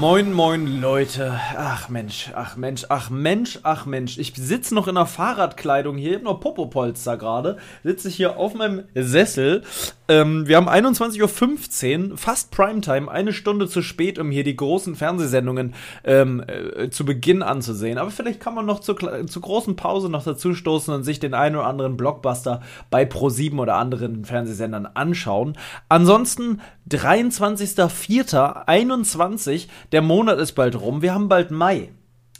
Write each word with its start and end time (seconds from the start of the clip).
Moin, 0.00 0.32
moin, 0.32 0.80
Leute. 0.80 1.38
Ach 1.58 1.90
Mensch, 1.90 2.30
ach 2.34 2.56
Mensch, 2.56 2.86
ach 2.88 3.10
Mensch, 3.10 3.58
ach 3.64 3.84
Mensch. 3.84 4.16
Ich 4.16 4.32
sitze 4.34 4.74
noch 4.74 4.88
in 4.88 4.94
der 4.94 5.04
Fahrradkleidung 5.04 5.98
hier, 5.98 6.14
hab 6.14 6.22
noch 6.22 6.40
Popopolster 6.40 7.18
gerade. 7.18 7.58
Sitze 7.84 8.08
ich 8.08 8.16
hier 8.16 8.38
auf 8.38 8.54
meinem 8.54 8.84
Sessel. 8.94 9.62
Ähm, 10.08 10.48
wir 10.48 10.56
haben 10.56 10.70
21.15 10.70 12.12
Uhr, 12.12 12.16
fast 12.16 12.50
Primetime, 12.50 13.10
eine 13.10 13.34
Stunde 13.34 13.68
zu 13.68 13.82
spät, 13.82 14.18
um 14.18 14.30
hier 14.30 14.42
die 14.42 14.56
großen 14.56 14.96
Fernsehsendungen 14.96 15.74
ähm, 16.02 16.42
äh, 16.46 16.88
zu 16.88 17.04
Beginn 17.04 17.42
anzusehen. 17.42 17.98
Aber 17.98 18.10
vielleicht 18.10 18.40
kann 18.40 18.54
man 18.54 18.64
noch 18.64 18.80
zur, 18.80 18.96
zur 19.26 19.42
großen 19.42 19.76
Pause 19.76 20.08
noch 20.08 20.24
dazu 20.24 20.54
stoßen 20.54 20.94
und 20.94 21.04
sich 21.04 21.20
den 21.20 21.34
einen 21.34 21.56
oder 21.56 21.66
anderen 21.66 21.98
Blockbuster 21.98 22.62
bei 22.88 23.04
Pro7 23.04 23.58
oder 23.58 23.74
anderen 23.74 24.24
Fernsehsendern 24.24 24.86
anschauen. 24.94 25.58
Ansonsten 25.90 26.62
23.04.21 26.90 29.68
der 29.92 30.02
Monat 30.02 30.38
ist 30.38 30.52
bald 30.52 30.78
rum. 30.80 31.02
Wir 31.02 31.14
haben 31.14 31.28
bald 31.28 31.50
Mai. 31.50 31.90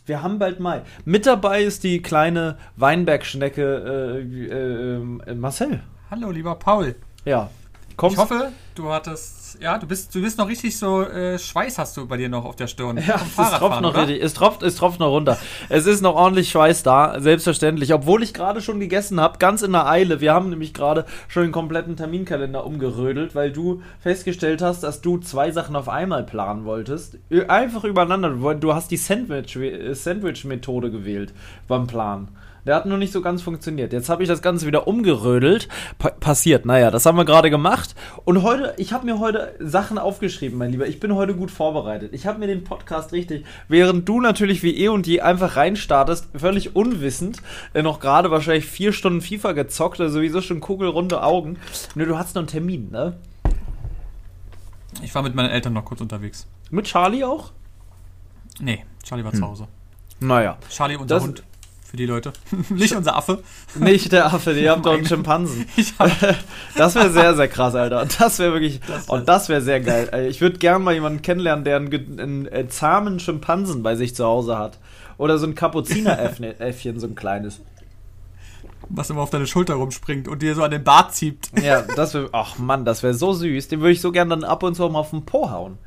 Wir 0.06 0.22
haben 0.22 0.38
bald 0.38 0.60
Mai. 0.60 0.82
Mit 1.04 1.26
dabei 1.26 1.62
ist 1.62 1.84
die 1.84 2.00
kleine 2.02 2.56
Weinbergschnecke 2.76 3.62
äh, 3.62 4.20
äh, 4.52 4.96
äh, 5.30 5.34
Marcel. 5.34 5.82
Hallo, 6.10 6.30
lieber 6.30 6.54
Paul. 6.56 6.96
Ja. 7.24 7.50
Kommst 7.96 8.16
ich 8.16 8.22
hoffe, 8.22 8.52
du 8.74 8.90
hattest, 8.90 9.39
ja, 9.60 9.78
du 9.78 9.86
bist, 9.86 10.14
du 10.14 10.20
bist 10.20 10.38
noch 10.38 10.48
richtig 10.48 10.78
so, 10.78 11.02
äh, 11.02 11.38
Schweiß 11.38 11.78
hast 11.78 11.96
du 11.96 12.06
bei 12.06 12.16
dir 12.16 12.28
noch 12.28 12.44
auf 12.44 12.56
der 12.56 12.66
Stirn. 12.66 12.98
Ja, 13.06 13.16
es 13.16 13.50
tropft 13.58 13.80
noch 13.80 13.96
richtig, 13.96 14.22
es 14.22 14.34
tropft, 14.34 14.62
es 14.62 14.76
tropft 14.76 15.00
noch 15.00 15.10
runter. 15.10 15.38
es 15.68 15.86
ist 15.86 16.00
noch 16.00 16.14
ordentlich 16.14 16.50
Schweiß 16.50 16.82
da, 16.82 17.20
selbstverständlich. 17.20 17.92
Obwohl 17.92 18.22
ich 18.22 18.34
gerade 18.34 18.60
schon 18.60 18.80
gegessen 18.80 19.20
habe, 19.20 19.38
ganz 19.38 19.62
in 19.62 19.72
der 19.72 19.86
Eile. 19.86 20.20
Wir 20.20 20.34
haben 20.34 20.50
nämlich 20.50 20.74
gerade 20.74 21.06
schon 21.28 21.42
den 21.42 21.52
kompletten 21.52 21.96
Terminkalender 21.96 22.64
umgerödelt, 22.64 23.34
weil 23.34 23.50
du 23.50 23.82
festgestellt 24.00 24.62
hast, 24.62 24.82
dass 24.82 25.00
du 25.00 25.18
zwei 25.18 25.50
Sachen 25.50 25.76
auf 25.76 25.88
einmal 25.88 26.24
planen 26.24 26.64
wolltest. 26.64 27.18
Einfach 27.48 27.84
übereinander. 27.84 28.54
Du 28.54 28.74
hast 28.74 28.90
die 28.90 28.96
Sandwich-Methode 28.96 29.94
Sandwich 29.94 30.42
gewählt 30.42 31.32
beim 31.66 31.86
Plan. 31.86 32.28
Der 32.66 32.74
hat 32.74 32.86
nur 32.86 32.98
nicht 32.98 33.12
so 33.12 33.22
ganz 33.22 33.42
funktioniert. 33.42 33.92
Jetzt 33.92 34.08
habe 34.08 34.22
ich 34.22 34.28
das 34.28 34.42
Ganze 34.42 34.66
wieder 34.66 34.86
umgerödelt. 34.86 35.68
Pa 35.98 36.10
passiert, 36.10 36.66
naja, 36.66 36.90
das 36.90 37.06
haben 37.06 37.16
wir 37.16 37.24
gerade 37.24 37.50
gemacht. 37.50 37.94
Und 38.24 38.42
heute, 38.42 38.74
ich 38.76 38.92
habe 38.92 39.06
mir 39.06 39.18
heute 39.18 39.54
Sachen 39.58 39.98
aufgeschrieben, 39.98 40.58
mein 40.58 40.72
Lieber. 40.72 40.86
Ich 40.86 41.00
bin 41.00 41.14
heute 41.14 41.34
gut 41.34 41.50
vorbereitet. 41.50 42.12
Ich 42.12 42.26
habe 42.26 42.38
mir 42.38 42.46
den 42.46 42.64
Podcast 42.64 43.12
richtig, 43.12 43.46
während 43.68 44.08
du 44.08 44.20
natürlich 44.20 44.62
wie 44.62 44.76
eh 44.76 44.88
und 44.88 45.06
je 45.06 45.20
einfach 45.20 45.56
reinstartest, 45.56 46.28
völlig 46.36 46.76
unwissend, 46.76 47.38
äh, 47.72 47.82
noch 47.82 48.00
gerade 48.00 48.30
wahrscheinlich 48.30 48.66
vier 48.66 48.92
Stunden 48.92 49.20
FIFA 49.20 49.52
gezockt, 49.52 50.00
also 50.00 50.14
sowieso 50.14 50.40
schon 50.40 50.60
kugelrunde 50.60 51.22
Augen. 51.22 51.58
Nur 51.94 52.06
du 52.06 52.18
hast 52.18 52.34
noch 52.34 52.40
einen 52.40 52.48
Termin, 52.48 52.90
ne? 52.90 53.16
Ich 55.02 55.14
war 55.14 55.22
mit 55.22 55.34
meinen 55.34 55.50
Eltern 55.50 55.72
noch 55.72 55.84
kurz 55.84 56.00
unterwegs. 56.00 56.46
Mit 56.70 56.86
Charlie 56.86 57.24
auch? 57.24 57.52
Nee, 58.60 58.84
Charlie 59.02 59.24
war 59.24 59.32
hm. 59.32 59.38
zu 59.38 59.46
Hause. 59.46 59.68
Naja. 60.20 60.58
Charlie, 60.68 60.96
unser 60.96 61.14
das, 61.14 61.24
Hund 61.24 61.42
für 61.90 61.96
die 61.96 62.06
Leute. 62.06 62.32
Nicht 62.70 62.94
unser 62.94 63.16
Affe. 63.16 63.42
Nicht 63.74 64.12
der 64.12 64.32
Affe, 64.32 64.54
die 64.54 64.70
haben 64.70 64.82
doch 64.82 64.92
einen 64.92 65.06
Schimpansen. 65.06 65.66
das 66.76 66.94
wäre 66.94 67.10
sehr, 67.10 67.34
sehr 67.34 67.48
krass, 67.48 67.74
Alter. 67.74 68.06
Das 68.18 68.38
wäre 68.38 68.52
wirklich. 68.52 68.80
Das 68.86 69.08
und 69.08 69.28
das 69.28 69.48
wäre 69.48 69.60
sehr 69.60 69.80
geil. 69.80 70.26
Ich 70.30 70.40
würde 70.40 70.58
gerne 70.58 70.84
mal 70.84 70.94
jemanden 70.94 71.20
kennenlernen, 71.22 71.64
der 71.64 71.76
einen, 71.76 71.92
einen, 71.92 72.48
einen, 72.48 72.70
zahmen 72.70 73.18
Schimpansen 73.18 73.82
bei 73.82 73.96
sich 73.96 74.14
zu 74.14 74.24
Hause 74.24 74.56
hat. 74.56 74.78
Oder 75.18 75.36
so 75.38 75.46
ein 75.46 75.56
Kapuzineräffchen, 75.56 77.00
so 77.00 77.06
ein 77.08 77.16
kleines. 77.16 77.60
Was 78.88 79.10
immer 79.10 79.22
auf 79.22 79.30
deine 79.30 79.46
Schulter 79.46 79.74
rumspringt 79.74 80.28
und 80.28 80.42
dir 80.42 80.54
so 80.54 80.62
an 80.62 80.70
den 80.70 80.84
Bart 80.84 81.12
zieht. 81.12 81.50
Ja, 81.60 81.82
das 81.82 82.14
wäre. 82.14 82.28
Ach 82.32 82.56
Mann, 82.58 82.84
das 82.84 83.02
wäre 83.02 83.14
so 83.14 83.32
süß. 83.32 83.66
Den 83.68 83.80
würde 83.80 83.92
ich 83.92 84.00
so 84.00 84.12
gerne 84.12 84.30
dann 84.30 84.44
ab 84.44 84.62
und 84.62 84.76
zu 84.76 84.88
mal 84.88 85.00
auf 85.00 85.10
den 85.10 85.24
Po 85.24 85.50
hauen. 85.50 85.78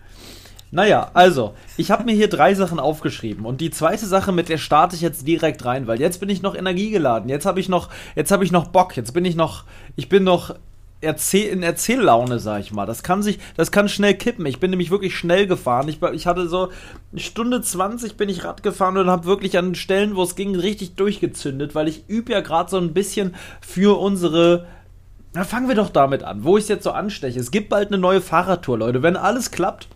Naja, 0.74 1.12
also, 1.14 1.54
ich 1.78 1.92
habe 1.92 2.04
mir 2.04 2.16
hier 2.16 2.28
drei 2.28 2.56
Sachen 2.56 2.80
aufgeschrieben 2.80 3.46
und 3.46 3.62
die 3.62 3.70
zweite 3.70 4.08
Sache, 4.08 4.32
mit 4.32 4.50
der 4.50 4.58
starte 4.58 4.96
ich 4.96 5.04
jetzt 5.04 5.28
direkt 5.28 5.64
rein, 5.66 5.86
weil 5.86 6.02
jetzt 6.02 6.20
bin 6.20 6.30
ich 6.30 6.42
noch 6.42 6.56
energiegeladen, 6.56 7.30
jetzt 7.30 7.46
habe 7.46 7.60
ich 7.60 7.70
noch, 7.70 7.90
jetzt 8.16 8.32
habe 8.32 8.44
ich 8.44 8.52
noch 8.52 8.70
Bock, 8.70 8.98
jetzt 8.98 9.14
bin 9.14 9.24
ich 9.24 9.36
noch, 9.36 9.66
ich 9.96 10.10
bin 10.10 10.24
noch 10.24 10.56
Erzähl 11.00 11.50
in 11.50 11.64
Erzähllaune, 11.64 12.40
sag 12.40 12.62
ich 12.62 12.72
mal. 12.72 12.86
Das 12.86 13.04
kann 13.04 13.22
sich, 13.22 13.38
das 13.58 13.74
kann 13.74 13.90
schnell 13.90 14.14
kippen. 14.14 14.46
Ich 14.46 14.62
bin 14.62 14.70
nämlich 14.70 14.90
wirklich 14.90 15.18
schnell 15.18 15.48
gefahren. 15.48 15.90
Ich, 15.90 16.02
ich 16.02 16.28
hatte 16.28 16.48
so 16.48 16.70
eine 17.12 17.20
Stunde 17.20 17.62
20 17.62 18.16
bin 18.16 18.30
ich 18.30 18.46
Rad 18.46 18.64
gefahren 18.64 18.98
und 18.98 19.10
habe 19.10 19.26
wirklich 19.26 19.58
an 19.58 19.76
Stellen, 19.76 20.16
wo 20.16 20.24
es 20.24 20.38
ging, 20.38 20.56
richtig 20.56 20.96
durchgezündet, 20.96 21.76
weil 21.76 21.90
ich 21.90 22.06
übe 22.08 22.32
ja 22.32 22.40
gerade 22.40 22.72
so 22.72 22.78
ein 22.78 22.94
bisschen 22.94 23.36
für 23.60 24.00
unsere 24.00 24.66
na, 25.34 25.44
fangen 25.44 25.68
wir 25.68 25.76
doch 25.76 25.90
damit 25.90 26.24
an, 26.24 26.46
wo 26.46 26.58
ich 26.58 26.64
es 26.64 26.70
jetzt 26.70 26.86
so 26.86 26.92
ansteche. 26.92 27.40
Es 27.40 27.52
gibt 27.52 27.68
bald 27.68 27.90
eine 27.90 27.98
neue 27.98 28.22
Fahrradtour, 28.22 28.78
Leute. 28.78 29.04
Wenn 29.04 29.18
alles 29.18 29.52
klappt, 29.52 29.90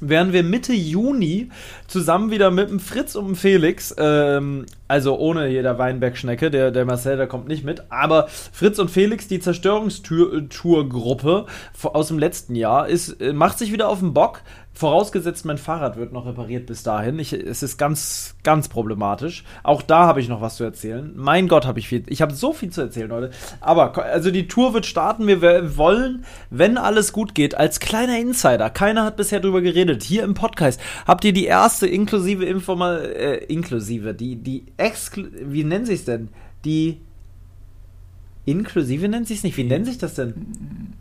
werden 0.00 0.32
wir 0.32 0.42
Mitte 0.42 0.72
Juni 0.72 1.50
zusammen 1.86 2.30
wieder 2.30 2.50
mit 2.50 2.70
dem 2.70 2.80
Fritz 2.80 3.14
und 3.14 3.26
dem 3.26 3.36
Felix, 3.36 3.94
ähm, 3.98 4.66
also 4.88 5.18
ohne 5.18 5.48
jeder 5.48 5.78
Weinbergschnecke, 5.78 6.50
der, 6.50 6.70
der 6.70 6.84
Marcel, 6.84 7.16
der 7.16 7.26
kommt 7.26 7.48
nicht 7.48 7.64
mit, 7.64 7.90
aber 7.90 8.28
Fritz 8.28 8.78
und 8.78 8.90
Felix, 8.90 9.28
die 9.28 9.40
Zerstörungstour-Gruppe 9.40 11.46
aus 11.82 12.08
dem 12.08 12.18
letzten 12.18 12.54
Jahr, 12.54 12.88
ist, 12.88 13.20
äh, 13.20 13.32
macht 13.32 13.58
sich 13.58 13.72
wieder 13.72 13.88
auf 13.88 14.00
den 14.00 14.14
Bock, 14.14 14.42
Vorausgesetzt, 14.76 15.44
mein 15.44 15.56
Fahrrad 15.56 15.96
wird 15.96 16.12
noch 16.12 16.26
repariert 16.26 16.66
bis 16.66 16.82
dahin. 16.82 17.20
Ich, 17.20 17.32
es 17.32 17.62
ist 17.62 17.78
ganz, 17.78 18.34
ganz 18.42 18.68
problematisch. 18.68 19.44
Auch 19.62 19.82
da 19.82 20.06
habe 20.06 20.20
ich 20.20 20.28
noch 20.28 20.40
was 20.40 20.56
zu 20.56 20.64
erzählen. 20.64 21.12
Mein 21.14 21.46
Gott, 21.46 21.64
habe 21.64 21.78
ich 21.78 21.86
viel. 21.86 22.02
Ich 22.08 22.20
habe 22.20 22.34
so 22.34 22.52
viel 22.52 22.70
zu 22.70 22.80
erzählen, 22.80 23.08
Leute. 23.08 23.30
Aber, 23.60 23.96
also 24.04 24.32
die 24.32 24.48
Tour 24.48 24.74
wird 24.74 24.84
starten. 24.84 25.28
Wir 25.28 25.76
wollen, 25.76 26.24
wenn 26.50 26.76
alles 26.76 27.12
gut 27.12 27.36
geht, 27.36 27.54
als 27.54 27.78
kleiner 27.78 28.18
Insider, 28.18 28.68
keiner 28.68 29.04
hat 29.04 29.16
bisher 29.16 29.38
drüber 29.38 29.62
geredet, 29.62 30.02
hier 30.02 30.24
im 30.24 30.34
Podcast, 30.34 30.80
habt 31.06 31.24
ihr 31.24 31.32
die 31.32 31.44
erste 31.44 31.86
inklusive 31.86 32.44
Informal, 32.44 33.04
äh, 33.16 33.44
inklusive, 33.44 34.12
die, 34.12 34.34
die 34.34 34.64
exklu, 34.76 35.28
wie 35.40 35.62
nennen 35.62 35.86
sie 35.86 35.94
es 35.94 36.04
denn? 36.04 36.30
Die 36.64 37.00
inklusive 38.44 39.08
nennt 39.08 39.28
sich 39.28 39.38
es 39.38 39.44
nicht. 39.44 39.56
Wie 39.56 39.62
nennt 39.62 39.86
sich 39.86 39.98
das 39.98 40.14
denn? 40.14 40.94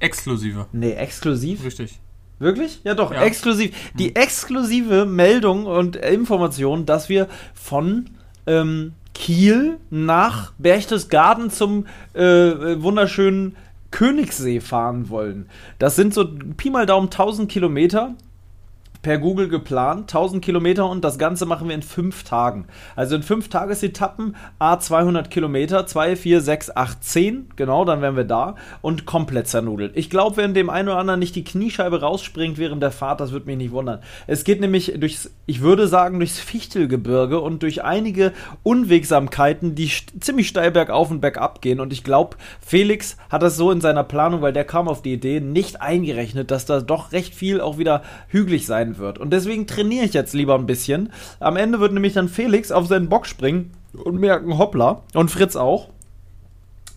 Exklusive. 0.00 0.66
Nee, 0.72 0.92
exklusiv. 0.92 1.64
Richtig. 1.64 1.98
Wirklich? 2.38 2.80
Ja, 2.84 2.94
doch, 2.94 3.12
ja. 3.12 3.22
exklusiv. 3.22 3.74
Die 3.94 4.08
hm. 4.08 4.14
exklusive 4.14 5.06
Meldung 5.06 5.66
und 5.66 5.96
Information, 5.96 6.86
dass 6.86 7.08
wir 7.08 7.28
von 7.54 8.10
ähm, 8.46 8.92
Kiel 9.14 9.78
nach 9.90 10.52
Berchtesgaden 10.58 11.50
zum 11.50 11.86
äh, 12.12 12.22
wunderschönen 12.22 13.56
Königssee 13.90 14.60
fahren 14.60 15.08
wollen. 15.08 15.48
Das 15.78 15.96
sind 15.96 16.12
so 16.12 16.26
Pi 16.56 16.68
mal 16.68 16.84
Daumen 16.84 17.06
1000 17.06 17.50
Kilometer 17.50 18.14
per 19.02 19.18
Google 19.18 19.48
geplant, 19.48 20.02
1000 20.02 20.44
Kilometer 20.44 20.88
und 20.88 21.04
das 21.04 21.18
Ganze 21.18 21.46
machen 21.46 21.68
wir 21.68 21.74
in 21.74 21.82
fünf 21.82 22.24
Tagen. 22.24 22.66
Also 22.94 23.16
in 23.16 23.22
fünf 23.22 23.48
Tagesetappen, 23.48 24.36
a 24.58 24.78
200 24.78 25.30
Kilometer, 25.30 25.86
2, 25.86 26.16
4, 26.16 26.40
6, 26.40 26.76
8, 26.76 27.04
10, 27.04 27.48
genau, 27.56 27.84
dann 27.84 28.02
wären 28.02 28.16
wir 28.16 28.24
da 28.24 28.56
und 28.82 29.06
komplett 29.06 29.48
zernudelt. 29.48 29.92
Ich 29.94 30.10
glaube, 30.10 30.36
wenn 30.38 30.54
dem 30.54 30.70
einen 30.70 30.88
oder 30.88 30.98
anderen 30.98 31.20
nicht 31.20 31.36
die 31.36 31.44
Kniescheibe 31.44 32.00
rausspringt 32.00 32.58
während 32.58 32.82
der 32.82 32.90
Fahrt, 32.90 33.20
das 33.20 33.32
würde 33.32 33.46
mich 33.46 33.56
nicht 33.56 33.72
wundern. 33.72 34.00
Es 34.26 34.44
geht 34.44 34.60
nämlich 34.60 34.94
durchs, 34.96 35.30
ich 35.46 35.60
würde 35.60 35.88
sagen, 35.88 36.18
durchs 36.18 36.38
Fichtelgebirge 36.38 37.40
und 37.40 37.62
durch 37.62 37.84
einige 37.84 38.32
Unwegsamkeiten, 38.62 39.74
die 39.74 39.90
ziemlich 40.20 40.48
steil 40.48 40.70
bergauf 40.70 41.10
und 41.10 41.20
bergab 41.20 41.62
gehen 41.62 41.80
und 41.80 41.92
ich 41.92 42.04
glaube, 42.04 42.36
Felix 42.60 43.16
hat 43.30 43.42
das 43.42 43.56
so 43.56 43.70
in 43.70 43.80
seiner 43.80 44.04
Planung, 44.04 44.42
weil 44.42 44.52
der 44.52 44.64
kam 44.64 44.88
auf 44.88 45.02
die 45.02 45.12
Idee, 45.12 45.40
nicht 45.40 45.80
eingerechnet, 45.80 46.50
dass 46.50 46.66
da 46.66 46.80
doch 46.80 47.12
recht 47.12 47.34
viel 47.34 47.60
auch 47.60 47.78
wieder 47.78 48.02
hügelig 48.28 48.66
sein 48.66 48.95
wird. 48.98 49.18
Und 49.18 49.30
deswegen 49.30 49.66
trainiere 49.66 50.04
ich 50.04 50.14
jetzt 50.14 50.34
lieber 50.34 50.54
ein 50.54 50.66
bisschen. 50.66 51.12
Am 51.40 51.56
Ende 51.56 51.80
wird 51.80 51.92
nämlich 51.92 52.14
dann 52.14 52.28
Felix 52.28 52.70
auf 52.70 52.86
seinen 52.86 53.08
Bock 53.08 53.26
springen 53.26 53.72
und 53.92 54.18
merken, 54.20 54.58
hoppla. 54.58 55.02
Und 55.14 55.30
Fritz 55.30 55.56
auch. 55.56 55.90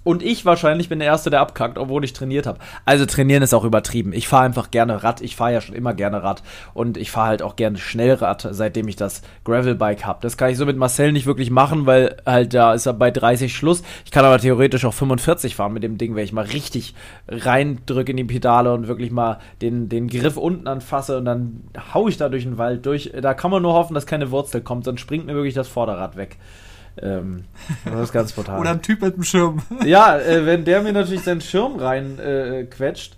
Und 0.03 0.23
ich 0.23 0.45
wahrscheinlich 0.45 0.87
bin 0.87 0.99
der 0.99 1.09
Erste, 1.09 1.29
der 1.29 1.41
abkackt, 1.41 1.77
obwohl 1.77 2.03
ich 2.05 2.13
trainiert 2.13 2.47
habe. 2.47 2.59
Also 2.85 3.05
trainieren 3.05 3.43
ist 3.43 3.53
auch 3.53 3.65
übertrieben. 3.65 4.13
Ich 4.13 4.27
fahre 4.27 4.45
einfach 4.45 4.71
gerne 4.71 5.03
Rad. 5.03 5.21
Ich 5.21 5.35
fahre 5.35 5.53
ja 5.53 5.61
schon 5.61 5.75
immer 5.75 5.93
gerne 5.93 6.23
Rad. 6.23 6.41
Und 6.73 6.97
ich 6.97 7.11
fahre 7.11 7.27
halt 7.27 7.41
auch 7.41 7.57
gerne 7.57 7.77
Schnellrad, 7.77 8.47
seitdem 8.51 8.87
ich 8.87 8.95
das 8.95 9.21
Gravelbike 9.43 10.05
habe. 10.05 10.19
Das 10.21 10.37
kann 10.37 10.51
ich 10.51 10.57
so 10.57 10.65
mit 10.65 10.77
Marcel 10.77 11.11
nicht 11.11 11.25
wirklich 11.25 11.51
machen, 11.51 11.85
weil 11.85 12.15
halt 12.25 12.53
da 12.53 12.73
ist 12.73 12.85
er 12.85 12.93
bei 12.93 13.11
30 13.11 13.53
Schluss. 13.53 13.83
Ich 14.05 14.11
kann 14.11 14.23
aber 14.23 14.39
theoretisch 14.39 14.85
auch 14.85 14.93
45 14.93 15.55
fahren 15.55 15.73
mit 15.73 15.83
dem 15.83 15.97
Ding, 15.97 16.15
wenn 16.15 16.23
ich 16.23 16.33
mal 16.33 16.45
richtig 16.45 16.95
reindrücke 17.27 18.11
in 18.11 18.17
die 18.17 18.23
Pedale 18.23 18.73
und 18.73 18.87
wirklich 18.87 19.11
mal 19.11 19.39
den, 19.61 19.89
den 19.89 20.07
Griff 20.07 20.37
unten 20.37 20.67
anfasse 20.67 21.17
und 21.17 21.25
dann 21.25 21.63
hau 21.93 22.07
ich 22.07 22.17
da 22.17 22.29
durch 22.29 22.43
den 22.43 22.57
Wald 22.57 22.85
durch. 22.85 23.11
Da 23.21 23.33
kann 23.33 23.51
man 23.51 23.61
nur 23.61 23.73
hoffen, 23.73 23.93
dass 23.93 24.05
keine 24.05 24.31
Wurzel 24.31 24.61
kommt, 24.61 24.85
sonst 24.85 25.01
springt 25.01 25.25
mir 25.25 25.35
wirklich 25.35 25.53
das 25.53 25.67
Vorderrad 25.67 26.15
weg. 26.15 26.37
Ähm, 27.01 27.45
das 27.85 28.01
ist 28.01 28.13
ganz 28.13 28.33
brutal. 28.33 28.59
Oder 28.59 28.71
ein 28.71 28.81
Typ 28.81 29.01
mit 29.01 29.13
einem 29.13 29.23
Schirm. 29.23 29.61
Ja, 29.85 30.17
äh, 30.17 30.45
wenn 30.45 30.65
der 30.65 30.81
mir 30.81 30.93
natürlich 30.93 31.23
seinen 31.23 31.41
Schirm 31.41 31.77
rein 31.77 32.19
äh, 32.19 32.65
quetscht, 32.65 33.15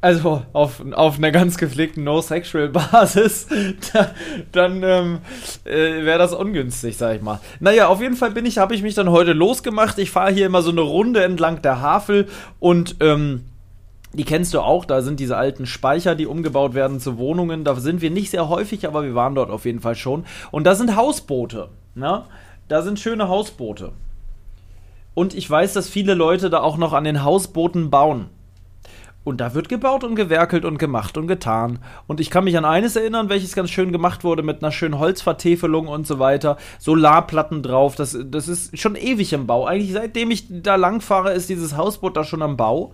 also 0.00 0.42
auf, 0.52 0.82
auf 0.92 1.18
einer 1.18 1.30
ganz 1.30 1.56
gepflegten 1.58 2.02
No-Sexual-Basis, 2.02 3.46
da, 3.92 4.10
dann 4.50 4.82
ähm, 4.82 5.18
äh, 5.64 6.04
wäre 6.04 6.18
das 6.18 6.34
ungünstig, 6.34 6.96
sag 6.96 7.16
ich 7.16 7.22
mal. 7.22 7.40
Naja, 7.60 7.86
auf 7.86 8.00
jeden 8.00 8.16
Fall 8.16 8.32
bin 8.32 8.44
ich, 8.44 8.58
habe 8.58 8.74
ich 8.74 8.82
mich 8.82 8.94
dann 8.94 9.10
heute 9.10 9.32
losgemacht. 9.32 9.98
Ich 9.98 10.10
fahre 10.10 10.32
hier 10.32 10.46
immer 10.46 10.62
so 10.62 10.72
eine 10.72 10.80
Runde 10.80 11.22
entlang 11.22 11.62
der 11.62 11.80
Havel 11.80 12.26
und 12.58 12.96
ähm, 12.98 13.44
die 14.12 14.24
kennst 14.24 14.52
du 14.54 14.60
auch, 14.60 14.84
da 14.84 15.00
sind 15.02 15.20
diese 15.20 15.36
alten 15.36 15.66
Speicher, 15.66 16.14
die 16.14 16.26
umgebaut 16.26 16.74
werden 16.74 17.00
zu 17.00 17.16
Wohnungen. 17.16 17.64
Da 17.64 17.76
sind 17.76 18.02
wir 18.02 18.10
nicht 18.10 18.30
sehr 18.30 18.48
häufig, 18.48 18.86
aber 18.86 19.04
wir 19.04 19.14
waren 19.14 19.34
dort 19.34 19.50
auf 19.50 19.64
jeden 19.64 19.80
Fall 19.80 19.94
schon. 19.94 20.24
Und 20.50 20.64
da 20.64 20.74
sind 20.74 20.96
Hausboote. 20.96 21.68
Na? 21.94 22.26
Da 22.68 22.82
sind 22.82 23.00
schöne 23.00 23.28
Hausboote. 23.28 23.92
Und 25.14 25.34
ich 25.34 25.48
weiß, 25.48 25.74
dass 25.74 25.88
viele 25.88 26.14
Leute 26.14 26.50
da 26.50 26.60
auch 26.60 26.76
noch 26.76 26.92
an 26.92 27.04
den 27.04 27.22
Hausbooten 27.22 27.90
bauen. 27.90 28.30
Und 29.24 29.40
da 29.40 29.54
wird 29.54 29.68
gebaut 29.68 30.02
und 30.02 30.16
gewerkelt 30.16 30.64
und 30.64 30.78
gemacht 30.78 31.16
und 31.16 31.28
getan. 31.28 31.78
Und 32.08 32.18
ich 32.18 32.28
kann 32.28 32.44
mich 32.44 32.56
an 32.56 32.64
eines 32.64 32.96
erinnern, 32.96 33.28
welches 33.28 33.54
ganz 33.54 33.70
schön 33.70 33.92
gemacht 33.92 34.24
wurde 34.24 34.42
mit 34.42 34.62
einer 34.62 34.72
schönen 34.72 34.98
Holzvertäfelung 34.98 35.86
und 35.86 36.08
so 36.08 36.18
weiter. 36.18 36.56
Solarplatten 36.80 37.62
drauf. 37.62 37.94
Das, 37.94 38.18
das 38.24 38.48
ist 38.48 38.76
schon 38.78 38.96
ewig 38.96 39.32
im 39.32 39.46
Bau. 39.46 39.64
Eigentlich 39.64 39.92
seitdem 39.92 40.32
ich 40.32 40.46
da 40.48 40.74
langfahre, 40.74 41.32
ist 41.34 41.48
dieses 41.48 41.76
Hausboot 41.76 42.16
da 42.16 42.24
schon 42.24 42.42
am 42.42 42.56
Bau. 42.56 42.90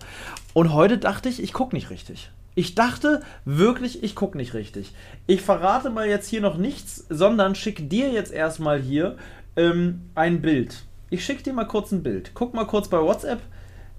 Und 0.53 0.73
heute 0.73 0.99
dachte 0.99 1.29
ich, 1.29 1.41
ich 1.41 1.53
gucke 1.53 1.75
nicht 1.75 1.89
richtig. 1.89 2.29
Ich 2.53 2.75
dachte 2.75 3.21
wirklich, 3.45 4.03
ich 4.03 4.15
gucke 4.15 4.37
nicht 4.37 4.53
richtig. 4.53 4.93
Ich 5.25 5.41
verrate 5.41 5.89
mal 5.89 6.07
jetzt 6.07 6.27
hier 6.27 6.41
noch 6.41 6.57
nichts, 6.57 7.05
sondern 7.09 7.55
schicke 7.55 7.83
dir 7.83 8.11
jetzt 8.11 8.33
erstmal 8.33 8.79
hier 8.81 9.15
ähm, 9.59 10.09
ein 10.15 10.41
Bild. 10.41 10.85
Ich 11.09 11.25
schicke 11.25 11.43
dir 11.43 11.53
mal 11.53 11.65
kurz 11.67 11.91
ein 11.91 12.01
Bild. 12.01 12.31
Guck 12.33 12.53
mal 12.53 12.65
kurz 12.65 12.87
bei 12.87 12.99
WhatsApp. 12.99 13.41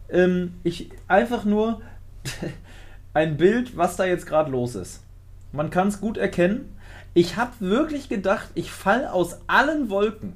Ähm, 0.09 0.55
ich 0.65 0.91
einfach 1.07 1.45
nur 1.45 1.83
ein 3.15 3.37
Bild, 3.37 3.77
was 3.77 3.97
da 3.97 4.07
jetzt 4.07 4.27
gerade 4.27 4.51
los 4.51 4.75
ist. 4.75 5.05
Man 5.53 5.71
kann 5.71 5.89
es 5.89 6.01
gut 6.01 6.17
erkennen. 6.17 6.75
Ich 7.13 7.37
habe 7.37 7.53
wirklich 7.61 8.09
gedacht, 8.09 8.49
ich 8.55 8.71
fall 8.71 9.07
aus 9.07 9.41
allen 9.49 9.91
Wolken. 9.91 10.35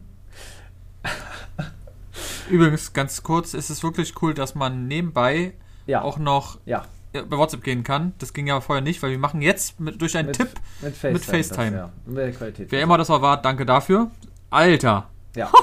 Übrigens, 2.51 2.93
ganz 2.93 3.23
kurz, 3.23 3.55
ist 3.55 3.71
es 3.71 3.83
wirklich 3.83 4.21
cool, 4.21 4.35
dass 4.35 4.55
man 4.55 4.87
nebenbei 4.87 5.55
ja. 5.87 6.03
auch 6.03 6.19
noch 6.19 6.59
ja. 6.67 6.85
bei 7.13 7.39
WhatsApp 7.39 7.63
gehen 7.63 7.85
kann. 7.85 8.13
Das 8.19 8.35
ging 8.35 8.47
ja 8.47 8.61
vorher 8.61 8.83
nicht, 8.83 9.03
weil 9.03 9.13
wir 9.13 9.19
machen 9.19 9.41
jetzt 9.41 9.81
mit, 9.81 10.03
durch 10.03 10.17
einen 10.19 10.29
Mit- 10.29 10.37
Tipp 10.37 10.51
mit 10.83 10.95
FaceTime. 10.95 11.13
mit 11.13 11.25
FaceTime. 11.25 11.91
Das, 12.07 12.59
ja. 12.59 12.67
Wer 12.69 12.83
immer 12.83 12.99
das 12.99 13.09
war, 13.09 13.41
danke 13.41 13.65
dafür. 13.65 14.11
Alter. 14.51 15.09
Ja. 15.37 15.51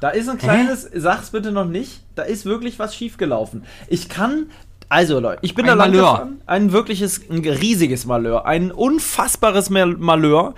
Da 0.00 0.08
ist 0.08 0.28
ein 0.28 0.36
kleines, 0.36 0.90
sag's 0.92 1.30
bitte 1.30 1.52
noch 1.52 1.64
nicht, 1.64 2.00
da 2.16 2.22
ist 2.24 2.44
wirklich 2.44 2.80
was 2.80 2.92
schiefgelaufen. 2.96 3.62
Ich 3.86 4.08
kann, 4.08 4.46
also 4.88 5.20
Leute, 5.20 5.38
ich 5.42 5.54
bin 5.54 5.64
Ein 5.64 5.68
da 5.68 5.74
lang 5.84 5.90
Malheur. 5.92 6.10
gefahren, 6.10 6.42
ein 6.46 6.72
wirkliches, 6.72 7.20
ein 7.30 7.38
riesiges 7.38 8.04
Malheur, 8.04 8.44
ein 8.44 8.72
unfassbares 8.72 9.70
Mal- 9.70 9.94
Malheur. 9.96 10.54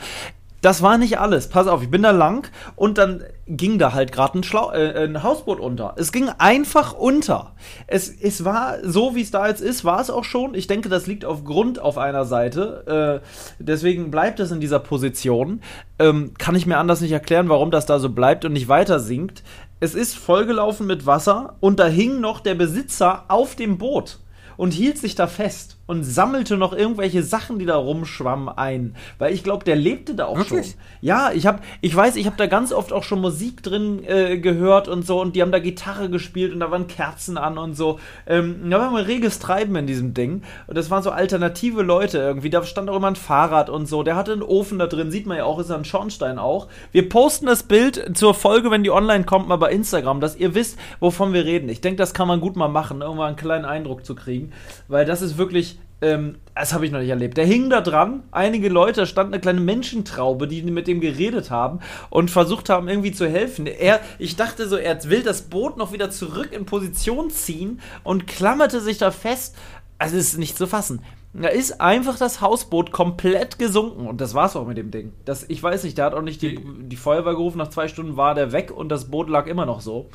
Das 0.65 0.81
war 0.81 0.97
nicht 0.97 1.19
alles. 1.19 1.49
Pass 1.49 1.67
auf, 1.67 1.83
ich 1.83 1.91
bin 1.91 2.05
da 2.05 2.11
lang 2.11 2.51
und 2.75 2.97
dann 2.97 3.23
ging 3.47 3.79
da 3.79 3.93
halt 3.93 4.13
gerade 4.13 4.39
ein, 4.39 4.73
äh, 4.73 5.05
ein 5.05 5.23
Hausboot 5.23 5.61
unter. 5.61 5.93
Es 5.99 6.11
ging 6.11 6.31
einfach 6.39 6.95
unter. 6.95 7.53
Es, 7.87 8.09
es 8.09 8.47
war 8.47 8.79
so, 8.83 9.15
wie 9.15 9.21
es 9.21 9.31
da 9.31 9.47
jetzt 9.47 9.61
ist, 9.61 9.85
war 9.85 10.01
es 10.01 10.09
auch 10.09 10.25
schon. 10.25 10.55
Ich 10.55 10.67
denke, 10.67 10.89
das 10.89 11.07
liegt 11.07 11.27
auf 11.27 11.45
Grund 11.45 11.79
auf 11.79 11.99
einer 11.99 12.25
Seite. 12.25 13.21
Äh, 13.23 13.27
deswegen 13.59 14.11
bleibt 14.11 14.41
es 14.41 14.53
in 14.53 14.61
dieser 14.61 14.79
Position. 14.79 15.61
Ähm, 15.99 16.33
kann 16.39 16.55
ich 16.55 16.65
mir 16.65 16.79
anders 16.79 17.03
nicht 17.03 17.13
erklären, 17.13 17.51
warum 17.51 17.71
das 17.71 17.85
da 17.85 17.99
so 17.99 18.09
bleibt 18.09 18.47
und 18.47 18.55
nicht 18.55 18.69
weiter 18.69 19.01
sinkt. 19.01 19.43
Es 19.81 19.95
ist 19.95 20.17
vollgelaufen 20.17 20.87
mit 20.87 21.05
Wasser 21.05 21.57
und 21.61 21.79
da 21.79 21.89
hing 21.89 22.21
noch 22.21 22.41
der 22.41 22.55
Besitzer 22.55 23.27
auf 23.29 23.55
dem 23.55 23.77
Boot 23.77 24.19
und 24.57 24.73
hielt 24.73 24.97
sich 24.97 25.15
da 25.15 25.27
fest 25.27 25.77
und 25.87 26.03
sammelte 26.03 26.57
noch 26.57 26.73
irgendwelche 26.73 27.23
Sachen, 27.23 27.59
die 27.59 27.67
da 27.67 27.77
rumschwammen, 27.77 28.49
ein. 28.49 28.97
Weil 29.19 29.35
ich 29.35 29.45
glaube, 29.45 29.65
der 29.65 29.77
lebte 29.77 30.15
da 30.15 30.27
auch 30.27 30.39
Wirklich? 30.39 30.67
schon. 30.67 30.75
Ja, 31.03 31.31
ich 31.33 31.47
habe, 31.47 31.61
ich 31.83 31.95
weiß, 31.95 32.17
ich 32.17 32.27
habe 32.27 32.37
da 32.37 32.47
ganz 32.47 32.73
oft 32.73 32.93
auch 32.93 33.05
schon 33.05 33.21
Musik 33.21 33.63
drin 33.63 34.03
äh, 34.07 34.39
gehört 34.39 34.89
und 34.89 35.07
so 35.07 35.21
und 35.21 35.37
die 35.37 35.43
haben 35.43 35.53
da 35.53 35.59
Gitarre 35.59 36.09
gespielt 36.09 36.53
und 36.55 36.61
da 36.61 36.71
waren 36.71 36.87
Kerzen 36.87 37.37
an 37.37 37.59
und 37.59 37.77
so. 37.77 37.99
Ähm, 38.27 38.71
da 38.71 38.79
war 38.79 38.91
mal 38.91 39.03
reges 39.03 39.39
Treiben 39.39 39.77
in 39.77 39.87
diesem 39.87 40.15
Ding 40.15 40.43
und 40.67 40.79
das 40.79 40.91
waren 40.91 41.03
so 41.03 41.11
alternative 41.11 41.83
Leute 41.83 42.19
irgendwie. 42.19 42.51
Da 42.51 42.63
stand 42.65 42.89
auch 42.89 42.97
immer 42.97 43.09
ein 43.09 43.17
Fahrrad 43.17 43.69
und 43.69 43.87
so. 43.87 44.03
Der 44.03 44.17
hatte 44.17 44.33
einen 44.33 44.43
Ofen 44.43 44.79
da 44.79 44.87
drin, 44.87 45.11
sieht 45.11 45.27
man 45.27 45.37
ja 45.37 45.45
auch, 45.45 45.59
ist 45.59 45.71
ein 45.71 45.85
Schornstein 45.85 46.39
auch. 46.39 46.69
Wir 46.93 47.09
posten 47.09 47.47
das 47.47 47.63
Bild 47.63 48.17
zur 48.17 48.33
Folge, 48.35 48.71
wenn 48.71 48.83
die 48.83 48.91
online 48.91 49.25
kommt, 49.25 49.49
mal 49.49 49.57
bei 49.57 49.71
Instagram, 49.71 50.21
dass 50.21 50.37
ihr 50.37 50.55
wisst, 50.55 50.79
wovon 51.01 51.35
wir 51.35 51.45
reden. 51.45 51.69
Ich 51.69 51.83
denke, 51.83 51.99
das 51.99 52.15
kann 52.15 52.29
man 52.29 52.41
gut 52.41 52.57
mal 52.57 52.69
machen, 52.69 53.03
irgendwann 53.03 53.29
einen 53.29 53.37
kleinen 53.37 53.65
Eindruck 53.67 54.07
zu 54.07 54.15
kriegen, 54.15 54.53
weil 54.89 55.05
das 55.05 55.21
ist 55.21 55.37
wirklich 55.37 55.74
ähm, 56.01 56.37
das 56.55 56.73
habe 56.73 56.87
ich 56.87 56.93
noch 56.93 57.01
nicht 57.01 57.09
erlebt. 57.09 57.37
Der 57.37 57.47
hing 57.47 57.71
da 57.71 57.81
dran, 57.81 58.23
einige 58.31 58.69
Leute, 58.69 59.01
da 59.01 59.07
stand 59.07 59.33
eine 59.33 59.41
kleine 59.41 59.61
Menschentraube, 59.61 60.47
die 60.47 60.63
mit 60.63 60.87
dem 60.87 61.01
geredet 61.01 61.51
haben 61.51 61.81
und 62.11 62.31
versucht 62.31 62.69
haben, 62.69 62.89
irgendwie 62.89 63.13
zu 63.13 63.29
helfen. 63.29 63.67
Er, 63.67 64.01
ich 64.19 64.37
dachte 64.37 64.69
so, 64.69 64.77
er 64.77 65.03
will 65.05 65.23
das 65.23 65.43
Boot 65.43 65.77
noch 65.77 65.93
wieder 65.93 66.11
zurück 66.11 66.53
in 66.53 66.67
Position 66.67 67.31
ziehen 67.31 67.81
und 68.03 68.27
klammerte 68.27 68.81
sich 68.81 68.99
da 68.99 69.11
fest. 69.11 69.57
Also 69.99 70.17
es 70.17 70.29
ist 70.29 70.39
nicht 70.39 70.59
zu 70.59 70.67
fassen. 70.67 71.01
Da 71.33 71.49
ist 71.49 71.81
einfach 71.81 72.17
das 72.17 72.41
Hausboot 72.41 72.93
komplett 72.93 73.59
gesunken 73.59 74.07
und 74.07 74.21
das 74.21 74.35
war's 74.35 74.55
auch 74.55 74.67
mit 74.67 74.77
dem 74.77 74.93
Ding. 74.93 75.13
Das, 75.25 75.45
ich 75.49 75.61
weiß 75.61 75.83
nicht, 75.83 75.99
der 75.99 76.05
hat 76.05 76.15
auch 76.15 76.23
nicht 76.23 76.43
die, 76.43 76.61
die 76.83 76.97
Feuerwehr 76.97 77.33
gerufen, 77.33 77.59
nach 77.59 77.71
zwei 77.71 77.89
Stunden 77.89 78.17
war 78.17 78.37
der 78.37 78.53
weg 78.53 78.71
und 78.71 78.89
das 78.89 79.07
Boot 79.07 79.29
lag 79.29 79.47
immer 79.47 79.67
noch 79.67 79.81
so. 79.81 80.09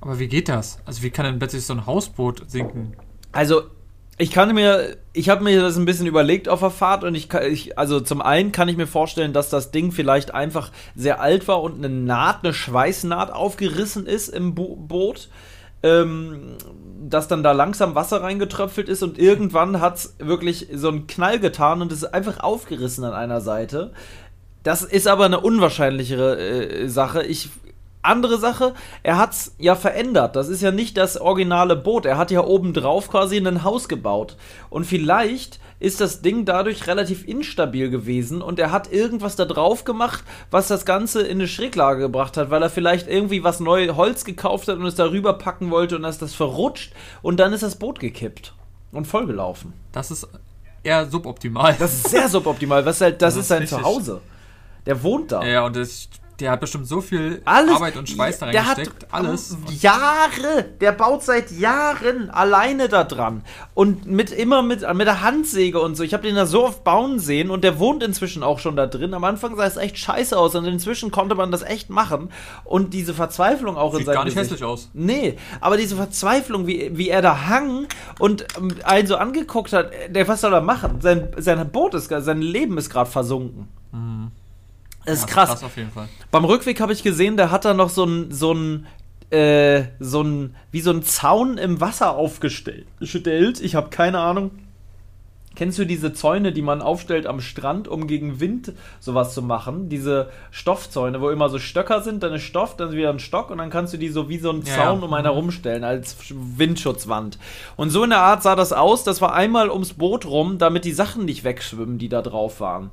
Aber 0.00 0.18
wie 0.18 0.28
geht 0.28 0.48
das? 0.48 0.78
Also 0.86 1.02
wie 1.02 1.10
kann 1.10 1.26
denn 1.26 1.38
plötzlich 1.38 1.66
so 1.66 1.74
ein 1.74 1.84
Hausboot 1.84 2.48
sinken? 2.48 2.96
Also, 3.32 3.64
ich 4.18 4.30
kann 4.30 4.54
mir, 4.54 4.96
ich 5.12 5.28
habe 5.28 5.44
mir 5.44 5.60
das 5.60 5.76
ein 5.76 5.84
bisschen 5.84 6.06
überlegt 6.06 6.48
auf 6.48 6.60
der 6.60 6.70
Fahrt 6.70 7.04
und 7.04 7.14
ich, 7.14 7.28
kann, 7.28 7.42
ich, 7.50 7.78
also 7.78 8.00
zum 8.00 8.22
einen 8.22 8.50
kann 8.50 8.68
ich 8.68 8.76
mir 8.76 8.86
vorstellen, 8.86 9.32
dass 9.32 9.50
das 9.50 9.70
Ding 9.70 9.92
vielleicht 9.92 10.32
einfach 10.32 10.70
sehr 10.94 11.20
alt 11.20 11.46
war 11.48 11.62
und 11.62 11.76
eine 11.76 11.90
Naht, 11.90 12.42
eine 12.42 12.54
Schweißnaht 12.54 13.30
aufgerissen 13.30 14.06
ist 14.06 14.28
im 14.28 14.54
Bo 14.54 14.76
Boot. 14.76 15.28
Ähm, 15.82 16.56
dass 17.08 17.28
dann 17.28 17.42
da 17.42 17.52
langsam 17.52 17.94
Wasser 17.94 18.22
reingetröpfelt 18.22 18.88
ist 18.88 19.02
und 19.02 19.18
irgendwann 19.18 19.80
hat 19.80 19.96
es 19.96 20.14
wirklich 20.18 20.68
so 20.72 20.88
einen 20.88 21.06
Knall 21.06 21.38
getan 21.38 21.82
und 21.82 21.92
es 21.92 21.98
ist 21.98 22.14
einfach 22.14 22.40
aufgerissen 22.40 23.04
an 23.04 23.12
einer 23.12 23.42
Seite. 23.42 23.92
Das 24.62 24.82
ist 24.82 25.06
aber 25.06 25.26
eine 25.26 25.38
unwahrscheinlichere 25.38 26.38
äh, 26.38 26.88
Sache. 26.88 27.22
Ich 27.24 27.50
andere 28.06 28.38
Sache, 28.38 28.74
er 29.02 29.18
hat's 29.18 29.54
ja 29.58 29.74
verändert. 29.74 30.36
Das 30.36 30.48
ist 30.48 30.62
ja 30.62 30.70
nicht 30.70 30.96
das 30.96 31.20
originale 31.20 31.76
Boot. 31.76 32.06
Er 32.06 32.16
hat 32.18 32.30
ja 32.30 32.44
oben 32.44 32.72
drauf 32.72 33.08
quasi 33.10 33.36
ein 33.36 33.64
Haus 33.64 33.88
gebaut. 33.88 34.36
Und 34.70 34.84
vielleicht 34.84 35.60
ist 35.78 36.00
das 36.00 36.22
Ding 36.22 36.44
dadurch 36.46 36.86
relativ 36.86 37.26
instabil 37.28 37.90
gewesen 37.90 38.40
und 38.40 38.58
er 38.58 38.70
hat 38.70 38.90
irgendwas 38.90 39.36
da 39.36 39.44
drauf 39.44 39.84
gemacht, 39.84 40.24
was 40.50 40.68
das 40.68 40.86
Ganze 40.86 41.20
in 41.22 41.38
eine 41.38 41.48
Schräglage 41.48 42.00
gebracht 42.00 42.38
hat, 42.38 42.48
weil 42.50 42.62
er 42.62 42.70
vielleicht 42.70 43.08
irgendwie 43.08 43.44
was 43.44 43.60
neu 43.60 43.88
Holz 43.88 44.24
gekauft 44.24 44.68
hat 44.68 44.78
und 44.78 44.86
es 44.86 44.94
darüber 44.94 45.34
packen 45.34 45.70
wollte 45.70 45.96
und 45.96 46.02
dann 46.02 46.10
ist 46.10 46.22
das 46.22 46.34
verrutscht 46.34 46.94
und 47.20 47.38
dann 47.38 47.52
ist 47.52 47.62
das 47.62 47.76
Boot 47.76 48.00
gekippt 48.00 48.54
und 48.90 49.06
vollgelaufen. 49.06 49.74
Das 49.92 50.10
ist 50.10 50.26
eher 50.82 51.10
suboptimal. 51.10 51.76
Das 51.78 51.92
ist 51.92 52.08
sehr 52.08 52.28
suboptimal. 52.30 52.86
Was 52.86 53.02
halt, 53.02 53.20
das, 53.20 53.34
Das 53.34 53.34
ist 53.34 53.40
ist 53.42 53.48
sein 53.48 53.58
richtig. 53.62 53.78
Zuhause. 53.78 54.22
Der 54.86 55.02
wohnt 55.02 55.30
da. 55.32 55.44
ja, 55.44 55.66
und 55.66 55.76
das, 55.76 56.08
der 56.40 56.50
hat 56.50 56.60
bestimmt 56.60 56.86
so 56.86 57.00
viel 57.00 57.40
Alles, 57.44 57.74
Arbeit 57.74 57.96
und 57.96 58.08
Schweiß 58.08 58.38
da 58.38 58.50
der 58.50 58.62
reingesteckt. 58.62 59.04
Hat 59.04 59.14
alles. 59.14 59.56
Jahre. 59.80 60.64
Der 60.80 60.92
baut 60.92 61.22
seit 61.22 61.50
Jahren 61.50 62.30
alleine 62.30 62.88
da 62.88 63.04
dran. 63.04 63.42
Und 63.74 64.06
mit 64.06 64.30
immer 64.30 64.62
mit, 64.62 64.82
mit 64.94 65.06
der 65.06 65.22
Handsäge 65.22 65.80
und 65.80 65.96
so. 65.96 66.02
Ich 66.02 66.12
habe 66.12 66.24
den 66.24 66.36
da 66.36 66.46
so 66.46 66.64
oft 66.66 66.84
bauen 66.84 67.18
sehen 67.18 67.50
und 67.50 67.64
der 67.64 67.78
wohnt 67.78 68.02
inzwischen 68.02 68.42
auch 68.42 68.58
schon 68.58 68.76
da 68.76 68.86
drin. 68.86 69.14
Am 69.14 69.24
Anfang 69.24 69.56
sah 69.56 69.64
es 69.64 69.76
echt 69.76 69.98
scheiße 69.98 70.36
aus 70.38 70.54
und 70.54 70.66
inzwischen 70.66 71.10
konnte 71.10 71.34
man 71.34 71.50
das 71.50 71.62
echt 71.62 71.88
machen. 71.90 72.30
Und 72.64 72.92
diese 72.92 73.14
Verzweiflung 73.14 73.76
auch 73.76 73.92
in 73.92 73.98
Sieht 73.98 74.06
seinem 74.06 74.14
gar 74.14 74.24
nicht 74.24 74.34
Gesicht. 74.34 74.52
hässlich 74.52 74.64
aus. 74.68 74.90
Nee, 74.92 75.38
aber 75.60 75.76
diese 75.76 75.96
Verzweiflung, 75.96 76.66
wie, 76.66 76.90
wie 76.96 77.08
er 77.08 77.22
da 77.22 77.46
hang 77.48 77.86
und 78.18 78.46
ähm, 78.58 78.74
einen 78.84 79.06
so 79.06 79.16
angeguckt 79.16 79.72
hat, 79.72 79.90
der, 80.08 80.28
was 80.28 80.42
soll 80.42 80.52
er 80.52 80.60
machen? 80.60 81.00
Sein, 81.00 81.28
sein 81.38 81.70
Boot 81.70 81.94
ist, 81.94 82.08
sein 82.08 82.42
Leben 82.42 82.76
ist 82.78 82.90
gerade 82.90 83.10
versunken. 83.10 83.68
Das 85.06 85.20
ist 85.20 85.28
Ja, 85.28 85.34
krass. 85.34 85.48
Krass 85.50 85.64
auf 85.64 85.76
jeden 85.76 85.90
Fall. 85.90 86.08
Beim 86.30 86.44
Rückweg 86.44 86.80
habe 86.80 86.92
ich 86.92 87.02
gesehen, 87.02 87.36
der 87.36 87.50
hat 87.50 87.64
da 87.64 87.72
noch 87.74 87.88
so 87.90 88.04
ein, 88.04 88.30
so 88.32 88.52
ein, 88.52 88.86
äh, 89.30 89.84
so 89.98 90.22
ein, 90.22 90.54
wie 90.70 90.80
so 90.80 90.90
ein 90.90 91.02
Zaun 91.02 91.56
im 91.58 91.80
Wasser 91.80 92.16
aufgestellt. 92.16 92.86
Gestellt. 93.00 93.60
Ich 93.60 93.74
habe 93.74 93.88
keine 93.90 94.18
Ahnung. 94.18 94.50
Kennst 95.56 95.78
du 95.78 95.86
diese 95.86 96.12
Zäune, 96.12 96.52
die 96.52 96.60
man 96.60 96.82
aufstellt 96.82 97.26
am 97.26 97.40
Strand, 97.40 97.88
um 97.88 98.06
gegen 98.06 98.40
Wind 98.40 98.74
sowas 99.00 99.32
zu 99.32 99.40
machen? 99.40 99.88
Diese 99.88 100.28
Stoffzäune, 100.50 101.22
wo 101.22 101.30
immer 101.30 101.48
so 101.48 101.58
Stöcker 101.58 102.02
sind, 102.02 102.22
dann 102.22 102.34
ist 102.34 102.42
Stoff, 102.42 102.76
dann 102.76 102.90
ist 102.90 102.94
wieder 102.94 103.08
ein 103.08 103.18
Stock 103.20 103.48
und 103.50 103.56
dann 103.56 103.70
kannst 103.70 103.94
du 103.94 103.96
die 103.96 104.10
so 104.10 104.28
wie 104.28 104.36
so 104.36 104.50
einen 104.50 104.62
Ja, 104.66 104.74
Zaun 104.74 104.98
ja. 104.98 105.06
um 105.06 105.14
einen 105.14 105.24
herumstellen 105.24 105.82
als 105.82 106.14
Windschutzwand. 106.30 107.38
Und 107.76 107.88
so 107.88 108.04
in 108.04 108.10
der 108.10 108.20
Art 108.20 108.42
sah 108.42 108.54
das 108.54 108.74
aus. 108.74 109.02
Das 109.02 109.22
war 109.22 109.32
einmal 109.32 109.70
ums 109.70 109.94
Boot 109.94 110.26
rum, 110.26 110.58
damit 110.58 110.84
die 110.84 110.92
Sachen 110.92 111.24
nicht 111.24 111.42
wegschwimmen, 111.42 111.96
die 111.96 112.10
da 112.10 112.20
drauf 112.20 112.60
waren. 112.60 112.90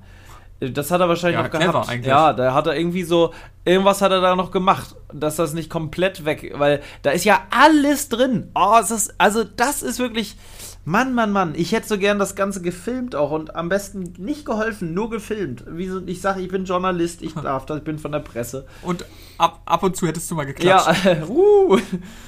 Das 0.72 0.91
hat 0.91 1.01
er 1.01 1.10
wahrscheinlich 1.10 1.38
Ja, 1.38 1.43
noch 1.43 1.51
gehabt. 1.51 1.89
eigentlich. 1.89 2.08
Ja, 2.08 2.34
da 2.34 2.53
hat 2.53 2.67
er 2.67 2.75
irgendwie 2.75 3.03
so, 3.03 3.34
irgendwas 3.65 4.01
hat 4.01 4.12
er 4.12 4.22
da 4.22 4.36
noch 4.36 4.51
gemacht, 4.51 4.96
dass 5.13 5.36
das 5.36 5.53
nicht 5.53 5.70
komplett 5.70 6.25
weg, 6.25 6.53
weil 6.55 6.82
da 7.01 7.12
ist 7.12 7.25
ja 7.25 7.41
alles 7.50 8.10
drin. 8.10 8.51
Oh, 8.55 8.77
ist, 8.79 9.13
also 9.17 9.43
das 9.43 9.84
ist 9.84 10.00
wirklich, 10.00 10.38
Mann, 10.86 11.13
Mann, 11.13 11.32
Mann, 11.32 11.53
ich 11.55 11.72
hätte 11.72 11.88
so 11.88 11.98
gern 11.98 12.20
das 12.20 12.36
Ganze 12.36 12.62
gefilmt 12.62 13.15
auch 13.15 13.32
und 13.32 13.55
am 13.55 13.70
besten 13.70 14.13
nicht 14.17 14.46
geholfen, 14.46 14.93
nur 14.93 15.10
gefilmt. 15.10 15.63
Wie 15.67 15.88
so, 15.88 16.01
ich 16.05 16.20
sage, 16.20 16.41
ich 16.41 16.50
bin 16.50 16.65
Journalist, 16.65 17.22
ich 17.22 17.34
darf 17.34 17.65
das, 17.65 17.77
ich 17.77 17.84
bin 17.84 18.00
von 18.00 18.12
der 18.12 18.20
Presse. 18.20 18.65
Und 18.82 19.05
ab, 19.38 19.62
ab 19.65 19.84
und 19.84 19.96
zu 19.96 20.08
hättest 20.08 20.29
du 20.29 20.36
mal 20.36 20.46
geklatscht. 20.46 21.05
Ja, 21.05 21.24
uh, 21.29 21.79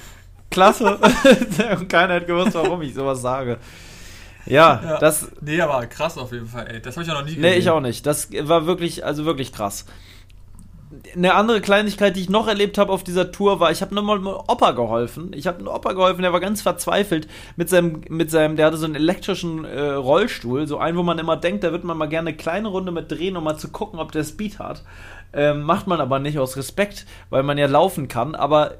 klasse. 0.49 0.97
und 1.79 1.89
keiner 1.89 2.15
hat 2.15 2.27
gewusst, 2.27 2.53
warum 2.53 2.81
ich 2.81 2.93
sowas 2.93 3.21
sage. 3.21 3.57
Ja, 4.45 4.81
Ja. 4.83 4.97
das, 4.99 5.31
Nee, 5.41 5.59
aber 5.61 5.85
krass 5.87 6.17
auf 6.17 6.31
jeden 6.31 6.47
Fall, 6.47 6.67
ey. 6.67 6.81
Das 6.81 6.95
habe 6.95 7.03
ich 7.03 7.07
ja 7.07 7.13
noch 7.13 7.21
nie 7.23 7.35
gesehen. 7.35 7.41
Nee, 7.41 7.55
ich 7.55 7.69
auch 7.69 7.79
nicht. 7.81 8.05
Das 8.05 8.29
war 8.47 8.65
wirklich, 8.65 9.03
also 9.05 9.25
wirklich 9.25 9.51
krass. 9.51 9.85
Eine 11.15 11.33
andere 11.33 11.61
Kleinigkeit, 11.61 12.15
die 12.15 12.21
ich 12.21 12.29
noch 12.29 12.47
erlebt 12.47 12.77
habe 12.77 12.91
auf 12.91 13.03
dieser 13.03 13.31
Tour, 13.31 13.59
war, 13.59 13.71
ich 13.71 13.81
habe 13.81 13.93
nochmal 13.93 14.17
einem 14.17 14.27
Opa 14.27 14.71
geholfen. 14.71 15.31
Ich 15.33 15.47
habe 15.47 15.57
einem 15.59 15.67
Opa 15.67 15.93
geholfen, 15.93 16.21
der 16.21 16.31
war 16.31 16.39
ganz 16.39 16.61
verzweifelt 16.61 17.27
mit 17.55 17.69
seinem, 17.69 18.01
mit 18.07 18.31
seinem, 18.31 18.55
der 18.55 18.67
hatte 18.67 18.77
so 18.77 18.85
einen 18.85 18.95
elektrischen 18.95 19.65
äh, 19.65 19.81
Rollstuhl, 19.91 20.67
so 20.67 20.77
einen, 20.77 20.97
wo 20.97 21.03
man 21.03 21.17
immer 21.19 21.37
denkt, 21.37 21.63
da 21.63 21.71
wird 21.71 21.83
man 21.83 21.97
mal 21.97 22.05
gerne 22.05 22.29
eine 22.29 22.37
kleine 22.37 22.67
Runde 22.69 22.91
mit 22.91 23.11
drehen, 23.11 23.35
um 23.35 23.43
mal 23.43 23.57
zu 23.57 23.69
gucken, 23.69 23.99
ob 23.99 24.11
der 24.11 24.23
Speed 24.23 24.59
hat. 24.59 24.83
Ähm, 25.33 25.63
macht 25.63 25.85
man 25.87 25.99
aber 25.99 26.19
nicht 26.19 26.39
aus 26.39 26.55
Respekt, 26.55 27.05
weil 27.29 27.43
man 27.43 27.57
ja 27.57 27.65
laufen 27.65 28.07
kann. 28.07 28.35
Aber 28.35 28.75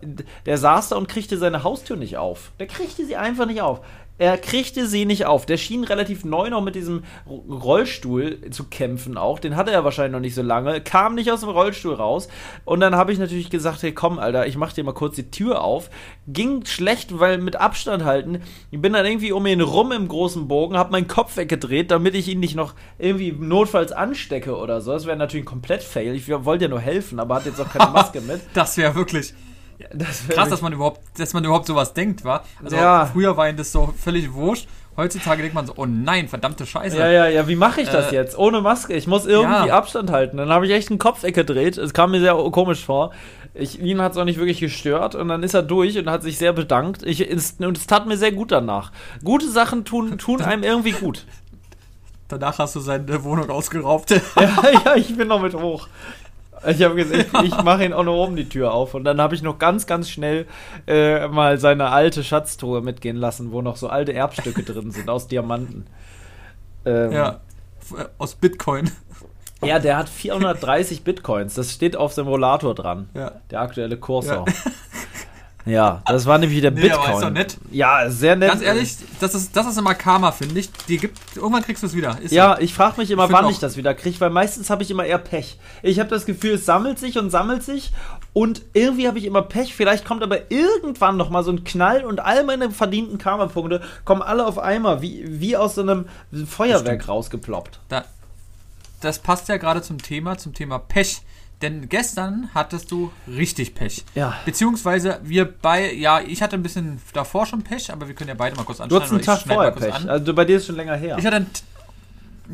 der 0.45 0.57
saß 0.57 0.89
da 0.89 0.95
und 0.95 1.09
kriegte 1.09 1.37
seine 1.37 1.63
Haustür 1.63 1.97
nicht 1.97 2.17
auf. 2.17 2.51
Der 2.59 2.67
kriegte 2.67 3.05
sie 3.05 3.17
einfach 3.17 3.45
nicht 3.45 3.61
auf. 3.61 3.81
Er 4.17 4.37
kriegte 4.37 4.87
sie 4.87 5.05
nicht 5.05 5.25
auf. 5.25 5.45
Der 5.45 5.57
schien 5.57 5.83
relativ 5.83 6.23
neu 6.23 6.49
noch 6.49 6.61
mit 6.61 6.75
diesem 6.75 7.03
Rollstuhl 7.27 8.49
zu 8.49 8.63
kämpfen 8.65 9.17
auch. 9.17 9.39
Den 9.39 9.57
hatte 9.57 9.71
er 9.71 9.83
wahrscheinlich 9.83 10.13
noch 10.13 10.21
nicht 10.21 10.35
so 10.35 10.41
lange. 10.41 10.79
Kam 10.79 11.15
nicht 11.15 11.31
aus 11.31 11.41
dem 11.41 11.49
Rollstuhl 11.49 11.93
raus. 11.93 12.29
Und 12.63 12.79
dann 12.79 12.95
habe 12.95 13.11
ich 13.11 13.19
natürlich 13.19 13.49
gesagt, 13.49 13.83
hey 13.83 13.91
komm, 13.91 14.17
Alter, 14.17 14.47
ich 14.47 14.55
mach 14.55 14.71
dir 14.71 14.85
mal 14.85 14.93
kurz 14.93 15.15
die 15.15 15.31
Tür 15.31 15.61
auf. 15.63 15.89
Ging 16.27 16.65
schlecht, 16.65 17.19
weil 17.19 17.39
mit 17.39 17.57
Abstand 17.57 18.05
halten. 18.05 18.41
Ich 18.71 18.79
bin 18.79 18.93
dann 18.93 19.05
irgendwie 19.05 19.33
um 19.33 19.45
ihn 19.45 19.59
rum 19.59 19.91
im 19.91 20.07
großen 20.07 20.47
Bogen, 20.47 20.77
habe 20.77 20.91
meinen 20.91 21.07
Kopf 21.07 21.35
weggedreht, 21.35 21.91
damit 21.91 22.15
ich 22.15 22.29
ihn 22.29 22.39
nicht 22.39 22.55
noch 22.55 22.73
irgendwie 22.97 23.33
notfalls 23.33 23.91
anstecke 23.91 24.55
oder 24.55 24.79
so. 24.79 24.93
Das 24.93 25.05
wäre 25.05 25.17
natürlich 25.17 25.43
ein 25.43 25.49
komplett 25.49 25.83
Fail. 25.83 26.15
Ich 26.15 26.29
wollte 26.29 26.65
ja 26.65 26.69
nur 26.69 26.79
helfen, 26.79 27.19
aber 27.19 27.35
hatte 27.35 27.49
jetzt 27.49 27.59
auch 27.59 27.69
keine 27.69 27.91
Maske 27.93 28.21
mit. 28.21 28.39
Das 28.53 28.77
wäre 28.77 28.95
wirklich 28.95 29.33
Das 29.93 30.27
wär 30.27 30.35
krass, 30.35 30.49
dass 30.49 30.61
man 30.61 30.73
überhaupt, 30.73 31.01
dass 31.17 31.33
man 31.33 31.43
überhaupt 31.43 31.67
sowas 31.67 31.93
denkt, 31.93 32.23
war. 32.23 32.43
Also 32.63 32.75
Ja. 32.75 33.05
früher 33.05 33.35
war 33.37 33.49
ihm 33.49 33.57
das 33.57 33.71
so 33.71 33.93
völlig 33.97 34.33
wurscht. 34.33 34.67
Heutzutage 34.97 35.41
denkt 35.41 35.53
man 35.53 35.65
so, 35.67 35.73
oh 35.75 35.85
nein, 35.85 36.29
verdammte 36.29 36.65
Scheiße. 36.65 36.97
Ja, 36.97 37.09
ja, 37.09 37.27
ja, 37.27 37.47
wie 37.49 37.57
mache 37.57 37.81
ich 37.81 37.89
das 37.89 38.13
Äh, 38.13 38.15
jetzt? 38.15 38.37
Ohne 38.37 38.61
Maske. 38.61 38.93
Ich 38.93 39.07
muss 39.07 39.25
irgendwie 39.25 39.67
ja. 39.67 39.77
Abstand 39.77 40.09
halten. 40.09 40.37
Dann 40.37 40.49
habe 40.49 40.65
ich 40.65 40.71
echt 40.71 40.89
den 40.89 40.99
Kopf 40.99 41.23
weggedreht. 41.23 41.77
Es 41.77 41.93
kam 41.93 42.11
mir 42.11 42.21
sehr 42.21 42.33
komisch 42.51 42.85
vor. 42.85 43.11
Ich, 43.53 43.79
ihn 43.81 44.01
hat 44.01 44.13
es 44.13 44.17
auch 44.17 44.23
nicht 44.23 44.39
wirklich 44.39 44.61
gestört 44.61 45.15
und 45.15 45.27
dann 45.27 45.43
ist 45.43 45.53
er 45.53 45.63
durch 45.63 45.97
und 45.97 46.09
hat 46.09 46.23
sich 46.23 46.37
sehr 46.37 46.53
bedankt. 46.53 47.03
Ich, 47.03 47.19
es, 47.29 47.55
und 47.59 47.77
es 47.77 47.87
tat 47.87 48.05
mir 48.05 48.17
sehr 48.17 48.31
gut 48.31 48.51
danach. 48.53 48.93
Gute 49.23 49.49
Sachen 49.49 49.83
tun, 49.83 50.17
tun 50.17 50.41
einem 50.41 50.63
irgendwie 50.63 50.91
gut. 50.91 51.25
Danach 52.27 52.57
hast 52.57 52.75
du 52.75 52.79
seine 52.79 53.23
Wohnung 53.23 53.49
ausgeraubt. 53.51 54.09
Ja, 54.09 54.19
ja, 54.85 54.95
ich 54.95 55.15
bin 55.15 55.27
noch 55.27 55.41
mit 55.41 55.53
hoch. 55.53 55.87
Ich 56.67 56.81
habe 56.83 56.95
gesagt, 56.95 57.27
ich, 57.33 57.43
ich 57.43 57.63
mache 57.63 57.85
ihn 57.85 57.93
auch 57.93 58.03
noch 58.03 58.15
oben 58.15 58.35
die 58.35 58.49
Tür 58.49 58.73
auf. 58.73 58.93
Und 58.93 59.03
dann 59.03 59.21
habe 59.21 59.35
ich 59.35 59.41
noch 59.41 59.59
ganz, 59.59 59.87
ganz 59.87 60.09
schnell 60.09 60.45
äh, 60.87 61.27
mal 61.27 61.57
seine 61.57 61.89
alte 61.89 62.23
Schatztruhe 62.23 62.81
mitgehen 62.81 63.17
lassen, 63.17 63.51
wo 63.51 63.61
noch 63.61 63.77
so 63.77 63.87
alte 63.87 64.13
Erbstücke 64.13 64.63
drin 64.63 64.91
sind 64.91 65.09
aus 65.09 65.27
Diamanten. 65.27 65.85
Ähm, 66.85 67.11
ja. 67.11 67.41
Äh, 67.97 68.05
Aus 68.17 68.35
Bitcoin. 68.35 68.91
Ja, 69.63 69.79
der 69.79 69.97
hat 69.97 70.09
430 70.09 71.03
Bitcoins. 71.03 71.55
Das 71.55 71.71
steht 71.71 71.95
auf 71.95 72.13
dem 72.13 72.27
Rollator 72.27 72.75
dran. 72.75 73.09
Ja. 73.13 73.31
Der 73.49 73.61
aktuelle 73.61 73.97
Kurs 73.97 74.29
auch. 74.29 74.47
Ja, 75.65 76.03
das 76.05 76.27
war 76.27 76.37
nämlich 76.37 76.61
der 76.61 76.69
Nee, 76.71 76.81
Bitcoin. 76.81 76.99
aber 77.07 77.13
ist 77.15 77.23
doch 77.23 77.29
nett. 77.31 77.57
Ja, 77.71 78.07
sehr 78.09 78.35
nett. 78.35 78.49
Ganz 78.49 78.61
ehrlich, 78.61 78.95
das 79.19 79.33
ist, 79.33 79.55
das 79.57 79.65
ist 79.65 79.77
immer 79.77 79.95
Karma, 79.95 80.31
finde 80.31 80.59
ich. 80.59 80.69
Die 80.87 80.97
gibt, 80.97 81.17
irgendwann 81.35 81.63
kriegst 81.63 81.81
du 81.81 81.87
es 81.87 81.95
wieder. 81.95 82.19
Ist 82.21 82.31
Ja, 82.31 82.57
ich 82.59 82.73
frage 82.73 82.99
mich 83.01 83.09
immer, 83.09 83.25
Ich 83.25 83.31
wann 83.31 83.49
ich 83.49 83.57
das 83.57 83.75
wieder 83.75 83.95
kriege, 83.95 84.19
weil 84.19 84.29
meistens 84.29 84.69
habe 84.69 84.83
ich 84.83 84.91
immer 84.91 85.05
eher 85.05 85.17
Pech. 85.17 85.57
Ich 85.81 85.99
habe 85.99 86.09
das 86.09 86.27
Gefühl, 86.27 86.51
es 86.53 86.65
sammelt 86.65 86.99
sich 86.99 87.17
und 87.17 87.31
sammelt 87.31 87.63
sich 87.63 87.91
und 88.33 88.61
irgendwie 88.73 89.07
habe 89.07 89.17
ich 89.17 89.25
immer 89.25 89.41
Pech. 89.41 89.73
Vielleicht 89.75 90.05
kommt 90.05 90.21
aber 90.21 90.51
irgendwann 90.51 91.17
noch 91.17 91.31
mal 91.31 91.43
so 91.43 91.51
ein 91.51 91.63
Knall 91.63 92.05
und 92.05 92.19
all 92.19 92.43
meine 92.43 92.69
verdienten 92.69 93.17
Karma-Punkte 93.17 93.81
kommen 94.03 94.21
alle 94.21 94.45
auf 94.45 94.59
einmal, 94.59 95.01
wie, 95.01 95.23
wie 95.41 95.57
aus 95.57 95.75
so 95.75 95.81
einem 95.81 96.05
Feuerwerk 96.47 97.07
rausgeploppt. 97.07 97.79
Da, 97.89 98.05
das 99.01 99.17
passt 99.17 99.49
ja 99.49 99.57
gerade 99.57 99.81
zum 99.81 99.99
Thema, 99.99 100.37
zum 100.37 100.53
Thema 100.53 100.77
Pech. 100.77 101.21
Denn 101.65 101.89
gestern 101.89 102.49
hattest 102.53 102.91
du 102.91 103.11
richtig 103.27 103.73
Pech. 103.73 104.05
Ja. 104.13 104.35
Beziehungsweise 104.45 105.19
wir 105.23 105.45
bei, 105.51 105.91
ja, 105.93 106.19
ich 106.21 106.43
hatte 106.43 106.55
ein 106.55 106.61
bisschen 106.61 107.01
davor 107.11 107.47
schon 107.47 107.63
Pech, 107.63 107.91
aber 107.91 108.07
wir 108.07 108.13
können 108.13 108.27
ja 108.27 108.35
beide 108.35 108.55
mal 108.55 108.65
kurz 108.65 108.77
Du 108.77 108.83
anschauen. 108.83 109.01
hattest 109.01 109.13
einen 109.13 109.23
Tag 109.23 109.41
vorher 109.41 109.71
Pech. 109.71 110.07
Also 110.07 110.35
bei 110.35 110.45
dir 110.45 110.57
ist 110.57 110.67
schon 110.67 110.75
länger 110.75 110.95
her. 110.95 111.17
Ich 111.17 111.25
hatte 111.25 111.37
ein, 111.37 111.47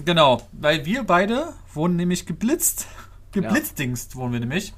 genau, 0.06 0.42
weil 0.54 0.86
wir 0.86 1.04
beide 1.04 1.54
wurden 1.74 1.98
nämlich 1.98 2.26
geblitzt. 2.26 2.88
Geblitzdingst 3.34 4.16
wurden 4.16 4.32
wir 4.32 4.40
nämlich. 4.40 4.74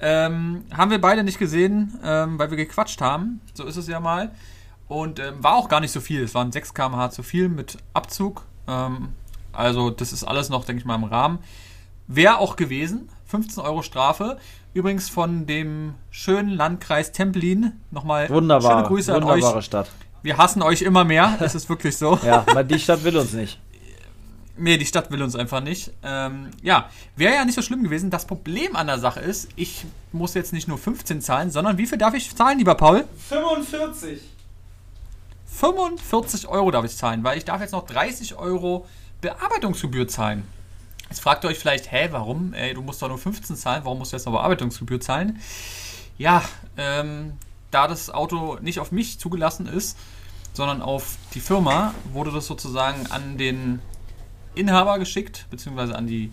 Ähm, 0.00 0.64
haben 0.76 0.90
wir 0.90 1.00
beide 1.00 1.24
nicht 1.24 1.38
gesehen, 1.38 1.98
ähm, 2.04 2.38
weil 2.38 2.50
wir 2.50 2.58
gequatscht 2.58 3.00
haben. 3.00 3.40
So 3.54 3.64
ist 3.64 3.76
es 3.78 3.88
ja 3.88 4.00
mal. 4.00 4.32
Und 4.86 5.18
ähm, 5.18 5.42
war 5.42 5.54
auch 5.54 5.70
gar 5.70 5.80
nicht 5.80 5.92
so 5.92 6.00
viel. 6.02 6.22
Es 6.22 6.34
waren 6.34 6.52
6 6.52 6.74
km/h 6.74 7.08
zu 7.10 7.22
viel 7.22 7.48
mit 7.48 7.78
Abzug. 7.94 8.44
Ähm, 8.68 9.14
also, 9.54 9.88
das 9.88 10.12
ist 10.12 10.24
alles 10.24 10.50
noch, 10.50 10.66
denke 10.66 10.80
ich 10.80 10.84
mal, 10.84 10.96
im 10.96 11.04
Rahmen. 11.04 11.38
Wäre 12.06 12.36
auch 12.36 12.56
gewesen. 12.56 13.08
15 13.26 13.62
Euro 13.62 13.82
Strafe. 13.82 14.38
Übrigens 14.74 15.08
von 15.08 15.46
dem 15.46 15.94
schönen 16.10 16.50
Landkreis 16.50 17.12
Templin. 17.12 17.72
Nochmal 17.90 18.28
Wunderbar. 18.28 18.78
schöne 18.78 18.88
Grüße 18.88 19.14
an 19.14 19.22
Wunderbare 19.22 19.58
euch. 19.58 19.64
Stadt. 19.64 19.90
Wir 20.22 20.36
hassen 20.38 20.62
euch 20.62 20.82
immer 20.82 21.04
mehr. 21.04 21.36
Das 21.38 21.54
ist 21.54 21.68
wirklich 21.68 21.96
so. 21.96 22.18
Ja, 22.24 22.44
weil 22.52 22.64
die 22.64 22.78
Stadt 22.78 23.04
will 23.04 23.16
uns 23.16 23.32
nicht. 23.32 23.60
Nee, 24.58 24.78
die 24.78 24.86
Stadt 24.86 25.10
will 25.10 25.22
uns 25.22 25.36
einfach 25.36 25.60
nicht. 25.60 25.92
Ähm, 26.02 26.48
ja, 26.62 26.88
wäre 27.14 27.34
ja 27.34 27.44
nicht 27.44 27.56
so 27.56 27.60
schlimm 27.60 27.82
gewesen. 27.82 28.08
Das 28.08 28.24
Problem 28.26 28.74
an 28.74 28.86
der 28.86 28.98
Sache 28.98 29.20
ist, 29.20 29.50
ich 29.54 29.84
muss 30.12 30.32
jetzt 30.32 30.54
nicht 30.54 30.66
nur 30.66 30.78
15 30.78 31.20
zahlen, 31.20 31.50
sondern 31.50 31.76
wie 31.76 31.86
viel 31.86 31.98
darf 31.98 32.14
ich 32.14 32.34
zahlen, 32.34 32.56
lieber 32.56 32.74
Paul? 32.74 33.04
45. 33.28 34.18
45 35.44 36.48
Euro 36.48 36.70
darf 36.70 36.86
ich 36.86 36.96
zahlen, 36.96 37.22
weil 37.22 37.36
ich 37.36 37.44
darf 37.44 37.60
jetzt 37.60 37.72
noch 37.72 37.84
30 37.84 38.36
Euro 38.36 38.86
Bearbeitungsgebühr 39.20 40.08
zahlen. 40.08 40.44
Jetzt 41.08 41.20
fragt 41.20 41.44
ihr 41.44 41.48
euch 41.48 41.58
vielleicht, 41.58 41.92
hä, 41.92 42.08
warum? 42.10 42.52
Ey, 42.52 42.74
du 42.74 42.82
musst 42.82 43.00
doch 43.00 43.08
nur 43.08 43.18
15 43.18 43.56
zahlen, 43.56 43.84
warum 43.84 43.98
musst 43.98 44.12
du 44.12 44.16
jetzt 44.16 44.26
noch 44.26 44.32
Bearbeitungsgebühr 44.32 45.00
zahlen? 45.00 45.40
Ja, 46.18 46.42
ähm, 46.76 47.34
da 47.70 47.86
das 47.88 48.10
Auto 48.10 48.58
nicht 48.60 48.80
auf 48.80 48.92
mich 48.92 49.18
zugelassen 49.18 49.66
ist, 49.66 49.96
sondern 50.52 50.82
auf 50.82 51.16
die 51.34 51.40
Firma, 51.40 51.94
wurde 52.12 52.32
das 52.32 52.46
sozusagen 52.46 53.06
an 53.08 53.36
den 53.36 53.80
Inhaber 54.54 54.98
geschickt, 54.98 55.46
beziehungsweise 55.50 55.94
an 55.94 56.06
die, 56.06 56.32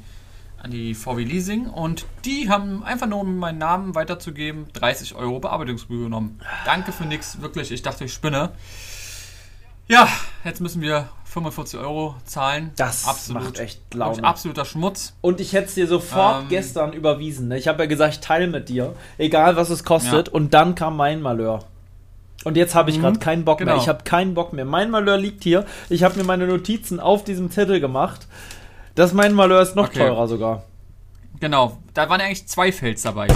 an 0.57 0.71
die 0.71 0.95
VW 0.95 1.23
Leasing 1.23 1.67
und 1.67 2.05
die 2.23 2.49
haben 2.49 2.83
einfach 2.83 3.07
nur, 3.07 3.19
um 3.19 3.37
meinen 3.37 3.57
Namen 3.57 3.95
weiterzugeben, 3.95 4.67
30 4.73 5.15
Euro 5.15 5.39
Bearbeitungsgebühr 5.39 6.05
genommen. 6.05 6.39
Danke 6.65 6.93
für 6.93 7.05
nichts, 7.05 7.41
wirklich, 7.41 7.71
ich 7.71 7.81
dachte, 7.81 8.05
ich 8.05 8.13
spinne. 8.13 8.53
Ja, 9.89 10.07
jetzt 10.45 10.61
müssen 10.61 10.81
wir 10.81 11.09
45 11.33 11.79
Euro 11.79 12.15
zahlen. 12.25 12.71
Das 12.75 13.29
macht 13.29 13.57
echt 13.59 13.81
Laune. 13.95 14.23
Absoluter 14.23 14.65
Schmutz. 14.65 15.13
Und 15.21 15.39
ich 15.41 15.53
hätte 15.53 15.65
es 15.65 15.73
dir 15.73 15.87
sofort 15.87 16.43
Ähm. 16.43 16.49
gestern 16.49 16.93
überwiesen. 16.93 17.47
Ne? 17.47 17.57
Ich 17.57 17.67
habe 17.67 17.83
ja 17.83 17.87
gesagt, 17.89 18.13
ich 18.13 18.19
teile 18.19 18.47
mit 18.47 18.69
dir, 18.69 18.93
egal 19.17 19.55
was 19.55 19.71
es 19.71 19.83
kostet. 19.83 20.27
Ja. 20.27 20.33
Und 20.33 20.53
dann 20.53 20.75
kam 20.75 20.95
mein 20.95 21.21
Malheur. 21.21 21.59
Und 22.43 22.55
jetzt 22.57 22.75
habe 22.75 22.91
ich 22.91 22.99
gerade 22.99 23.17
keinen 23.19 23.45
Bock 23.45 23.59
mehr. 23.61 23.67
genau. 23.69 23.81
Ich 23.81 23.87
habe 23.87 24.03
keinen 24.03 24.33
Bock 24.35 24.53
mehr. 24.53 24.65
Mein 24.65 24.91
Malheur 24.91 25.17
liegt 25.17 25.43
hier. 25.43 25.65
Ich 25.89 26.03
habe 26.03 26.17
mir 26.17 26.23
meine 26.23 26.45
Notizen 26.45 26.99
auf 26.99 27.23
diesem 27.23 27.49
Zettel 27.49 27.79
gemacht. 27.79 28.27
Das 28.95 29.13
mein 29.13 29.33
Malheur 29.33 29.61
ist 29.61 29.75
noch 29.75 29.87
Okay. 29.87 29.99
teurer 29.99 30.27
sogar. 30.27 30.63
Genau, 31.39 31.77
da 31.95 32.09
waren 32.09 32.19
ja 32.19 32.27
eigentlich 32.27 32.47
zwei 32.47 32.71
Fails 32.71 33.01
dabei. 33.01 33.27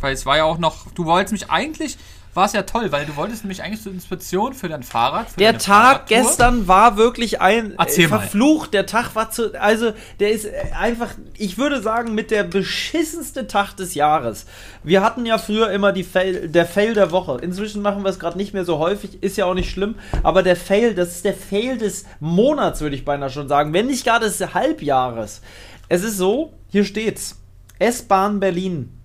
Weil 0.00 0.14
es 0.14 0.26
war 0.26 0.36
ja 0.36 0.44
auch 0.44 0.58
noch, 0.58 0.90
du 0.92 1.04
wolltest 1.04 1.32
mich 1.32 1.50
eigentlich, 1.50 1.96
war 2.38 2.46
es 2.46 2.52
ja 2.52 2.62
toll, 2.62 2.92
weil 2.92 3.04
du 3.04 3.16
wolltest 3.16 3.44
mich 3.44 3.64
eigentlich 3.64 3.82
zur 3.82 3.90
Inspektion 3.90 4.54
für 4.54 4.68
dein 4.68 4.84
Fahrrad. 4.84 5.30
Für 5.30 5.38
Der 5.38 5.58
Tag 5.58 6.06
gestern 6.06 6.68
war 6.68 6.96
wirklich 6.96 7.40
ein 7.40 7.72
äh, 7.72 7.74
Erzähl 7.78 8.06
mal. 8.06 8.20
verflucht. 8.20 8.72
Der 8.72 8.86
Tag 8.86 9.16
war 9.16 9.32
zu. 9.32 9.60
Also, 9.60 9.92
der 10.20 10.30
ist 10.30 10.44
äh, 10.44 10.52
einfach, 10.78 11.10
ich 11.36 11.58
würde 11.58 11.82
sagen, 11.82 12.14
mit 12.14 12.30
der 12.30 12.44
beschissenste 12.44 13.48
Tag 13.48 13.74
des 13.74 13.96
Jahres. 13.96 14.46
Wir 14.84 15.02
hatten 15.02 15.26
ja 15.26 15.36
früher 15.36 15.72
immer 15.72 15.90
die 15.90 16.04
Fail, 16.04 16.48
der 16.48 16.64
Fail 16.64 16.94
der 16.94 17.10
Woche. 17.10 17.38
Inzwischen 17.42 17.82
machen 17.82 18.04
wir 18.04 18.10
es 18.10 18.20
gerade 18.20 18.38
nicht 18.38 18.54
mehr 18.54 18.64
so 18.64 18.78
häufig, 18.78 19.20
ist 19.20 19.36
ja 19.36 19.46
auch 19.46 19.54
nicht 19.54 19.72
schlimm. 19.72 19.96
Aber 20.22 20.44
der 20.44 20.54
Fail, 20.54 20.94
das 20.94 21.16
ist 21.16 21.24
der 21.24 21.34
Fail 21.34 21.76
des 21.76 22.06
Monats, 22.20 22.80
würde 22.80 22.94
ich 22.94 23.04
beinahe 23.04 23.30
schon 23.30 23.48
sagen. 23.48 23.72
Wenn 23.72 23.86
nicht 23.86 24.06
gar 24.06 24.20
des 24.20 24.54
Halbjahres. 24.54 25.42
Es 25.88 26.04
ist 26.04 26.16
so, 26.16 26.52
hier 26.68 26.84
steht's. 26.84 27.40
S-Bahn 27.80 28.38
Berlin. 28.38 28.97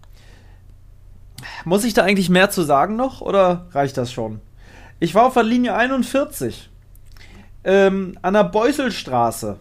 Muss 1.66 1.84
ich 1.84 1.94
da 1.94 2.04
eigentlich 2.04 2.30
mehr 2.30 2.50
zu 2.50 2.64
sagen 2.64 2.96
noch 2.96 3.22
oder 3.22 3.68
reicht 3.72 3.98
das 3.98 4.12
schon? 4.12 4.42
Ich 5.00 5.16
war 5.16 5.26
auf 5.26 5.34
der 5.34 5.44
Linie 5.44 5.76
41 5.76 6.70
ähm, 7.64 8.18
an 8.22 8.34
der 8.34 8.44
Beuselstraße. 8.46 9.58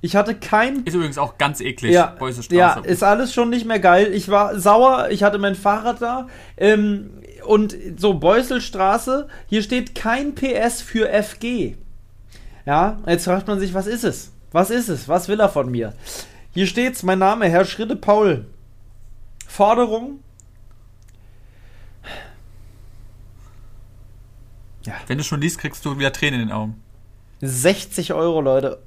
Ich 0.00 0.16
hatte 0.16 0.34
kein. 0.34 0.84
Ist 0.84 0.94
übrigens 0.94 1.16
auch 1.16 1.38
ganz 1.38 1.60
eklig, 1.60 1.92
ja, 1.92 2.14
Ja, 2.58 2.74
ist 2.84 3.02
alles 3.02 3.32
schon 3.32 3.48
nicht 3.48 3.64
mehr 3.64 3.78
geil. 3.78 4.12
Ich 4.12 4.28
war 4.28 4.58
sauer, 4.58 5.08
ich 5.10 5.22
hatte 5.22 5.38
mein 5.38 5.54
Fahrrad 5.54 6.02
da. 6.02 6.28
Ähm, 6.58 7.10
und 7.46 7.74
so, 7.96 8.14
Beuselstraße, 8.14 9.28
hier 9.46 9.62
steht 9.62 9.94
kein 9.94 10.34
PS 10.34 10.82
für 10.82 11.08
FG. 11.08 11.76
Ja, 12.66 12.98
jetzt 13.06 13.24
fragt 13.24 13.48
man 13.48 13.58
sich, 13.58 13.72
was 13.72 13.86
ist 13.86 14.04
es? 14.04 14.32
Was 14.52 14.70
ist 14.70 14.88
es? 14.88 15.08
Was 15.08 15.28
will 15.28 15.40
er 15.40 15.48
von 15.48 15.70
mir? 15.70 15.94
Hier 16.52 16.66
steht's, 16.66 17.02
mein 17.02 17.18
Name, 17.18 17.48
Herr 17.48 17.64
Schritte 17.64 17.96
Paul. 17.96 18.46
Forderung. 19.46 20.20
Ja. 24.86 24.94
Wenn 25.06 25.18
du 25.18 25.24
schon 25.24 25.40
liest, 25.40 25.58
kriegst 25.58 25.84
du 25.84 25.98
wieder 25.98 26.12
Tränen 26.12 26.40
in 26.40 26.48
den 26.48 26.54
Augen. 26.54 26.82
60 27.40 28.12
Euro, 28.12 28.40
Leute. 28.40 28.78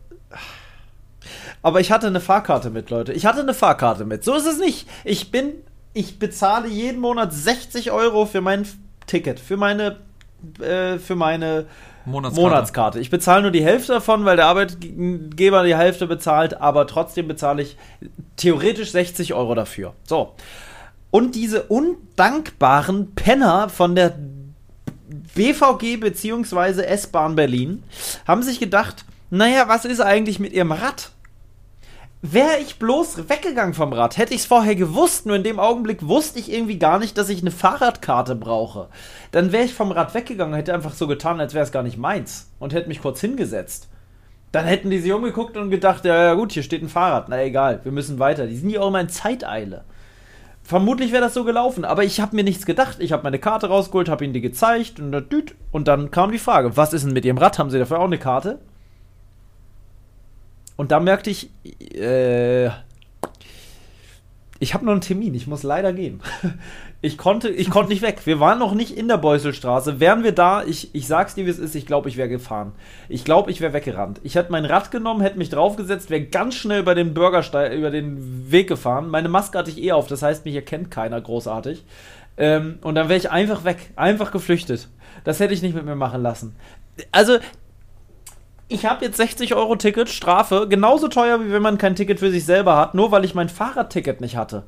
Aber 1.61 1.79
ich 1.79 1.91
hatte 1.91 2.07
eine 2.07 2.21
Fahrkarte 2.21 2.69
mit, 2.69 2.89
Leute. 2.89 3.13
Ich 3.13 3.25
hatte 3.25 3.41
eine 3.41 3.53
Fahrkarte 3.53 4.05
mit. 4.05 4.23
So 4.23 4.35
ist 4.35 4.45
es 4.45 4.59
nicht. 4.59 4.87
Ich 5.03 5.31
bin, 5.31 5.53
ich 5.93 6.19
bezahle 6.19 6.67
jeden 6.67 7.01
Monat 7.01 7.33
60 7.33 7.91
Euro 7.91 8.25
für 8.25 8.41
mein 8.41 8.67
Ticket, 9.05 9.39
für 9.39 9.57
meine, 9.57 9.97
äh, 10.59 10.99
für 10.99 11.15
meine 11.15 11.65
Monatskarte. 12.05 12.49
Monatskarte. 12.49 12.99
Ich 12.99 13.09
bezahle 13.09 13.41
nur 13.41 13.51
die 13.51 13.63
Hälfte 13.63 13.93
davon, 13.93 14.23
weil 14.25 14.37
der 14.37 14.45
Arbeitgeber 14.45 15.63
die 15.63 15.75
Hälfte 15.75 16.07
bezahlt, 16.07 16.61
aber 16.61 16.87
trotzdem 16.87 17.27
bezahle 17.27 17.63
ich 17.63 17.77
theoretisch 18.37 18.91
60 18.91 19.33
Euro 19.33 19.55
dafür. 19.55 19.93
So. 20.05 20.33
Und 21.11 21.35
diese 21.35 21.63
undankbaren 21.63 23.13
Penner 23.15 23.69
von 23.69 23.95
der 23.95 24.17
BVG 25.07 25.99
bzw. 25.99 26.81
S-Bahn 26.83 27.35
Berlin 27.35 27.83
haben 28.27 28.43
sich 28.43 28.59
gedacht, 28.59 29.05
naja, 29.29 29.67
was 29.67 29.85
ist 29.85 30.01
eigentlich 30.01 30.39
mit 30.39 30.53
ihrem 30.53 30.71
Rad? 30.71 31.11
Wäre 32.21 32.57
ich 32.59 32.79
bloß 32.79 33.29
weggegangen 33.29 33.73
vom 33.73 33.93
Rad, 33.93 34.17
hätte 34.17 34.33
ich 34.33 34.41
es 34.41 34.45
vorher 34.47 34.75
gewusst, 34.75 35.25
nur 35.25 35.35
in 35.35 35.43
dem 35.43 35.59
Augenblick 35.59 36.07
wusste 36.07 36.39
ich 36.39 36.51
irgendwie 36.51 36.79
gar 36.79 36.97
nicht, 36.99 37.17
dass 37.17 37.29
ich 37.29 37.41
eine 37.41 37.51
Fahrradkarte 37.51 38.35
brauche. 38.35 38.89
Dann 39.31 39.51
wäre 39.51 39.63
ich 39.63 39.73
vom 39.73 39.91
Rad 39.91 40.13
weggegangen, 40.13 40.55
hätte 40.55 40.73
einfach 40.73 40.93
so 40.93 41.07
getan, 41.07 41.39
als 41.39 41.53
wäre 41.53 41.63
es 41.63 41.71
gar 41.71 41.83
nicht 41.83 41.97
meins 41.97 42.49
und 42.59 42.73
hätte 42.73 42.87
mich 42.87 43.01
kurz 43.01 43.21
hingesetzt. 43.21 43.87
Dann 44.51 44.65
hätten 44.65 44.89
die 44.89 44.99
sich 44.99 45.13
umgeguckt 45.13 45.57
und 45.57 45.69
gedacht, 45.69 46.05
ja, 46.05 46.23
ja 46.23 46.33
gut, 46.33 46.53
hier 46.53 46.63
steht 46.63 46.81
ein 46.81 46.89
Fahrrad. 46.89 47.29
Na 47.29 47.43
egal, 47.43 47.81
wir 47.83 47.91
müssen 47.91 48.17
weiter. 48.17 48.47
Die 48.47 48.57
sind 48.57 48.69
ja 48.69 48.79
auch 48.79 48.87
immer 48.87 49.01
in 49.01 49.09
Zeiteile. 49.09 49.83
Vermutlich 50.67 51.13
wäre 51.13 51.21
das 51.21 51.33
so 51.33 51.45
gelaufen, 51.45 51.85
aber 51.85 52.03
ich 52.03 52.19
habe 52.19 52.35
mir 52.35 52.43
nichts 52.43 52.65
gedacht. 52.65 52.97
Ich 52.99 53.13
habe 53.13 53.23
meine 53.23 53.39
Karte 53.39 53.67
rausgeholt, 53.67 54.09
habe 54.09 54.25
ihnen 54.25 54.33
die 54.33 54.41
gezeigt 54.41 54.99
und, 54.99 55.15
und 55.71 55.87
dann 55.87 56.11
kam 56.11 56.33
die 56.33 56.39
Frage, 56.39 56.75
was 56.75 56.91
ist 56.91 57.05
denn 57.05 57.13
mit 57.13 57.23
ihrem 57.23 57.37
Rad? 57.37 57.57
Haben 57.57 57.69
sie 57.69 57.79
dafür 57.79 57.99
auch 57.99 58.03
eine 58.03 58.17
Karte? 58.17 58.59
Und 60.75 60.91
da 60.91 60.99
merkte 60.99 61.29
ich, 61.29 61.51
äh, 61.95 62.65
ich 64.59 64.73
habe 64.73 64.83
noch 64.83 64.91
einen 64.91 64.99
Termin, 64.99 65.35
ich 65.35 65.47
muss 65.47 65.63
leider 65.63 65.93
gehen. 65.93 66.19
Ich 66.99 67.17
konnte, 67.17 67.49
ich 67.49 67.69
konnte 67.69 67.91
nicht 67.91 68.01
weg. 68.01 68.21
Wir 68.25 68.39
waren 68.39 68.57
noch 68.57 68.73
nicht 68.73 68.97
in 68.97 69.07
der 69.07 69.17
Beuselstraße. 69.17 69.99
Wären 69.99 70.23
wir 70.23 70.31
da, 70.31 70.63
ich, 70.63 70.95
ich 70.95 71.05
sag's 71.05 71.35
dir, 71.35 71.45
wie 71.45 71.49
es 71.51 71.59
ist, 71.59 71.75
ich 71.75 71.85
glaube, 71.85 72.09
ich 72.09 72.17
wäre 72.17 72.27
gefahren. 72.27 72.71
Ich 73.07 73.23
glaube, 73.23 73.51
ich 73.51 73.61
wäre 73.61 73.73
weggerannt. 73.73 74.19
Ich 74.23 74.33
hätte 74.33 74.51
mein 74.51 74.65
Rad 74.65 74.89
genommen, 74.89 75.21
hätte 75.21 75.37
mich 75.37 75.49
draufgesetzt, 75.49 76.09
wäre 76.09 76.23
ganz 76.23 76.55
schnell 76.55 76.81
bei 76.81 76.95
den 76.95 77.13
Bürgersteig 77.13 77.71
über 77.73 77.91
den 77.91 78.51
Weg 78.51 78.67
gefahren. 78.67 79.09
Meine 79.09 79.29
Maske 79.29 79.59
hatte 79.59 79.69
ich 79.69 79.81
eh 79.81 79.91
auf, 79.91 80.07
das 80.07 80.23
heißt, 80.23 80.43
mich 80.45 80.55
erkennt 80.55 80.89
keiner 80.89 81.21
großartig. 81.21 81.85
Ähm, 82.37 82.79
und 82.81 82.95
dann 82.95 83.09
wäre 83.09 83.19
ich 83.19 83.29
einfach 83.29 83.63
weg, 83.63 83.91
einfach 83.95 84.31
geflüchtet. 84.31 84.89
Das 85.23 85.39
hätte 85.39 85.53
ich 85.53 85.61
nicht 85.61 85.75
mit 85.75 85.85
mir 85.85 85.95
machen 85.95 86.23
lassen. 86.23 86.55
Also, 87.11 87.37
ich 88.69 88.85
habe 88.85 89.05
jetzt 89.05 89.15
60 89.15 89.55
Euro 89.55 89.77
Ticket, 89.77 90.09
Strafe, 90.09 90.67
genauso 90.69 91.07
teuer, 91.07 91.39
wie 91.39 91.51
wenn 91.53 91.61
man 91.61 91.77
kein 91.77 91.95
Ticket 91.95 92.19
für 92.19 92.31
sich 92.31 92.43
selber 92.43 92.75
hat, 92.75 92.95
nur 92.95 93.11
weil 93.11 93.23
ich 93.23 93.33
mein 93.33 93.47
Fahrradticket 93.47 94.19
nicht 94.19 94.35
hatte. 94.35 94.63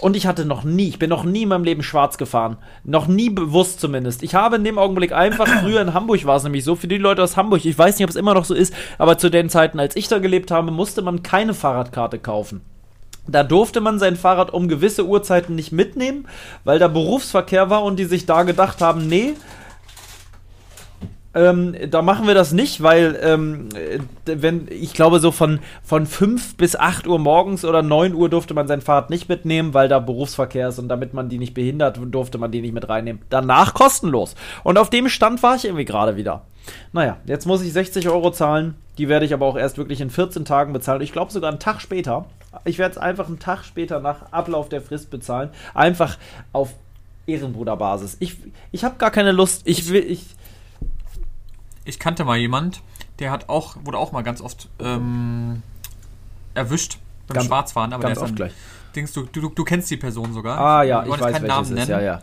Und 0.00 0.16
ich 0.16 0.26
hatte 0.26 0.46
noch 0.46 0.64
nie, 0.64 0.88
ich 0.88 0.98
bin 0.98 1.10
noch 1.10 1.24
nie 1.24 1.42
in 1.42 1.50
meinem 1.50 1.64
Leben 1.64 1.82
schwarz 1.82 2.16
gefahren. 2.16 2.56
Noch 2.84 3.08
nie 3.08 3.28
bewusst 3.28 3.78
zumindest. 3.78 4.22
Ich 4.22 4.34
habe 4.34 4.56
in 4.56 4.64
dem 4.64 4.78
Augenblick 4.78 5.12
einfach, 5.12 5.46
früher 5.62 5.82
in 5.82 5.92
Hamburg 5.92 6.24
war 6.24 6.36
es 6.36 6.44
nämlich 6.44 6.64
so, 6.64 6.76
für 6.76 6.88
die 6.88 6.96
Leute 6.96 7.22
aus 7.22 7.36
Hamburg, 7.36 7.64
ich 7.66 7.76
weiß 7.76 7.98
nicht, 7.98 8.04
ob 8.04 8.10
es 8.10 8.16
immer 8.16 8.32
noch 8.32 8.46
so 8.46 8.54
ist, 8.54 8.72
aber 8.96 9.18
zu 9.18 9.28
den 9.28 9.50
Zeiten, 9.50 9.78
als 9.78 9.96
ich 9.96 10.08
da 10.08 10.18
gelebt 10.18 10.50
habe, 10.50 10.70
musste 10.70 11.02
man 11.02 11.22
keine 11.22 11.52
Fahrradkarte 11.52 12.18
kaufen. 12.18 12.62
Da 13.28 13.44
durfte 13.44 13.80
man 13.80 13.98
sein 13.98 14.16
Fahrrad 14.16 14.52
um 14.52 14.66
gewisse 14.66 15.06
Uhrzeiten 15.06 15.54
nicht 15.54 15.72
mitnehmen, 15.72 16.26
weil 16.64 16.78
da 16.78 16.88
Berufsverkehr 16.88 17.70
war 17.70 17.84
und 17.84 17.98
die 17.98 18.06
sich 18.06 18.26
da 18.26 18.42
gedacht 18.42 18.80
haben, 18.80 19.06
nee, 19.06 19.34
ähm, 21.34 21.74
da 21.90 22.02
machen 22.02 22.26
wir 22.26 22.34
das 22.34 22.52
nicht, 22.52 22.82
weil 22.82 23.18
ähm, 23.22 23.68
wenn 24.26 24.68
ich 24.70 24.92
glaube 24.92 25.18
so 25.18 25.30
von 25.30 25.60
von 25.82 26.06
5 26.06 26.56
bis 26.56 26.76
8 26.76 27.06
Uhr 27.06 27.18
morgens 27.18 27.64
oder 27.64 27.82
9 27.82 28.14
Uhr 28.14 28.28
durfte 28.28 28.52
man 28.52 28.68
sein 28.68 28.82
Fahrrad 28.82 29.08
nicht 29.08 29.28
mitnehmen, 29.28 29.72
weil 29.72 29.88
da 29.88 29.98
Berufsverkehr 29.98 30.68
ist 30.68 30.78
und 30.78 30.88
damit 30.88 31.14
man 31.14 31.28
die 31.28 31.38
nicht 31.38 31.54
behindert, 31.54 31.98
durfte 32.10 32.36
man 32.38 32.50
die 32.50 32.60
nicht 32.60 32.74
mit 32.74 32.88
reinnehmen. 32.88 33.22
Danach 33.30 33.72
kostenlos. 33.72 34.34
Und 34.62 34.76
auf 34.76 34.90
dem 34.90 35.08
Stand 35.08 35.42
war 35.42 35.56
ich 35.56 35.64
irgendwie 35.64 35.86
gerade 35.86 36.16
wieder. 36.16 36.42
Naja, 36.92 37.16
jetzt 37.26 37.46
muss 37.46 37.62
ich 37.62 37.72
60 37.72 38.08
Euro 38.08 38.30
zahlen. 38.30 38.74
Die 38.98 39.08
werde 39.08 39.24
ich 39.24 39.32
aber 39.32 39.46
auch 39.46 39.56
erst 39.56 39.78
wirklich 39.78 40.00
in 40.00 40.10
14 40.10 40.44
Tagen 40.44 40.72
bezahlen. 40.72 41.00
Ich 41.00 41.12
glaube 41.12 41.32
sogar 41.32 41.50
einen 41.50 41.58
Tag 41.58 41.80
später. 41.80 42.26
Ich 42.64 42.78
werde 42.78 42.92
es 42.92 42.98
einfach 42.98 43.26
einen 43.26 43.38
Tag 43.38 43.64
später 43.64 44.00
nach 44.00 44.30
Ablauf 44.32 44.68
der 44.68 44.82
Frist 44.82 45.10
bezahlen. 45.10 45.48
Einfach 45.72 46.18
auf 46.52 46.74
Ehrenbruderbasis. 47.26 48.16
Ich, 48.20 48.36
ich 48.70 48.84
habe 48.84 48.96
gar 48.98 49.10
keine 49.10 49.32
Lust. 49.32 49.62
Ich 49.64 49.90
will, 49.90 50.04
ich, 50.06 50.26
ich 51.84 51.98
kannte 51.98 52.24
mal 52.24 52.38
jemand, 52.38 52.82
der 53.18 53.30
hat 53.30 53.48
auch, 53.48 53.76
wurde 53.84 53.98
auch 53.98 54.12
mal 54.12 54.22
ganz 54.22 54.40
oft 54.40 54.68
ähm, 54.78 55.62
erwischt 56.54 56.98
beim 57.26 57.36
ganz, 57.36 57.46
Schwarzfahren, 57.46 57.92
aber 57.92 58.02
ganz 58.04 58.18
der 58.18 58.24
ist 58.24 58.30
oft 58.30 58.36
gleich. 58.36 58.52
Dings, 58.94 59.12
du, 59.12 59.22
du, 59.22 59.48
du 59.48 59.64
kennst 59.64 59.90
die 59.90 59.96
Person 59.96 60.32
sogar. 60.32 60.58
Ah 60.58 60.82
ja, 60.82 61.02
ich 61.04 61.10
weiß 61.10 61.32
keinen 61.32 61.46
Namen 61.46 61.68
nennen. 61.68 61.82
Ist, 61.82 61.88
ja, 61.88 62.00
ja. 62.00 62.22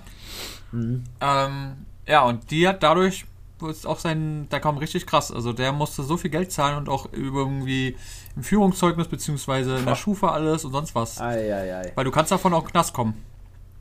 Mhm. 0.71 1.03
Ähm, 1.19 1.85
ja, 2.07 2.21
und 2.23 2.51
die 2.51 2.67
hat 2.67 2.83
dadurch 2.83 3.25
ist 3.67 3.85
auch 3.85 3.99
sein, 3.99 4.47
da 4.49 4.59
kam 4.59 4.77
richtig 4.77 5.05
krass. 5.05 5.31
Also 5.31 5.51
der 5.51 5.73
musste 5.73 6.03
so 6.03 6.15
viel 6.15 6.29
Geld 6.29 6.51
zahlen 6.51 6.77
und 6.77 6.87
auch 6.87 7.09
irgendwie 7.11 7.97
im 8.35 8.43
Führungszeugnis 8.43 9.07
beziehungsweise 9.07 9.77
in 9.77 9.85
der 9.85 9.95
Schufa 9.95 10.31
alles 10.31 10.63
und 10.63 10.71
sonst 10.71 10.95
was. 10.95 11.19
Ei, 11.19 11.53
ei, 11.53 11.75
ei. 11.75 11.91
Weil 11.95 12.05
du 12.05 12.11
kannst 12.11 12.31
davon 12.31 12.53
auch 12.53 12.65
Knast 12.65 12.93
kommen. 12.93 13.15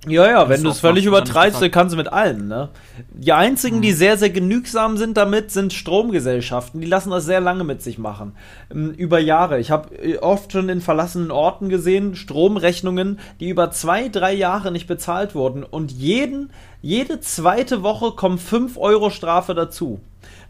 Ja, 0.06 0.30
ja, 0.30 0.48
wenn 0.48 0.62
du 0.62 0.70
es 0.70 0.78
völlig 0.78 1.06
übertreibst, 1.06 1.60
dann 1.60 1.72
kannst 1.72 1.92
du 1.92 1.96
mit 1.96 2.12
allen, 2.12 2.46
ne? 2.46 2.68
Die 3.10 3.32
einzigen, 3.32 3.78
mhm. 3.78 3.82
die 3.82 3.92
sehr, 3.92 4.16
sehr 4.16 4.30
genügsam 4.30 4.96
sind 4.96 5.16
damit, 5.16 5.50
sind 5.50 5.72
Stromgesellschaften. 5.72 6.80
Die 6.80 6.86
lassen 6.86 7.10
das 7.10 7.24
sehr 7.24 7.40
lange 7.40 7.64
mit 7.64 7.82
sich 7.82 7.98
machen. 7.98 8.32
Ähm, 8.72 8.92
über 8.92 9.18
Jahre. 9.18 9.58
Ich 9.58 9.72
habe 9.72 9.96
äh, 9.96 10.18
oft 10.18 10.52
schon 10.52 10.68
in 10.68 10.80
verlassenen 10.80 11.32
Orten 11.32 11.68
gesehen, 11.68 12.14
Stromrechnungen, 12.14 13.18
die 13.40 13.48
über 13.48 13.72
zwei, 13.72 14.08
drei 14.08 14.32
Jahre 14.34 14.70
nicht 14.70 14.86
bezahlt 14.86 15.34
wurden. 15.34 15.64
Und 15.64 15.90
jeden, 15.90 16.50
jede 16.80 17.18
zweite 17.18 17.82
Woche 17.82 18.12
kommen 18.12 18.38
5 18.38 18.78
Euro 18.78 19.10
Strafe 19.10 19.54
dazu. 19.54 19.98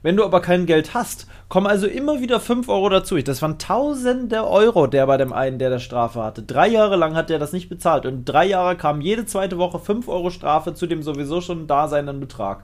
Wenn 0.02 0.16
du 0.16 0.24
aber 0.24 0.40
kein 0.40 0.66
Geld 0.66 0.94
hast, 0.94 1.26
kommen 1.48 1.66
also 1.66 1.86
immer 1.86 2.20
wieder 2.20 2.38
5 2.38 2.68
Euro 2.68 2.88
dazu. 2.88 3.16
Das 3.18 3.42
waren 3.42 3.58
tausende 3.58 4.46
Euro, 4.46 4.86
der 4.86 5.06
bei 5.06 5.16
dem 5.16 5.32
einen, 5.32 5.58
der 5.58 5.70
der 5.70 5.80
Strafe 5.80 6.22
hatte. 6.22 6.42
Drei 6.42 6.68
Jahre 6.68 6.96
lang 6.96 7.16
hat 7.16 7.30
der 7.30 7.38
das 7.40 7.52
nicht 7.52 7.68
bezahlt. 7.68 8.06
Und 8.06 8.24
drei 8.24 8.46
Jahre 8.46 8.76
kam 8.76 9.00
jede 9.00 9.26
zweite 9.26 9.58
Woche 9.58 9.80
5 9.80 10.06
Euro 10.08 10.30
Strafe 10.30 10.74
zu 10.74 10.86
dem 10.86 11.02
sowieso 11.02 11.40
schon 11.40 11.66
daseinenden 11.66 12.20
Betrag. 12.20 12.62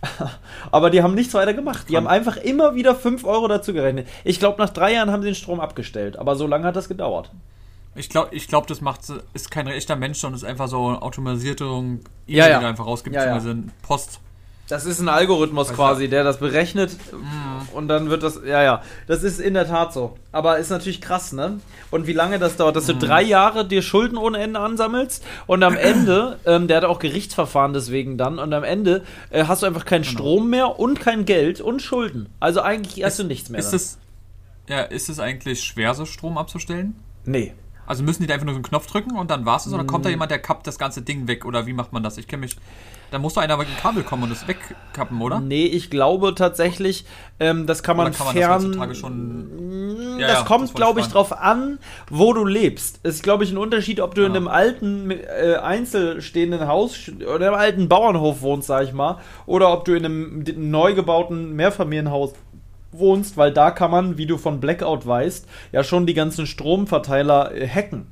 aber 0.70 0.90
die 0.90 1.02
haben 1.02 1.14
nichts 1.14 1.34
weiter 1.34 1.54
gemacht. 1.54 1.86
Die 1.88 1.96
haben 1.96 2.06
einfach 2.06 2.36
immer 2.36 2.74
wieder 2.74 2.94
5 2.94 3.24
Euro 3.24 3.48
dazu 3.48 3.72
gerechnet. 3.72 4.06
Ich 4.22 4.38
glaube, 4.38 4.60
nach 4.62 4.70
drei 4.70 4.92
Jahren 4.92 5.10
haben 5.10 5.22
sie 5.22 5.28
den 5.30 5.34
Strom 5.34 5.60
abgestellt. 5.60 6.18
Aber 6.18 6.36
so 6.36 6.46
lange 6.46 6.66
hat 6.66 6.76
das 6.76 6.88
gedauert. 6.88 7.30
Ich 7.94 8.10
glaube, 8.10 8.34
ich 8.34 8.46
glaub, 8.46 8.66
das 8.66 8.80
macht, 8.80 9.00
ist 9.32 9.50
kein 9.50 9.66
echter 9.66 9.96
Mensch, 9.96 10.18
sondern 10.18 10.36
ist 10.36 10.44
einfach 10.44 10.68
so 10.68 10.88
eine 10.88 11.02
automatisierte 11.02 11.64
E-Mail, 11.64 12.00
ja, 12.26 12.48
ja. 12.48 12.58
die 12.60 12.66
einfach 12.66 12.86
rausgibt, 12.86 13.16
ja, 13.16 13.38
ja. 13.38 13.54
Post. 13.82 14.20
Das 14.68 14.84
ist 14.84 15.00
ein 15.00 15.08
Algorithmus 15.08 15.72
quasi, 15.72 16.08
der 16.08 16.24
das 16.24 16.38
berechnet 16.38 16.92
mm. 17.10 17.74
und 17.74 17.88
dann 17.88 18.10
wird 18.10 18.22
das, 18.22 18.38
ja, 18.44 18.62
ja, 18.62 18.82
das 19.06 19.22
ist 19.22 19.40
in 19.40 19.54
der 19.54 19.66
Tat 19.66 19.94
so. 19.94 20.18
Aber 20.30 20.58
ist 20.58 20.68
natürlich 20.68 21.00
krass, 21.00 21.32
ne? 21.32 21.58
Und 21.90 22.06
wie 22.06 22.12
lange 22.12 22.38
das 22.38 22.56
dauert, 22.56 22.76
dass 22.76 22.84
du 22.84 22.94
mm. 22.94 22.98
drei 22.98 23.22
Jahre 23.22 23.66
dir 23.66 23.80
Schulden 23.80 24.18
ohne 24.18 24.38
Ende 24.38 24.60
ansammelst 24.60 25.24
und 25.46 25.62
am 25.62 25.74
Ende, 25.78 26.38
ähm, 26.44 26.68
der 26.68 26.78
hat 26.78 26.84
auch 26.84 26.98
Gerichtsverfahren 26.98 27.72
deswegen 27.72 28.18
dann, 28.18 28.38
und 28.38 28.52
am 28.52 28.62
Ende 28.62 29.04
äh, 29.30 29.44
hast 29.44 29.62
du 29.62 29.66
einfach 29.66 29.86
keinen 29.86 30.02
genau. 30.02 30.12
Strom 30.12 30.50
mehr 30.50 30.78
und 30.78 31.00
kein 31.00 31.24
Geld 31.24 31.62
und 31.62 31.80
Schulden. 31.80 32.28
Also 32.38 32.60
eigentlich 32.60 33.02
hast 33.02 33.18
du 33.18 33.24
nichts 33.24 33.48
mehr. 33.48 33.60
Ist 33.60 33.72
es, 33.72 33.98
ja, 34.68 34.82
ist 34.82 35.08
es 35.08 35.18
eigentlich 35.18 35.64
schwer, 35.64 35.94
so 35.94 36.04
Strom 36.04 36.36
abzustellen? 36.36 36.94
Nee. 37.24 37.54
Also 37.86 38.02
müssen 38.02 38.20
die 38.20 38.26
da 38.28 38.34
einfach 38.34 38.44
nur 38.44 38.52
so 38.54 38.58
einen 38.58 38.64
Knopf 38.64 38.86
drücken 38.86 39.16
und 39.16 39.30
dann 39.30 39.46
war 39.46 39.56
es, 39.56 39.66
oder 39.66 39.84
kommt 39.84 40.04
da 40.04 40.10
mm. 40.10 40.12
jemand, 40.12 40.30
der 40.30 40.40
kappt 40.40 40.66
das 40.66 40.78
ganze 40.78 41.00
Ding 41.00 41.26
weg? 41.26 41.46
Oder 41.46 41.64
wie 41.64 41.72
macht 41.72 41.94
man 41.94 42.02
das? 42.02 42.18
Ich 42.18 42.28
kenne 42.28 42.40
mich. 42.40 42.58
Da 43.10 43.18
muss 43.18 43.34
doch 43.34 43.42
einer 43.42 43.56
mit 43.56 43.68
dem 43.68 43.76
Kabel 43.76 44.02
kommen 44.02 44.24
und 44.24 44.32
es 44.32 44.46
wegkappen, 44.46 45.20
oder? 45.22 45.40
Nee, 45.40 45.64
ich 45.64 45.88
glaube 45.88 46.34
tatsächlich, 46.34 47.06
ähm, 47.40 47.66
das 47.66 47.82
kann 47.82 47.96
man, 47.96 48.12
kann 48.12 48.26
man 48.26 48.36
fern. 48.36 48.72
Das 48.78 48.98
schon. 48.98 50.16
Mm, 50.16 50.18
ja, 50.18 50.28
das 50.28 50.38
ja, 50.40 50.44
kommt, 50.44 50.74
glaube 50.74 51.00
ich, 51.00 51.06
drauf 51.06 51.32
an, 51.32 51.78
wo 52.10 52.34
du 52.34 52.44
lebst. 52.44 53.00
Es 53.04 53.16
ist, 53.16 53.22
glaube 53.22 53.44
ich, 53.44 53.50
ein 53.50 53.56
Unterschied, 53.56 54.00
ob 54.00 54.14
du 54.14 54.22
ja. 54.22 54.26
in 54.26 54.36
einem 54.36 54.48
alten, 54.48 55.10
äh, 55.10 55.56
einzelstehenden 55.62 56.66
Haus 56.66 57.10
oder 57.34 57.46
einem 57.46 57.54
alten 57.54 57.88
Bauernhof 57.88 58.42
wohnst, 58.42 58.68
sag 58.68 58.84
ich 58.84 58.92
mal, 58.92 59.18
oder 59.46 59.72
ob 59.72 59.86
du 59.86 59.94
in 59.94 60.04
einem 60.04 60.44
neu 60.56 60.94
gebauten 60.94 61.54
Mehrfamilienhaus 61.54 62.34
wohnst, 62.92 63.36
weil 63.38 63.52
da 63.52 63.70
kann 63.70 63.90
man, 63.90 64.18
wie 64.18 64.26
du 64.26 64.36
von 64.36 64.60
Blackout 64.60 65.06
weißt, 65.06 65.46
ja 65.72 65.82
schon 65.82 66.06
die 66.06 66.14
ganzen 66.14 66.46
Stromverteiler 66.46 67.54
äh, 67.54 67.66
hacken. 67.66 68.06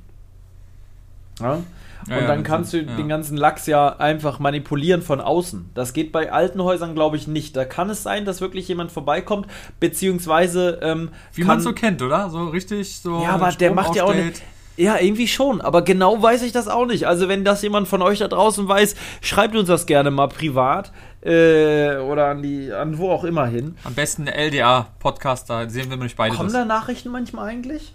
Ja? 1.40 1.58
Und 2.06 2.14
Ja, 2.14 2.20
ja, 2.20 2.26
dann 2.26 2.42
kannst 2.42 2.72
du 2.72 2.84
den 2.84 3.08
ganzen 3.08 3.36
Lachs 3.36 3.66
ja 3.66 3.96
einfach 3.96 4.38
manipulieren 4.38 5.02
von 5.02 5.20
außen. 5.20 5.70
Das 5.74 5.92
geht 5.92 6.12
bei 6.12 6.32
alten 6.32 6.62
Häusern, 6.62 6.94
glaube 6.94 7.16
ich, 7.16 7.26
nicht. 7.26 7.56
Da 7.56 7.64
kann 7.64 7.90
es 7.90 8.02
sein, 8.02 8.24
dass 8.24 8.40
wirklich 8.40 8.68
jemand 8.68 8.92
vorbeikommt, 8.92 9.46
beziehungsweise 9.80 10.78
ähm, 10.82 11.10
Wie 11.34 11.44
man 11.44 11.60
so 11.60 11.72
kennt, 11.72 12.02
oder? 12.02 12.30
So 12.30 12.48
richtig 12.48 12.98
so. 12.98 13.22
Ja, 13.22 13.30
aber 13.30 13.50
der 13.50 13.72
macht 13.72 13.94
ja 13.96 14.04
auch 14.04 14.14
nicht. 14.14 14.42
Ja, 14.78 14.98
irgendwie 14.98 15.26
schon, 15.26 15.62
aber 15.62 15.80
genau 15.82 16.22
weiß 16.22 16.42
ich 16.42 16.52
das 16.52 16.68
auch 16.68 16.84
nicht. 16.84 17.06
Also 17.06 17.28
wenn 17.28 17.44
das 17.44 17.62
jemand 17.62 17.88
von 17.88 18.02
euch 18.02 18.18
da 18.18 18.28
draußen 18.28 18.68
weiß, 18.68 18.94
schreibt 19.22 19.56
uns 19.56 19.68
das 19.68 19.86
gerne 19.86 20.10
mal 20.10 20.28
privat 20.28 20.92
äh, 21.22 21.96
oder 21.96 22.26
an 22.26 22.42
die 22.42 22.70
an 22.72 22.98
wo 22.98 23.10
auch 23.10 23.24
immer 23.24 23.46
hin. 23.46 23.76
Am 23.84 23.94
besten 23.94 24.26
LDA-Podcast, 24.26 25.48
da 25.48 25.68
sehen 25.68 25.88
wir 25.88 25.96
nämlich 25.96 26.14
beide 26.14 26.36
Kommen 26.36 26.52
da 26.52 26.66
Nachrichten 26.66 27.10
manchmal 27.10 27.48
eigentlich? 27.48 27.94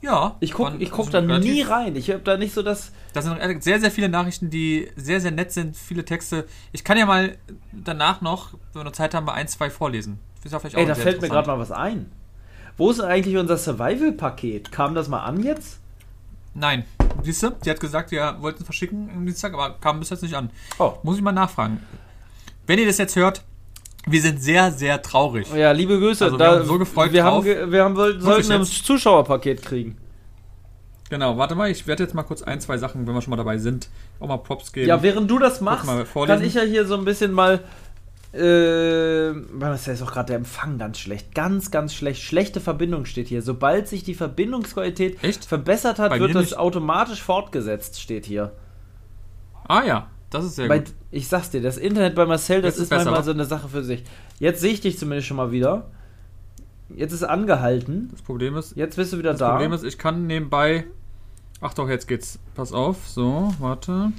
Ja. 0.00 0.36
Ich 0.40 0.52
guck, 0.52 0.66
waren- 0.66 0.80
ich 0.80 0.90
guck 0.90 1.10
da 1.10 1.20
nie 1.20 1.62
rein. 1.62 1.96
Ich 1.96 2.10
habe 2.10 2.20
da 2.20 2.36
nicht 2.36 2.54
so 2.54 2.62
das. 2.62 2.92
Da 3.12 3.22
sind 3.22 3.62
sehr, 3.64 3.80
sehr 3.80 3.90
viele 3.90 4.08
Nachrichten, 4.08 4.48
die 4.50 4.88
sehr, 4.96 5.20
sehr 5.20 5.30
nett 5.32 5.52
sind, 5.52 5.76
viele 5.76 6.04
Texte. 6.04 6.46
Ich 6.72 6.84
kann 6.84 6.96
ja 6.98 7.06
mal 7.06 7.36
danach 7.72 8.20
noch, 8.20 8.52
wenn 8.72 8.80
wir 8.80 8.84
noch 8.84 8.92
Zeit 8.92 9.14
haben, 9.14 9.26
mal 9.26 9.32
ein, 9.32 9.48
zwei 9.48 9.70
vorlesen. 9.70 10.20
Ist 10.44 10.52
ja 10.52 10.58
vielleicht 10.60 10.76
Ey, 10.76 10.84
auch 10.84 10.88
da 10.88 10.94
sehr 10.94 11.02
fällt 11.04 11.20
mir 11.20 11.28
gerade 11.28 11.48
mal 11.48 11.58
was 11.58 11.72
ein. 11.72 12.12
Wo 12.76 12.90
ist 12.90 13.00
eigentlich 13.00 13.36
unser 13.36 13.56
Survival-Paket? 13.56 14.70
Kam 14.70 14.94
das 14.94 15.08
mal 15.08 15.24
an 15.24 15.42
jetzt? 15.42 15.80
Nein. 16.54 16.84
Siehst 17.24 17.42
du, 17.42 17.50
die 17.50 17.70
hat 17.70 17.80
gesagt, 17.80 18.12
wir 18.12 18.36
wollten 18.40 18.60
es 18.60 18.64
verschicken 18.64 19.10
am 19.12 19.26
Dienstag, 19.26 19.52
aber 19.54 19.74
kam 19.80 19.98
bis 19.98 20.10
jetzt 20.10 20.22
nicht 20.22 20.34
an. 20.34 20.50
Oh. 20.78 20.94
Muss 21.02 21.16
ich 21.16 21.22
mal 21.22 21.32
nachfragen. 21.32 21.80
Wenn 22.68 22.78
ihr 22.78 22.86
das 22.86 22.98
jetzt 22.98 23.16
hört, 23.16 23.42
wir 24.10 24.20
sind 24.22 24.42
sehr, 24.42 24.70
sehr 24.72 25.00
traurig. 25.02 25.52
Ja, 25.54 25.72
liebe 25.72 25.98
Grüße. 25.98 26.24
Also, 26.24 26.38
wir 26.38 26.44
da, 26.44 26.56
haben 26.58 26.64
so 26.66 26.78
gefreut 26.78 27.12
wir 27.12 27.24
haben, 27.24 27.34
drauf. 27.36 27.44
ge- 27.44 27.70
wir 27.70 27.84
haben 27.84 27.96
wollten, 27.96 28.20
sollten 28.20 28.52
ein? 28.52 28.64
Zuschauerpaket 28.64 29.62
kriegen. 29.62 29.96
Genau, 31.10 31.38
warte 31.38 31.54
mal, 31.54 31.70
ich 31.70 31.86
werde 31.86 32.02
jetzt 32.02 32.14
mal 32.14 32.22
kurz 32.22 32.42
ein, 32.42 32.60
zwei 32.60 32.76
Sachen, 32.76 33.06
wenn 33.06 33.14
wir 33.14 33.22
schon 33.22 33.30
mal 33.30 33.36
dabei 33.38 33.56
sind, 33.58 33.88
auch 34.20 34.28
mal 34.28 34.36
Props 34.36 34.72
geben. 34.72 34.88
Ja, 34.88 35.02
während 35.02 35.30
du 35.30 35.38
das 35.38 35.60
machst, 35.62 35.88
kann 36.14 36.42
ich 36.42 36.54
ja 36.54 36.62
hier 36.62 36.86
so 36.86 36.96
ein 36.96 37.04
bisschen 37.04 37.32
mal. 37.32 37.60
Äh, 38.34 39.32
was 39.52 39.88
ist 39.88 40.02
auch 40.02 40.12
gerade 40.12 40.26
der 40.26 40.36
Empfang 40.36 40.76
ganz 40.76 40.98
schlecht. 40.98 41.34
Ganz, 41.34 41.70
ganz 41.70 41.94
schlecht. 41.94 42.20
Schlechte 42.22 42.60
Verbindung 42.60 43.06
steht 43.06 43.26
hier. 43.28 43.40
Sobald 43.40 43.88
sich 43.88 44.04
die 44.04 44.12
Verbindungsqualität 44.12 45.24
Echt? 45.24 45.46
verbessert 45.46 45.98
hat, 45.98 46.10
Bei 46.10 46.20
wird 46.20 46.34
das 46.34 46.42
nicht. 46.50 46.58
automatisch 46.58 47.22
fortgesetzt, 47.22 47.98
steht 48.02 48.26
hier. 48.26 48.52
ah 49.66 49.82
ja, 49.82 50.08
das 50.30 50.44
ist 50.44 50.56
sehr 50.56 50.68
Bei, 50.68 50.78
gut. 50.80 50.92
ich 51.10 51.28
sag's 51.28 51.50
dir, 51.50 51.62
das 51.62 51.76
Internet 51.78 52.14
bei 52.14 52.26
Marcel, 52.26 52.62
das 52.62 52.70
Jetzt 52.70 52.76
ist 52.76 52.82
ist 52.84 52.88
besser, 52.90 53.04
manchmal 53.06 53.24
so 53.24 53.30
eine 53.32 53.44
Sache 53.44 53.68
für 53.68 53.82
sich. 53.82 54.04
Jetzt 54.38 54.60
sehe 54.60 54.72
ich 54.72 54.80
dich 54.80 54.98
zumindest 54.98 55.26
schon 55.28 55.36
mal 55.36 55.50
wieder. 55.52 55.90
Jetzt 56.94 57.12
ist 57.12 57.22
angehalten. 57.22 58.08
Das 58.10 58.22
Problem 58.22 58.56
ist, 58.56 58.76
Jetzt 58.76 58.96
bist 58.96 59.12
du 59.12 59.18
wieder 59.18 59.30
das 59.32 59.40
da. 59.40 59.50
Problem 59.50 59.72
ist, 59.72 59.84
ich 59.84 59.98
kann 59.98 60.26
nebenbei. 60.26 60.86
Ach 61.60 61.74
doch, 61.74 61.88
jetzt 61.88 62.06
geht's. 62.08 62.38
Pass 62.54 62.72
auf, 62.72 62.96
so, 63.08 63.52
warte. 63.58 64.12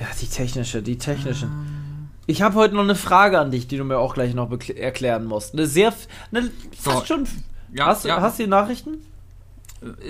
Ja, 0.00 0.06
die 0.20 0.26
technische, 0.26 0.82
die 0.82 0.98
technische. 0.98 1.48
Ich 2.26 2.42
habe 2.42 2.54
heute 2.56 2.74
noch 2.74 2.82
eine 2.82 2.94
Frage 2.96 3.38
an 3.38 3.50
dich, 3.50 3.68
die 3.68 3.76
du 3.76 3.84
mir 3.84 3.98
auch 3.98 4.14
gleich 4.14 4.34
noch 4.34 4.50
erklären 4.74 5.24
musst. 5.26 5.52
Eine 5.54 5.66
sehr, 5.66 5.92
eine, 6.32 6.50
So. 6.76 6.90
fast 6.90 7.06
schon. 7.08 7.26
Ja, 7.72 7.86
hast, 7.86 8.04
du- 8.04 8.08
ja. 8.08 8.20
hast 8.20 8.38
du 8.38 8.44
die 8.44 8.48
Nachrichten? 8.48 8.98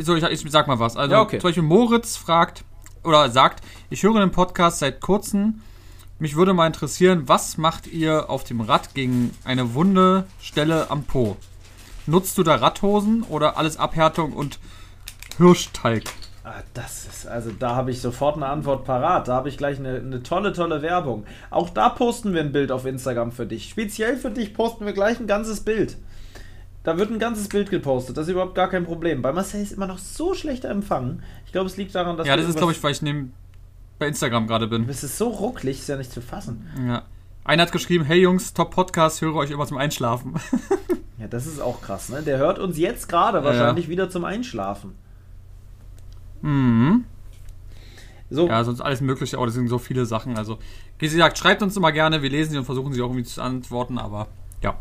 So, 0.01 0.14
ich, 0.14 0.23
ich 0.25 0.51
sag 0.51 0.66
mal 0.69 0.79
was. 0.79 0.97
Also, 0.97 1.12
Ja, 1.12 1.21
okay. 1.23 1.38
zum 1.38 1.49
Beispiel 1.49 1.62
Moritz 1.62 2.16
fragt 2.16 2.64
oder 3.07 3.31
sagt, 3.31 3.64
ich 3.88 4.03
höre 4.03 4.21
den 4.21 4.33
Podcast 4.33 4.81
seit 4.81 5.01
kurzem. 5.01 5.62
Mich 6.19 6.35
würde 6.35 6.55
mal 6.55 6.66
interessieren, 6.66 7.25
was 7.27 7.59
macht 7.59 7.87
ihr 7.87 8.31
auf 8.31 8.45
dem 8.45 8.61
Rad 8.61 8.95
gegen 8.95 9.35
eine 9.45 9.75
wunde 9.75 10.27
Stelle 10.40 10.90
am 10.90 11.05
Po? 11.05 11.37
Nutzt 12.07 12.38
du 12.38 12.42
da 12.42 12.57
Radhosen 12.57 13.23
oder 13.23 13.59
alles 13.59 13.77
Abhärtung 13.77 14.33
und 14.33 14.59
Hirschteig? 15.38 16.05
Ah, 16.45 16.62
das 16.75 17.07
ist, 17.07 17.27
also 17.27 17.51
da 17.51 17.75
habe 17.75 17.90
ich 17.90 18.01
sofort 18.01 18.37
eine 18.37 18.47
Antwort 18.47 18.85
parat. 18.85 19.27
Da 19.27 19.35
habe 19.35 19.49
ich 19.49 19.59
gleich 19.59 19.79
eine, 19.79 19.97
eine 19.97 20.23
tolle, 20.23 20.53
tolle 20.53 20.81
Werbung. 20.81 21.27
Auch 21.51 21.71
da 21.71 21.88
posten 21.88 22.33
wir 22.33 22.40
ein 22.40 22.53
Bild 22.53 22.71
auf 22.71 22.87
Instagram 22.87 23.33
für 23.33 23.47
dich. 23.47 23.69
Speziell 23.69 24.16
für 24.16 24.31
dich 24.31 24.55
posten 24.55 24.87
wir 24.87 24.92
gleich 24.92 25.19
ein 25.19 25.27
ganzes 25.27 25.61
Bild. 25.61 25.97
Da 26.87 26.96
wird 26.99 27.11
ein 27.11 27.18
ganzes 27.18 27.49
Bild 27.49 27.68
gepostet. 27.68 28.16
Das 28.16 28.29
ist 28.29 28.31
überhaupt 28.31 28.55
gar 28.55 28.68
kein 28.68 28.85
Problem. 28.85 29.20
Bei 29.20 29.33
Marcel 29.33 29.61
ist 29.61 29.72
immer 29.72 29.88
noch 29.88 29.99
so 29.99 30.35
schlechter 30.35 30.70
Empfang. 30.70 31.20
Ich 31.44 31.51
glaube, 31.51 31.66
es 31.66 31.77
liegt 31.77 31.92
daran, 31.96 32.16
dass 32.16 32.29
Ja, 32.29 32.37
das 32.37 32.49
ist, 32.49 32.59
glaube 32.59 32.70
ich, 32.70 32.81
weil 32.81 32.92
ich 32.92 33.03
neben, 33.03 33.35
bei 33.99 34.07
Instagram 34.07 34.46
gerade 34.46 34.68
bin. 34.68 34.88
Es 34.88 35.03
ist 35.03 35.18
so 35.18 35.27
rucklig, 35.27 35.81
ist 35.81 35.88
ja 35.88 35.96
nicht 35.96 36.12
zu 36.12 36.20
fassen. 36.20 36.64
Ja. 36.87 37.03
Einer 37.42 37.64
hat 37.64 37.72
geschrieben, 37.72 38.05
hey 38.05 38.20
Jungs, 38.20 38.55
Top 38.55 38.72
Podcast, 38.72 39.20
höre 39.20 39.35
euch 39.35 39.51
immer 39.51 39.66
zum 39.66 39.77
Einschlafen. 39.77 40.35
Ja, 41.18 41.29
das 41.29 41.46
ist 41.46 41.61
auch 41.61 41.81
krass, 41.81 42.11
ne? 42.11 42.20
Der 42.20 42.37
hört 42.37 42.59
uns 42.59 42.77
jetzt 42.77 43.09
gerade 43.09 43.42
wahrscheinlich 43.42 43.88
wieder 43.88 44.11
zum 44.11 44.27
Einschlafen. 44.27 44.92
mhm. 46.42 47.05
So, 48.29 48.46
Ja, 48.46 48.62
sonst 48.62 48.83
alles 48.83 49.01
mögliche, 49.01 49.38
aber 49.38 49.46
das 49.46 49.55
sind 49.55 49.68
so 49.68 49.79
viele 49.79 50.05
Sachen. 50.05 50.37
Also, 50.37 50.59
wie 50.99 51.09
gesagt, 51.09 51.38
schreibt 51.38 51.62
uns 51.62 51.75
immer 51.75 51.90
gerne, 51.90 52.20
wir 52.20 52.29
lesen 52.29 52.51
sie 52.51 52.59
und 52.59 52.66
versuchen 52.66 52.92
sie 52.92 53.01
auch 53.01 53.07
irgendwie 53.07 53.25
zu 53.25 53.40
antworten, 53.40 53.96
aber 53.96 54.29
ja. 54.62 54.77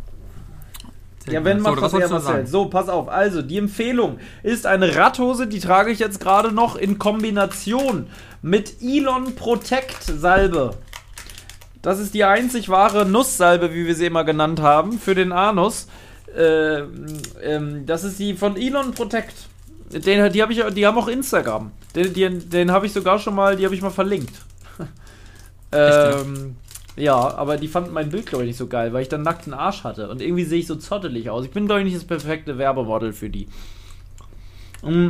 Ja, 1.28 1.44
wenn 1.44 1.60
macht 1.60 1.78
so, 1.78 1.82
was 1.82 1.94
er 1.94 2.10
Marcel. 2.10 2.48
So, 2.48 2.66
pass 2.66 2.88
auf. 2.88 3.10
Also, 3.10 3.42
die 3.42 3.58
Empfehlung 3.58 4.20
ist 4.44 4.66
eine 4.68 4.96
Radhose, 4.96 5.48
die 5.48 5.60
trage 5.60 5.92
ich 5.92 6.00
jetzt 6.00 6.20
gerade 6.20 6.52
noch 6.52 6.76
in 6.76 7.00
Kombination 7.00 8.08
mit 8.42 8.82
Elon 8.82 9.36
Protect 9.36 10.04
Salbe. 10.04 10.76
Das 11.82 12.00
ist 12.00 12.14
die 12.14 12.24
einzig 12.24 12.70
wahre 12.70 13.06
Nusssalbe, 13.06 13.74
wie 13.74 13.88
wir 13.88 13.96
sie 13.96 14.06
immer 14.06 14.24
genannt 14.24 14.60
haben, 14.60 15.00
für 15.00 15.16
den 15.16 15.32
Anus. 15.32 15.88
Ähm, 16.36 17.06
ähm, 17.42 17.86
das 17.86 18.04
ist 18.04 18.20
die 18.20 18.36
von 18.36 18.58
Elon 18.58 18.94
Protect. 18.94 19.34
Den, 19.92 20.32
die, 20.32 20.42
hab 20.42 20.50
ich, 20.50 20.64
die 20.74 20.86
haben 20.86 20.98
auch 20.98 21.08
Instagram. 21.08 21.72
Den, 21.96 22.14
den, 22.14 22.50
den 22.50 22.72
habe 22.72 22.86
ich 22.86 22.94
sogar 22.94 23.20
schon 23.20 23.36
mal, 23.36 23.56
die 23.56 23.66
habe 23.66 23.76
ich 23.76 23.82
mal 23.82 23.92
verlinkt. 23.92 24.34
ähm, 25.72 26.56
ja, 26.96 27.16
aber 27.36 27.58
die 27.58 27.68
fanden 27.68 27.92
mein 27.94 28.10
Bild, 28.10 28.26
glaube 28.28 28.44
ich, 28.46 28.50
nicht 28.50 28.58
so 28.58 28.68
geil, 28.68 28.94
weil 28.94 29.02
ich 29.02 29.10
dann 29.10 29.22
nackten 29.24 29.54
Arsch 29.54 29.84
hatte. 29.84 30.10
Und 30.10 30.22
irgendwie 30.22 30.44
sehe 30.46 30.60
ich 30.60 30.68
so 30.68 30.76
zottelig 30.76 31.30
aus. 31.30 31.46
Ich 31.46 31.52
bin, 31.52 31.66
glaube 31.66 31.82
ich, 31.82 31.86
nicht 31.86 31.98
das 31.98 32.06
perfekte 32.06 32.58
Werbemodel 32.58 33.12
für 33.14 33.30
die. 33.30 33.48
Mm, 34.82 35.10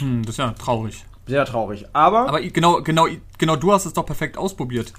Hm, 0.00 0.22
das 0.24 0.34
ist 0.34 0.38
ja 0.38 0.50
traurig. 0.52 1.04
sehr 1.26 1.44
traurig. 1.44 1.86
Aber, 1.92 2.28
Aber 2.28 2.40
genau, 2.40 2.82
genau, 2.82 3.06
genau 3.38 3.56
du 3.56 3.72
hast 3.72 3.86
es 3.86 3.92
doch 3.92 4.04
perfekt 4.06 4.36
ausprobiert. 4.36 4.92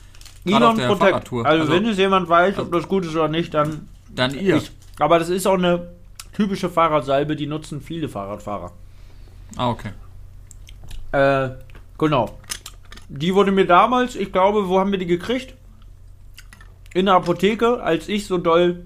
Elon 0.45 0.75
Protect. 0.77 1.31
Also, 1.31 1.43
Also- 1.43 1.71
wenn 1.71 1.85
es 1.85 1.97
jemand 1.97 2.27
weiß, 2.29 2.57
ob 2.59 2.71
das 2.71 2.87
gut 2.87 3.05
ist 3.05 3.15
oder 3.15 3.27
nicht, 3.29 3.53
dann 3.53 3.87
Dann 4.13 4.33
ihr. 4.37 4.57
ich. 4.57 4.71
Aber 4.99 5.19
das 5.19 5.29
ist 5.29 5.47
auch 5.47 5.53
eine 5.53 5.89
typische 6.33 6.69
Fahrradsalbe, 6.69 7.35
die 7.35 7.47
nutzen 7.47 7.79
viele 7.81 8.09
Fahrradfahrer. 8.09 8.71
Ah, 9.55 9.69
okay. 9.69 9.91
Äh, 11.11 11.49
genau. 11.97 12.37
Die 13.07 13.33
wurde 13.35 13.51
mir 13.51 13.65
damals, 13.67 14.15
ich 14.15 14.31
glaube, 14.31 14.67
wo 14.67 14.79
haben 14.79 14.91
wir 14.91 14.99
die 14.99 15.05
gekriegt? 15.05 15.53
In 16.93 17.05
der 17.07 17.15
Apotheke, 17.15 17.81
als 17.81 18.07
ich 18.07 18.27
so 18.27 18.37
doll. 18.37 18.85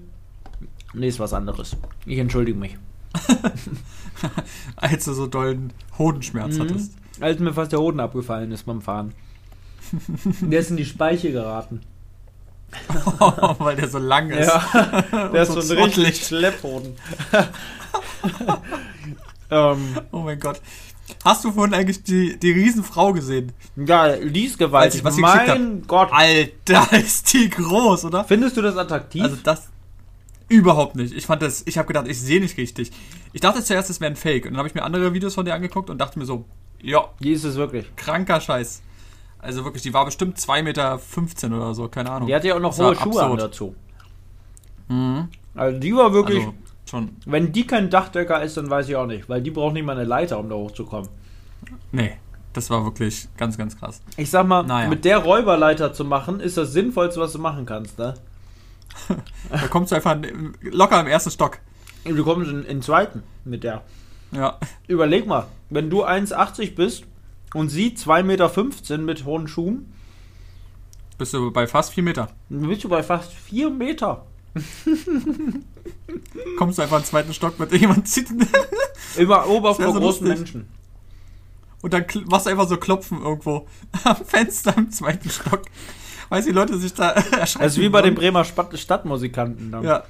Nee, 0.94 1.08
ist 1.08 1.20
was 1.20 1.32
anderes. 1.34 1.76
Ich 2.06 2.18
entschuldige 2.18 2.58
mich. 2.58 2.76
Als 4.76 5.04
du 5.04 5.12
so 5.12 5.26
dollen 5.26 5.72
Hodenschmerz 5.98 6.56
Mhm. 6.56 6.60
hattest. 6.62 6.92
Als 7.20 7.38
mir 7.40 7.52
fast 7.52 7.72
der 7.72 7.80
Hoden 7.80 8.00
abgefallen 8.00 8.52
ist 8.52 8.64
beim 8.64 8.80
Fahren. 8.80 9.12
Der 10.40 10.60
ist 10.60 10.70
in 10.70 10.76
die 10.76 10.84
Speiche 10.84 11.32
geraten. 11.32 11.80
Weil 13.58 13.76
der 13.76 13.88
so 13.88 13.98
lang 13.98 14.28
ist. 14.30 14.46
Ja, 14.48 15.02
der 15.32 15.42
ist 15.42 15.52
so 15.52 15.60
so 15.62 15.74
ein 15.74 15.84
richtig. 15.84 16.26
Schlepphoden. 16.26 16.94
ähm, 19.50 19.96
Oh 20.12 20.20
mein 20.20 20.38
Gott. 20.38 20.60
Hast 21.24 21.44
du 21.44 21.52
vorhin 21.52 21.74
eigentlich 21.74 22.02
die, 22.02 22.38
die 22.38 22.50
Riesenfrau 22.52 23.12
gesehen? 23.12 23.52
ja, 23.76 24.16
die 24.16 24.44
ist 24.44 24.52
Als 24.52 24.58
gewaltig. 24.58 25.04
was 25.04 25.16
Mein 25.16 25.82
Gott. 25.86 26.08
Alter, 26.12 26.86
ist 26.98 27.32
die 27.32 27.48
groß, 27.50 28.04
oder? 28.06 28.24
Findest 28.24 28.56
du 28.56 28.62
das 28.62 28.76
attraktiv? 28.76 29.22
Also 29.22 29.36
das 29.42 29.68
überhaupt 30.48 30.96
nicht. 30.96 31.14
Ich 31.14 31.26
fand 31.26 31.42
das, 31.42 31.62
ich 31.66 31.78
habe 31.78 31.86
gedacht, 31.88 32.06
ich 32.08 32.20
sehe 32.20 32.40
nicht 32.40 32.56
richtig. 32.56 32.90
Ich 33.32 33.40
dachte 33.40 33.62
zuerst, 33.62 33.90
es 33.90 34.00
wäre 34.00 34.10
ein 34.12 34.16
Fake. 34.16 34.44
Und 34.46 34.52
dann 34.52 34.58
habe 34.58 34.68
ich 34.68 34.74
mir 34.74 34.82
andere 34.82 35.12
Videos 35.12 35.34
von 35.34 35.44
der 35.44 35.54
angeguckt 35.54 35.90
und 35.90 35.98
dachte 35.98 36.18
mir 36.18 36.24
so, 36.24 36.44
ja, 36.80 37.04
die 37.20 37.32
ist 37.32 37.44
es 37.44 37.56
wirklich. 37.56 37.84
kranker 37.96 38.40
Scheiß. 38.40 38.82
Also 39.40 39.64
wirklich, 39.64 39.82
die 39.82 39.94
war 39.94 40.04
bestimmt 40.04 40.38
2,15 40.38 40.62
Meter 40.62 41.00
oder 41.56 41.74
so, 41.74 41.88
keine 41.88 42.10
Ahnung. 42.10 42.28
Die 42.28 42.34
hat 42.34 42.44
ja 42.44 42.54
auch 42.56 42.60
noch 42.60 42.76
Das 42.76 42.84
hohe 42.86 42.96
Schuhe 42.96 43.22
an 43.22 43.36
dazu. 43.36 43.74
Also 45.54 45.78
die 45.78 45.94
war 45.94 46.12
wirklich. 46.12 46.38
Also 46.44 46.54
schon, 46.88 47.10
Wenn 47.26 47.52
die 47.52 47.66
kein 47.66 47.90
Dachdecker 47.90 48.42
ist, 48.42 48.56
dann 48.56 48.68
weiß 48.70 48.88
ich 48.88 48.96
auch 48.96 49.06
nicht, 49.06 49.28
weil 49.28 49.42
die 49.42 49.50
braucht 49.50 49.74
nicht 49.74 49.84
mal 49.84 49.92
eine 49.96 50.04
Leiter, 50.04 50.38
um 50.38 50.48
da 50.48 50.54
hochzukommen. 50.56 51.08
nee, 51.92 52.12
das 52.52 52.70
war 52.70 52.84
wirklich 52.84 53.28
ganz, 53.36 53.56
ganz 53.58 53.76
krass. 53.78 54.00
Ich 54.16 54.30
sag 54.30 54.46
mal, 54.46 54.62
Naja. 54.64 54.88
mit 54.88 55.04
der 55.04 55.18
Räuberleiter 55.18 55.92
zu 55.92 56.04
machen, 56.04 56.40
ist 56.40 56.56
das 56.56 56.72
Sinnvollste, 56.72 57.20
was 57.20 57.32
du 57.32 57.38
machen 57.38 57.66
kannst, 57.66 57.98
ne? 57.98 58.14
Da 59.50 59.68
kommst 59.68 59.92
du 59.92 59.96
einfach 59.96 60.16
locker 60.62 61.00
im 61.00 61.06
ersten 61.06 61.30
Stock. 61.30 61.58
Du 62.04 62.24
kommst 62.24 62.50
in, 62.50 62.60
in 62.60 62.66
den 62.78 62.82
zweiten 62.82 63.22
mit 63.44 63.64
der. 63.64 63.82
Ja, 64.32 64.58
Überleg 64.88 65.26
mal, 65.26 65.46
wenn 65.70 65.88
du 65.90 66.04
1,80 66.04 66.74
bist 66.74 67.04
und 67.54 67.68
sie 67.70 67.90
2,15 67.96 68.22
Meter 68.22 68.98
mit 68.98 69.24
hohen 69.24 69.48
Schuhen, 69.48 69.92
bist 71.16 71.34
du 71.34 71.50
bei 71.50 71.66
fast 71.66 71.92
4 71.92 72.02
Meter. 72.02 72.28
bist 72.48 72.84
du 72.84 72.88
bei 72.88 73.02
fast 73.02 73.32
4 73.32 73.70
Meter. 73.70 74.24
Kommst 76.58 76.78
du 76.78 76.82
einfach 76.82 76.98
im 76.98 77.04
zweiten 77.04 77.32
Stock 77.32 77.58
mit 77.58 77.72
jemand 77.72 78.08
zieht. 78.08 78.28
Immer 79.16 79.48
Ober 79.48 79.74
vor 79.74 79.92
so 79.92 80.00
großen. 80.00 80.26
Menschen. 80.26 80.68
Und 81.80 81.92
dann 81.92 82.04
machst 82.26 82.46
du 82.46 82.50
einfach 82.50 82.68
so 82.68 82.76
klopfen 82.76 83.22
irgendwo 83.22 83.66
am 84.04 84.16
Fenster 84.16 84.76
im 84.76 84.90
zweiten 84.90 85.30
Stock. 85.30 85.62
Weil 86.28 86.42
die 86.42 86.50
Leute 86.50 86.78
sich 86.78 86.94
da 86.94 87.10
erschrecken. 87.10 87.62
Also 87.62 87.80
wie 87.80 87.88
bei 87.88 88.02
den. 88.02 88.14
Bremer 88.14 88.44
Stadt 88.44 88.76
Stadtmusikanten 88.78 89.72
dann. 89.72 89.84
Ja. 89.84 90.04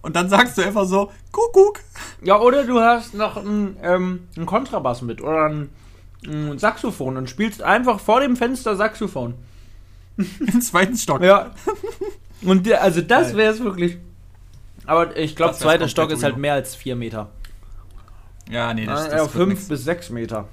Und 0.00 0.16
dann 0.16 0.28
sagst 0.28 0.58
du 0.58 0.62
einfach 0.62 0.84
so, 0.84 1.12
Kuckuck. 1.30 1.80
Ja, 2.22 2.40
oder 2.40 2.64
du 2.64 2.80
hast 2.80 3.14
noch 3.14 3.36
einen, 3.36 3.76
ähm, 3.82 4.26
einen 4.36 4.46
Kontrabass 4.46 5.02
mit 5.02 5.20
oder 5.20 5.48
ein, 5.48 5.70
ein 6.26 6.58
Saxophon 6.58 7.16
und 7.16 7.30
spielst 7.30 7.62
einfach 7.62 8.00
vor 8.00 8.20
dem 8.20 8.36
Fenster 8.36 8.74
Saxophon. 8.74 9.34
Im 10.16 10.60
zweiten 10.60 10.96
Stock. 10.96 11.22
Ja. 11.22 11.54
Und 12.44 12.66
der, 12.66 12.82
also 12.82 13.00
das 13.00 13.34
wäre 13.36 13.52
es 13.52 13.60
wirklich. 13.60 13.98
Aber 14.86 15.16
ich 15.16 15.36
glaube, 15.36 15.54
zweiter 15.54 15.88
Stock 15.88 16.10
ist 16.10 16.22
halt 16.24 16.36
mehr 16.36 16.54
als 16.54 16.74
vier 16.74 16.96
Meter. 16.96 17.28
Ja, 18.50 18.74
nee, 18.74 18.84
das, 18.86 19.06
Äh, 19.06 19.10
das 19.10 19.20
ja, 19.20 19.28
fünf 19.28 19.50
nix. 19.50 19.68
bis 19.68 19.84
sechs 19.84 20.10
Meter. 20.10 20.48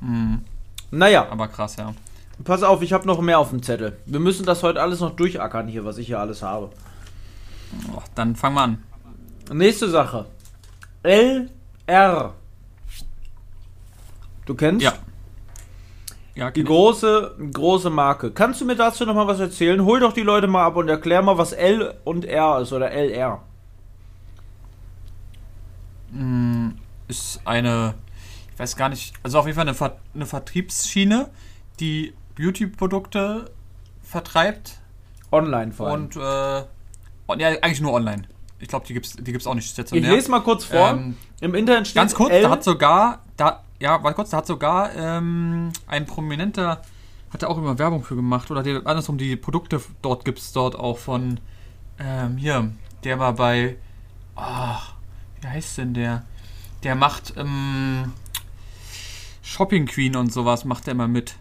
Mhm. 0.00 0.42
Naja, 0.90 1.26
Aber 1.30 1.48
krass, 1.48 1.76
ja. 1.76 1.94
pass 2.44 2.62
auf, 2.62 2.82
ich 2.82 2.92
habe 2.92 3.06
noch 3.06 3.20
mehr 3.20 3.38
auf 3.38 3.50
dem 3.50 3.62
Zettel. 3.62 3.96
Wir 4.06 4.20
müssen 4.20 4.44
das 4.44 4.62
heute 4.62 4.82
alles 4.82 5.00
noch 5.00 5.14
durchackern 5.14 5.68
hier, 5.68 5.84
was 5.84 5.98
ich 5.98 6.08
hier 6.08 6.18
alles 6.20 6.42
habe. 6.42 6.70
Oh, 7.92 8.02
dann 8.14 8.36
fang 8.36 8.54
mal 8.54 8.64
an. 8.64 8.82
Nächste 9.52 9.88
Sache. 9.88 10.26
LR. 11.02 12.34
Du 14.46 14.54
kennst? 14.54 14.82
Ja. 14.84 14.92
Ja, 16.36 16.50
Die 16.50 16.60
ich. 16.60 16.66
große, 16.66 17.36
große 17.52 17.90
Marke. 17.90 18.32
Kannst 18.32 18.60
du 18.60 18.64
mir 18.64 18.74
dazu 18.76 19.04
noch 19.04 19.14
mal 19.14 19.26
was 19.26 19.38
erzählen? 19.38 19.84
Hol 19.84 20.00
doch 20.00 20.12
die 20.12 20.22
Leute 20.22 20.46
mal 20.48 20.64
ab 20.64 20.76
und 20.76 20.88
erklär 20.88 21.22
mal, 21.22 21.38
was 21.38 21.52
L 21.52 21.94
und 22.04 22.24
R 22.24 22.60
ist 22.60 22.72
oder 22.72 22.90
LR. 22.90 23.40
Mm, 26.10 26.70
ist 27.08 27.40
eine, 27.44 27.94
ich 28.52 28.58
weiß 28.58 28.76
gar 28.76 28.88
nicht, 28.88 29.14
also 29.22 29.38
auf 29.38 29.46
jeden 29.46 29.56
Fall 29.56 29.66
eine, 29.66 29.74
Ver 29.74 29.96
eine 30.14 30.26
Vertriebsschiene, 30.26 31.30
die 31.80 32.14
Beauty-Produkte 32.36 33.50
vertreibt 34.02 34.78
Online 35.32 35.72
vor 35.72 35.88
allem. 35.88 36.04
und 36.04 36.16
äh, 36.16 36.62
und 37.26 37.40
ja, 37.40 37.48
eigentlich 37.48 37.80
nur 37.80 37.92
online. 37.92 38.24
Ich 38.60 38.68
glaube, 38.68 38.86
die 38.86 38.92
gibt's, 38.94 39.14
die 39.16 39.32
gibt's 39.32 39.46
auch 39.46 39.54
nicht 39.54 39.64
Ich 39.64 39.70
stationär. 39.72 40.10
lese 40.12 40.30
mal 40.30 40.40
kurz 40.40 40.64
vor. 40.64 40.90
Ähm, 40.90 41.16
Im 41.40 41.54
Internet 41.54 41.86
steht 41.88 41.96
Ganz 41.96 42.14
kurz, 42.14 42.32
L 42.32 42.42
da 42.42 42.50
hat 42.50 42.62
sogar, 42.62 43.22
da, 43.36 43.63
ja, 43.80 44.02
warte 44.02 44.16
kurz, 44.16 44.30
da 44.30 44.38
hat 44.38 44.46
sogar 44.46 44.94
ähm, 44.94 45.72
ein 45.86 46.06
prominenter, 46.06 46.82
hat 47.32 47.42
er 47.42 47.50
auch 47.50 47.58
immer 47.58 47.78
Werbung 47.78 48.02
für 48.04 48.16
gemacht, 48.16 48.50
oder 48.50 48.62
die, 48.62 48.76
andersrum, 48.84 49.18
die 49.18 49.36
Produkte 49.36 49.80
dort 50.02 50.24
gibt 50.24 50.38
es 50.38 50.52
dort 50.52 50.76
auch 50.76 50.98
von, 50.98 51.40
ähm, 51.98 52.36
hier, 52.36 52.72
der 53.02 53.18
war 53.18 53.34
bei, 53.34 53.76
ach, 54.36 54.94
wie 55.40 55.48
heißt 55.48 55.78
denn 55.78 55.94
der? 55.94 56.24
Der 56.82 56.94
macht, 56.94 57.34
ähm, 57.36 58.12
Shopping 59.42 59.86
Queen 59.86 60.16
und 60.16 60.32
sowas, 60.32 60.64
macht 60.64 60.88
er 60.88 60.92
immer 60.92 61.08
mit. 61.08 61.36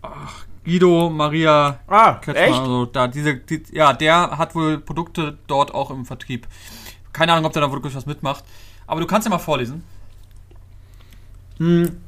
Ach, 0.00 0.46
Guido 0.64 1.10
Maria 1.10 1.80
Ah, 1.86 2.14
Kretschmer, 2.14 2.46
echt? 2.46 2.58
also 2.58 2.86
da 2.86 3.08
diese, 3.08 3.36
die, 3.36 3.62
ja, 3.72 3.92
der 3.92 4.38
hat 4.38 4.54
wohl 4.54 4.78
Produkte 4.78 5.38
dort 5.46 5.74
auch 5.74 5.90
im 5.90 6.04
Vertrieb. 6.06 6.46
Keine 7.12 7.32
Ahnung, 7.32 7.46
ob 7.46 7.52
der 7.52 7.62
da 7.62 7.72
wirklich 7.72 7.94
was 7.94 8.06
mitmacht. 8.06 8.44
Aber 8.86 9.00
du 9.00 9.06
kannst 9.06 9.26
ja 9.26 9.30
mal 9.30 9.38
vorlesen. 9.38 9.84
Hm. 11.62 12.00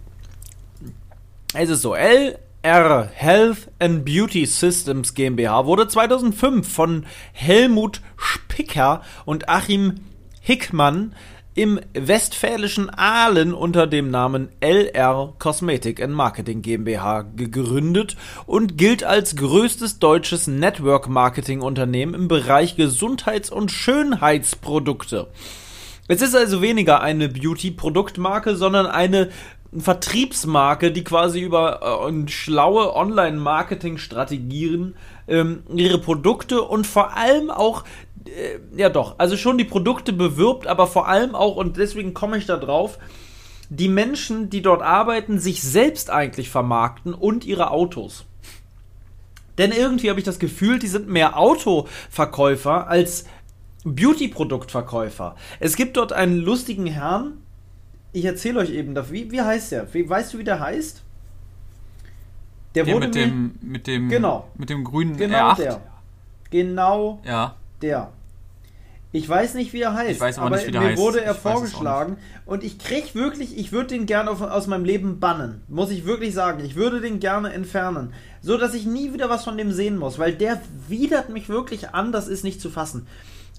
Es 1.55 1.71
ist 1.71 1.83
so, 1.83 1.95
LR 1.95 3.09
Health 3.15 3.71
and 3.79 4.05
Beauty 4.05 4.47
Systems 4.47 5.15
GmbH 5.15 5.65
wurde 5.65 5.87
2005 5.87 6.67
von 6.69 7.07
Helmut 7.33 8.01
Spicker 8.17 9.03
und 9.25 9.49
Achim 9.49 10.01
Hickmann 10.41 11.15
im 11.55 11.79
westfälischen 11.93 12.91
Aalen 12.91 13.55
unter 13.55 13.87
dem 13.87 14.11
Namen 14.11 14.49
LR 14.59 15.35
Cosmetic 15.39 16.03
and 16.03 16.15
Marketing 16.15 16.61
GmbH 16.61 17.23
gegründet 17.37 18.17
und 18.47 18.77
gilt 18.77 19.05
als 19.05 19.37
größtes 19.37 20.01
deutsches 20.01 20.49
Network 20.49 21.09
Marketing 21.09 21.61
Unternehmen 21.61 22.15
im 22.15 22.27
Bereich 22.27 22.75
Gesundheits- 22.75 23.53
und 23.53 23.71
Schönheitsprodukte. 23.71 25.29
Es 26.07 26.21
ist 26.21 26.35
also 26.35 26.61
weniger 26.61 27.01
eine 27.01 27.31
Beauty-Produktmarke, 27.31 28.57
sondern 28.57 28.85
eine 28.87 29.31
Vertriebsmarke, 29.77 30.93
die 30.93 31.03
quasi 31.03 31.41
über 31.41 32.07
äh, 32.07 32.29
schlaue 32.29 32.95
Online-Marketing-Strategien 32.95 34.95
ähm, 35.27 35.63
ihre 35.75 35.97
Produkte 35.99 36.61
und 36.63 36.87
vor 36.87 37.17
allem 37.17 37.51
auch, 37.51 37.85
äh, 38.27 38.59
ja 38.77 38.91
doch, 38.91 39.15
also 39.19 39.39
schon 39.39 39.57
die 39.57 39.65
Produkte 39.65 40.13
bewirbt, 40.13 40.67
aber 40.67 40.87
vor 40.87 41.09
allem 41.09 41.35
auch, 41.35 41.57
und 41.57 41.79
deswegen 41.79 42.13
komme 42.13 42.37
ich 42.37 42.45
da 42.47 42.59
drauf, 42.59 42.99
die 43.71 43.89
Menschen, 43.89 44.51
die 44.51 44.61
dort 44.61 44.83
arbeiten, 44.83 45.39
sich 45.39 45.63
selbst 45.63 46.11
eigentlich 46.11 46.51
vermarkten 46.51 47.15
und 47.15 47.47
ihre 47.47 47.71
Autos. 47.71 48.27
Denn 49.57 49.73
irgendwie 49.73 50.11
habe 50.11 50.21
ich 50.21 50.27
das 50.27 50.39
Gefühl, 50.39 50.79
die 50.79 50.89
sind 50.89 51.09
mehr 51.09 51.39
Autoverkäufer 51.39 52.89
als 52.89 53.25
Beauty-Produktverkäufer. 53.85 55.37
Es 55.61 55.77
gibt 55.77 55.97
dort 55.97 56.13
einen 56.13 56.39
lustigen 56.39 56.87
Herrn. 56.87 57.35
Ich 58.13 58.25
erzähle 58.25 58.61
euch 58.61 58.71
eben, 58.71 58.95
wie, 59.11 59.31
wie 59.31 59.41
heißt 59.41 59.73
der? 59.73 59.93
Wie, 59.93 60.09
weißt 60.09 60.35
du, 60.35 60.39
wie 60.39 60.45
der 60.45 60.61
heißt? 60.61 61.03
Der, 62.75 62.85
Der 62.85 62.95
wurde 62.95 63.07
mit 63.07 63.15
dem, 63.15 63.55
mit 63.61 63.87
dem, 63.87 64.09
Genau. 64.09 64.49
mit 64.57 64.71
dem 64.71 64.85
grünen 64.85 65.17
genau 65.17 65.51
R8. 65.53 65.57
der. 65.57 65.81
Genau 66.51 67.21
Ja, 67.25 67.55
der. 67.83 68.11
Ich 69.13 69.29
weiß 69.29 69.55
nicht, 69.55 69.73
wie 69.73 69.81
er 69.83 69.95
heißt, 69.95 70.11
Ich 70.11 70.21
weiß 70.21 70.39
aber 70.39 70.49
aber 70.49 70.57
nicht, 70.57 70.67
wie 70.67 70.73
der 70.73 70.81
mir 70.81 70.89
heißt. 70.89 70.99
wurde 71.01 71.19
Ich 71.21 71.25
er 71.27 71.33
auch 71.33 71.37
vorgeschlagen 71.37 72.17
und 72.47 72.65
ich 72.65 72.81
krieg 72.81 73.15
wirklich, 73.15 73.57
ich 73.57 73.71
würde 73.71 73.91
den 73.91 74.07
gerne 74.07 74.31
aus 74.31 74.67
meinem 74.67 74.85
Leben 74.85 75.21
bannen. 75.21 75.61
Muss 75.69 75.91
ich 75.91 76.05
wirklich 76.05 76.35
sagen. 76.35 76.65
Ich 76.65 76.75
würde 76.75 77.01
den 77.01 77.21
gerne 77.21 77.53
entfernen. 77.53 78.13
So, 78.43 78.59
dass 78.59 78.75
ich 78.75 78.87
nie 78.87 79.13
wieder 79.13 79.31
was 79.31 79.45
von 79.45 79.57
dem 79.57 79.71
sehen 79.71 79.97
muss, 79.99 80.19
weil 80.19 80.33
der 80.35 80.61
widert 80.89 81.29
mich 81.29 81.49
wirklich 81.49 81.91
an, 81.91 82.11
das 82.11 82.27
ist 82.27 82.43
nicht 82.43 82.61
zu 82.61 82.71
fassen. 82.71 83.07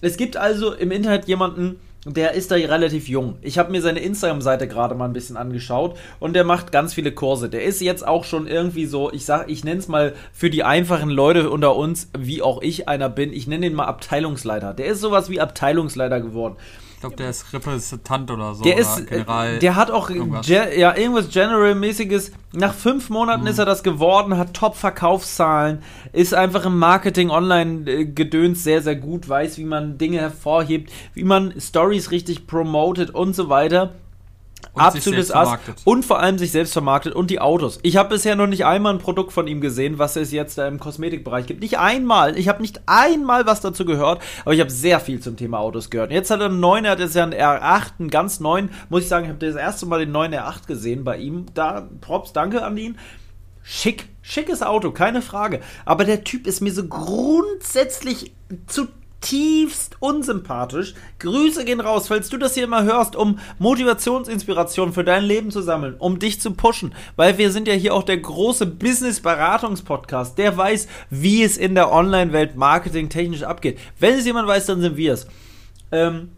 Es 0.05 0.17
gibt 0.17 0.37
also 0.37 0.71
im 0.71 0.91
Internet 0.91 1.27
jemanden, 1.27 1.79
der 2.05 2.33
ist 2.33 2.51
da 2.51 2.55
relativ 2.57 3.09
jung. 3.09 3.37
Ich 3.41 3.57
habe 3.57 3.71
mir 3.71 3.81
seine 3.81 4.01
Instagram-Seite 4.01 4.67
gerade 4.67 4.93
mal 4.93 5.05
ein 5.05 5.13
bisschen 5.13 5.35
angeschaut 5.35 5.97
und 6.19 6.35
der 6.35 6.43
macht 6.43 6.71
ganz 6.71 6.93
viele 6.93 7.11
Kurse. 7.11 7.49
Der 7.49 7.63
ist 7.63 7.81
jetzt 7.81 8.07
auch 8.07 8.23
schon 8.23 8.45
irgendwie 8.45 8.85
so, 8.85 9.11
ich 9.11 9.25
sag, 9.25 9.49
ich 9.49 9.63
nenne 9.63 9.79
es 9.79 9.87
mal 9.87 10.13
für 10.31 10.51
die 10.51 10.63
einfachen 10.63 11.09
Leute 11.09 11.49
unter 11.49 11.75
uns, 11.75 12.11
wie 12.15 12.43
auch 12.43 12.61
ich 12.61 12.87
einer 12.87 13.09
bin, 13.09 13.33
ich 13.33 13.47
nenne 13.47 13.65
ihn 13.65 13.73
mal 13.73 13.85
Abteilungsleiter. 13.85 14.75
Der 14.75 14.85
ist 14.85 15.01
sowas 15.01 15.31
wie 15.31 15.41
Abteilungsleiter 15.41 16.21
geworden. 16.21 16.57
Ich 16.95 17.01
glaube, 17.01 17.17
der 17.17 17.29
ist 17.29 17.53
Repräsentant 17.53 18.31
oder 18.31 18.55
so. 18.55 18.63
Der 18.63 18.73
oder 18.75 18.81
ist, 18.81 19.07
General. 19.07 19.55
äh, 19.55 19.59
der 19.59 19.75
hat 19.75 19.91
auch 19.91 20.09
irgendwas. 20.09 20.47
ge 20.47 20.79
ja 20.79 20.95
irgendwas 20.95 21.29
General-mäßiges. 21.29 22.31
Nach 22.53 22.73
fünf 22.73 23.09
Monaten 23.09 23.41
Mhm. 23.41 23.47
ist 23.47 23.59
er 23.59 23.65
das 23.65 23.83
geworden, 23.83 24.37
hat 24.37 24.53
Top-Verkaufszahlen, 24.53 25.83
ist 26.13 26.33
einfach 26.33 26.65
im 26.65 26.79
Marketing 26.79 27.29
Online-Gedöns 27.29 28.63
sehr, 28.63 28.81
sehr 28.81 28.95
gut, 28.95 29.27
weiß, 29.27 29.57
wie 29.57 29.65
man 29.65 29.97
Dinge 29.97 30.19
hervorhebt, 30.19 30.91
wie 31.13 31.23
man 31.25 31.53
Stories 31.59 32.11
richtig 32.11 32.47
promotet 32.47 33.11
und 33.11 33.35
so 33.35 33.49
weiter. 33.49 33.93
Und 34.73 34.81
Absolutes 34.81 35.31
Ass. 35.31 35.57
Und 35.83 36.05
vor 36.05 36.19
allem 36.19 36.37
sich 36.37 36.51
selbst 36.51 36.73
vermarktet 36.73 37.15
und 37.15 37.29
die 37.29 37.39
Autos. 37.39 37.79
Ich 37.81 37.97
habe 37.97 38.09
bisher 38.09 38.35
noch 38.35 38.47
nicht 38.47 38.65
einmal 38.65 38.93
ein 38.93 38.99
Produkt 38.99 39.33
von 39.33 39.47
ihm 39.47 39.61
gesehen, 39.61 39.99
was 39.99 40.15
es 40.15 40.31
jetzt 40.31 40.57
da 40.57 40.67
im 40.67 40.79
Kosmetikbereich 40.79 41.45
gibt. 41.45 41.61
Nicht 41.61 41.77
einmal. 41.77 42.37
Ich 42.37 42.47
habe 42.47 42.61
nicht 42.61 42.81
einmal 42.85 43.45
was 43.45 43.61
dazu 43.61 43.85
gehört, 43.85 44.21
aber 44.43 44.53
ich 44.53 44.59
habe 44.59 44.69
sehr 44.69 44.99
viel 44.99 45.19
zum 45.19 45.37
Thema 45.37 45.59
Autos 45.59 45.89
gehört. 45.89 46.11
Jetzt 46.11 46.29
hat 46.31 46.39
er 46.39 46.47
einen 46.47 46.59
neuen, 46.59 46.85
er 46.85 46.91
hat 46.91 46.99
jetzt 46.99 47.15
ja 47.15 47.23
einen 47.23 47.33
R8, 47.33 47.99
einen 47.99 48.09
ganz 48.09 48.39
neuen. 48.39 48.69
Muss 48.89 49.03
ich 49.03 49.07
sagen, 49.07 49.25
ich 49.25 49.29
habe 49.29 49.45
das 49.45 49.55
erste 49.55 49.85
Mal 49.85 49.99
den 49.99 50.11
neuen 50.11 50.33
R8 50.33 50.67
gesehen 50.67 51.03
bei 51.03 51.17
ihm. 51.17 51.45
Da, 51.53 51.87
Props, 52.01 52.33
danke 52.33 52.63
an 52.63 52.77
ihn. 52.77 52.97
Schick, 53.63 54.09
schickes 54.21 54.61
Auto, 54.61 54.91
keine 54.91 55.21
Frage. 55.21 55.59
Aber 55.85 56.05
der 56.05 56.23
Typ 56.23 56.45
ist 56.45 56.61
mir 56.61 56.71
so 56.71 56.87
grundsätzlich 56.87 58.33
zutiefst 59.25 59.97
unsympathisch. 59.99 60.93
Grüße 61.19 61.65
gehen 61.65 61.79
raus, 61.79 62.07
falls 62.07 62.29
du 62.29 62.37
das 62.37 62.53
hier 62.53 62.67
mal 62.67 62.83
hörst, 62.83 63.15
um 63.15 63.39
Motivationsinspiration 63.57 64.93
für 64.93 65.03
dein 65.03 65.23
Leben 65.23 65.51
zu 65.51 65.61
sammeln, 65.61 65.95
um 65.97 66.19
dich 66.19 66.39
zu 66.39 66.51
pushen. 66.51 66.93
Weil 67.15 67.37
wir 67.37 67.51
sind 67.51 67.67
ja 67.67 67.73
hier 67.73 67.93
auch 67.93 68.03
der 68.03 68.17
große 68.17 68.67
Business-Beratungs-Podcast, 68.67 70.37
der 70.37 70.55
weiß, 70.55 70.87
wie 71.09 71.43
es 71.43 71.57
in 71.57 71.75
der 71.75 71.91
Online-Welt 71.91 72.55
marketingtechnisch 72.55 73.43
abgeht. 73.43 73.79
Wenn 73.99 74.13
es 74.15 74.25
jemand 74.25 74.47
weiß, 74.47 74.67
dann 74.67 74.81
sind 74.81 74.97
wir 74.97 75.13
es. 75.13 75.27
Ähm, 75.91 76.29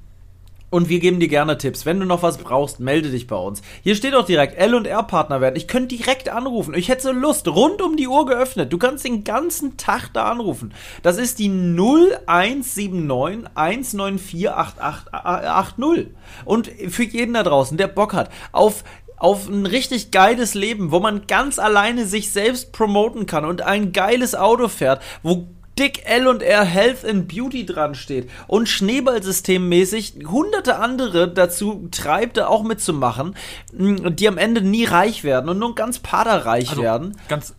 und 0.70 0.90
wir 0.90 1.00
geben 1.00 1.20
dir 1.20 1.30
gerne 1.30 1.58
Tipps. 1.58 1.86
Wenn 1.86 2.00
du 2.00 2.06
noch 2.06 2.24
was 2.24 2.38
brauchst, 2.38 2.80
melde 2.80 3.10
dich 3.10 3.28
bei 3.28 3.36
uns. 3.36 3.62
Hier 3.84 3.96
steht 3.96 4.16
auch 4.16 4.26
direkt 4.26 4.58
L 4.58 4.76
und 4.76 4.86
R 4.86 5.04
Partner 5.04 5.40
werden. 5.40 5.56
Ich 5.56 5.68
könnte 5.68 5.96
direkt 5.96 6.30
anrufen. 6.30 6.74
Ich 6.74 6.90
hätte 6.90 7.04
so 7.04 7.12
Lust. 7.12 7.48
Rund 7.48 7.82
um 7.82 7.96
die 7.96 8.08
Uhr 8.08 8.26
geöffnet. 8.26 8.74
Du 8.74 8.78
kannst 8.78 9.06
den 9.06 9.24
ganzen 9.24 9.78
Tag 9.78 10.10
da 10.14 10.26
anrufen. 10.26 10.74
Das 11.04 11.18
ist 11.18 11.40
die 11.40 11.50
0179 11.50 13.46
194 13.56 14.50
8880. 14.50 16.08
Und 16.44 16.70
für 16.90 17.04
jeden 17.04 17.34
da 17.34 17.44
draußen, 17.44 17.78
der 17.78 17.88
Bock 17.88 18.14
hat 18.14 18.30
auf 18.52 18.84
auf 19.20 19.48
ein 19.48 19.66
richtig 19.66 20.12
geiles 20.12 20.54
Leben, 20.54 20.92
wo 20.92 21.00
man 21.00 21.26
ganz 21.26 21.58
alleine 21.58 22.06
sich 22.06 22.32
selbst 22.32 22.72
promoten 22.72 23.26
kann 23.26 23.46
und 23.46 23.64
ein 23.64 23.92
geiles 23.92 24.36
Auto 24.36 24.68
fährt, 24.68 25.02
wo 25.24 25.48
dick 25.80 26.04
L&R 26.06 26.64
Health 26.66 27.06
and 27.06 27.28
Beauty 27.28 27.66
dran 27.66 27.96
steht 27.96 28.30
und 28.48 28.68
Schneeballsystemmäßig 28.68 30.16
hunderte 30.28 30.80
andere 30.80 31.32
dazu 31.32 31.88
treibt, 31.92 32.38
da 32.38 32.48
auch 32.48 32.64
mitzumachen, 32.64 33.36
die 33.72 34.28
am 34.28 34.38
Ende 34.38 34.62
nie 34.62 34.86
reich 34.86 35.24
werden 35.24 35.50
und 35.50 35.60
nur 35.60 35.76
ganz 35.76 36.00
paderreich 36.00 36.70
Also, 36.72 36.82
werden. 36.82 37.18
Ganz, 37.28 37.54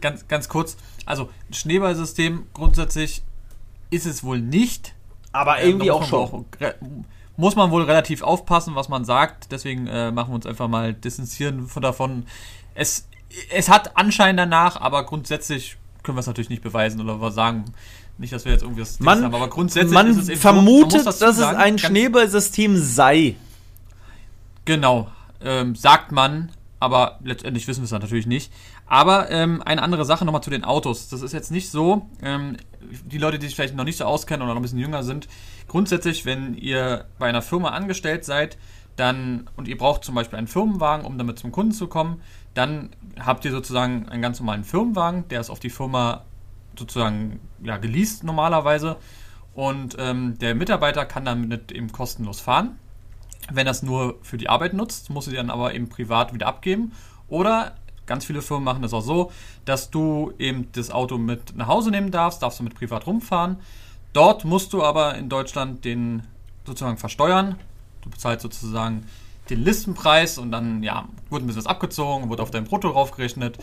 ganz, 0.00 0.26
ganz 0.28 0.48
kurz. 0.48 0.76
Also, 1.04 1.28
ein 1.48 1.54
Schneeballsystem 1.54 2.46
grundsätzlich 2.52 3.22
ist 3.90 4.06
es 4.06 4.24
wohl 4.24 4.40
nicht. 4.40 4.94
Aber 5.32 5.58
Ähm, 5.60 5.68
irgendwie 5.68 5.86
da 5.86 5.92
auch 5.92 6.00
muss 6.00 6.08
schon. 6.08 6.30
man 6.32 6.44
re- 6.60 6.74
muss 7.36 7.54
man 7.54 7.70
wohl 7.70 7.82
relativ 7.82 8.22
aufpassen, 8.22 8.74
was 8.74 8.88
man 8.88 9.04
sagt. 9.04 9.52
Deswegen 9.52 9.86
äh, 9.86 10.10
machen 10.10 10.30
wir 10.30 10.36
uns 10.36 10.46
einfach 10.46 10.68
mal 10.68 10.94
distanzieren 10.94 11.66
von 11.68 11.82
davon. 11.82 12.26
Es, 12.74 13.08
es 13.52 13.68
hat 13.68 13.96
Anschein 13.98 14.36
danach, 14.38 14.80
aber 14.80 15.04
grundsätzlich 15.04 15.76
können 16.06 16.16
wir 16.16 16.20
es 16.20 16.26
natürlich 16.26 16.48
nicht 16.48 16.62
beweisen 16.62 17.00
oder 17.00 17.20
was 17.20 17.34
sagen. 17.34 17.64
Nicht, 18.16 18.32
dass 18.32 18.46
wir 18.46 18.52
jetzt 18.52 18.62
irgendwie 18.62 18.80
das 18.80 18.98
Man, 19.00 19.22
haben, 19.24 19.34
aber 19.34 19.48
grundsätzlich 19.48 19.92
man 19.92 20.06
ist 20.06 20.16
es 20.16 20.28
eben 20.30 20.36
so, 20.36 20.40
vermutet, 20.40 21.04
muss 21.04 21.04
dazu 21.04 21.18
dass 21.20 21.32
es 21.32 21.36
sagen, 21.36 21.58
ein 21.58 21.76
ganz- 21.76 21.80
Schneeballsystem 21.82 22.76
sei. 22.78 23.34
Genau, 24.64 25.08
ähm, 25.42 25.74
sagt 25.76 26.12
man, 26.12 26.50
aber 26.80 27.18
letztendlich 27.22 27.68
wissen 27.68 27.80
wir 27.80 27.84
es 27.84 27.90
dann 27.90 28.00
natürlich 28.00 28.26
nicht. 28.26 28.52
Aber 28.86 29.30
ähm, 29.30 29.62
eine 29.62 29.82
andere 29.82 30.04
Sache 30.04 30.24
nochmal 30.24 30.42
zu 30.42 30.50
den 30.50 30.64
Autos. 30.64 31.08
Das 31.08 31.20
ist 31.22 31.32
jetzt 31.32 31.50
nicht 31.50 31.70
so, 31.70 32.08
ähm, 32.22 32.56
die 33.04 33.18
Leute, 33.18 33.38
die 33.38 33.46
sich 33.46 33.56
vielleicht 33.56 33.74
noch 33.76 33.84
nicht 33.84 33.98
so 33.98 34.04
auskennen 34.04 34.42
oder 34.42 34.54
noch 34.54 34.60
ein 34.60 34.62
bisschen 34.62 34.78
jünger 34.78 35.02
sind, 35.02 35.28
grundsätzlich, 35.68 36.24
wenn 36.24 36.54
ihr 36.54 37.04
bei 37.18 37.26
einer 37.28 37.42
Firma 37.42 37.70
angestellt 37.70 38.24
seid, 38.24 38.56
dann 38.96 39.48
und 39.56 39.68
ihr 39.68 39.76
braucht 39.76 40.04
zum 40.04 40.14
Beispiel 40.14 40.38
einen 40.38 40.48
Firmenwagen, 40.48 41.04
um 41.06 41.18
damit 41.18 41.38
zum 41.38 41.52
Kunden 41.52 41.72
zu 41.72 41.86
kommen, 41.86 42.20
dann 42.54 42.90
habt 43.20 43.44
ihr 43.44 43.52
sozusagen 43.52 44.08
einen 44.08 44.22
ganz 44.22 44.40
normalen 44.40 44.64
Firmenwagen, 44.64 45.28
der 45.28 45.40
ist 45.40 45.50
auf 45.50 45.60
die 45.60 45.70
Firma 45.70 46.24
sozusagen 46.78 47.40
ja, 47.62 47.76
geleast 47.76 48.24
normalerweise. 48.24 48.96
Und 49.54 49.96
ähm, 49.98 50.38
der 50.38 50.54
Mitarbeiter 50.54 51.06
kann 51.06 51.24
damit 51.24 51.72
eben 51.72 51.90
kostenlos 51.90 52.40
fahren. 52.40 52.78
Wenn 53.50 53.66
es 53.66 53.82
nur 53.82 54.18
für 54.22 54.36
die 54.36 54.48
Arbeit 54.48 54.74
nutzt, 54.74 55.08
muss 55.08 55.26
die 55.26 55.34
dann 55.34 55.50
aber 55.50 55.74
eben 55.74 55.88
privat 55.88 56.34
wieder 56.34 56.46
abgeben. 56.46 56.92
Oder 57.28 57.76
ganz 58.06 58.24
viele 58.24 58.42
Firmen 58.42 58.64
machen 58.64 58.82
das 58.82 58.92
auch 58.92 59.02
so, 59.02 59.32
dass 59.64 59.90
du 59.90 60.32
eben 60.38 60.68
das 60.72 60.90
Auto 60.90 61.18
mit 61.18 61.56
nach 61.56 61.68
Hause 61.68 61.90
nehmen 61.90 62.10
darfst, 62.10 62.42
darfst 62.42 62.60
du 62.60 62.64
mit 62.64 62.74
privat 62.74 63.06
rumfahren. 63.06 63.56
Dort 64.12 64.44
musst 64.44 64.72
du 64.72 64.82
aber 64.82 65.14
in 65.16 65.28
Deutschland 65.28 65.84
den 65.84 66.22
sozusagen 66.66 66.98
versteuern. 66.98 67.56
Du 68.06 68.10
bezahlst 68.10 68.42
sozusagen 68.42 69.04
den 69.50 69.64
Listenpreis 69.64 70.38
und 70.38 70.52
dann 70.52 70.82
ja, 70.84 71.08
wird 71.28 71.42
ein 71.42 71.46
bisschen 71.46 71.64
was 71.64 71.66
abgezogen, 71.66 72.30
wird 72.30 72.40
auf 72.40 72.52
dein 72.52 72.64
Brutto 72.64 72.92
draufgerechnet. 72.92 73.58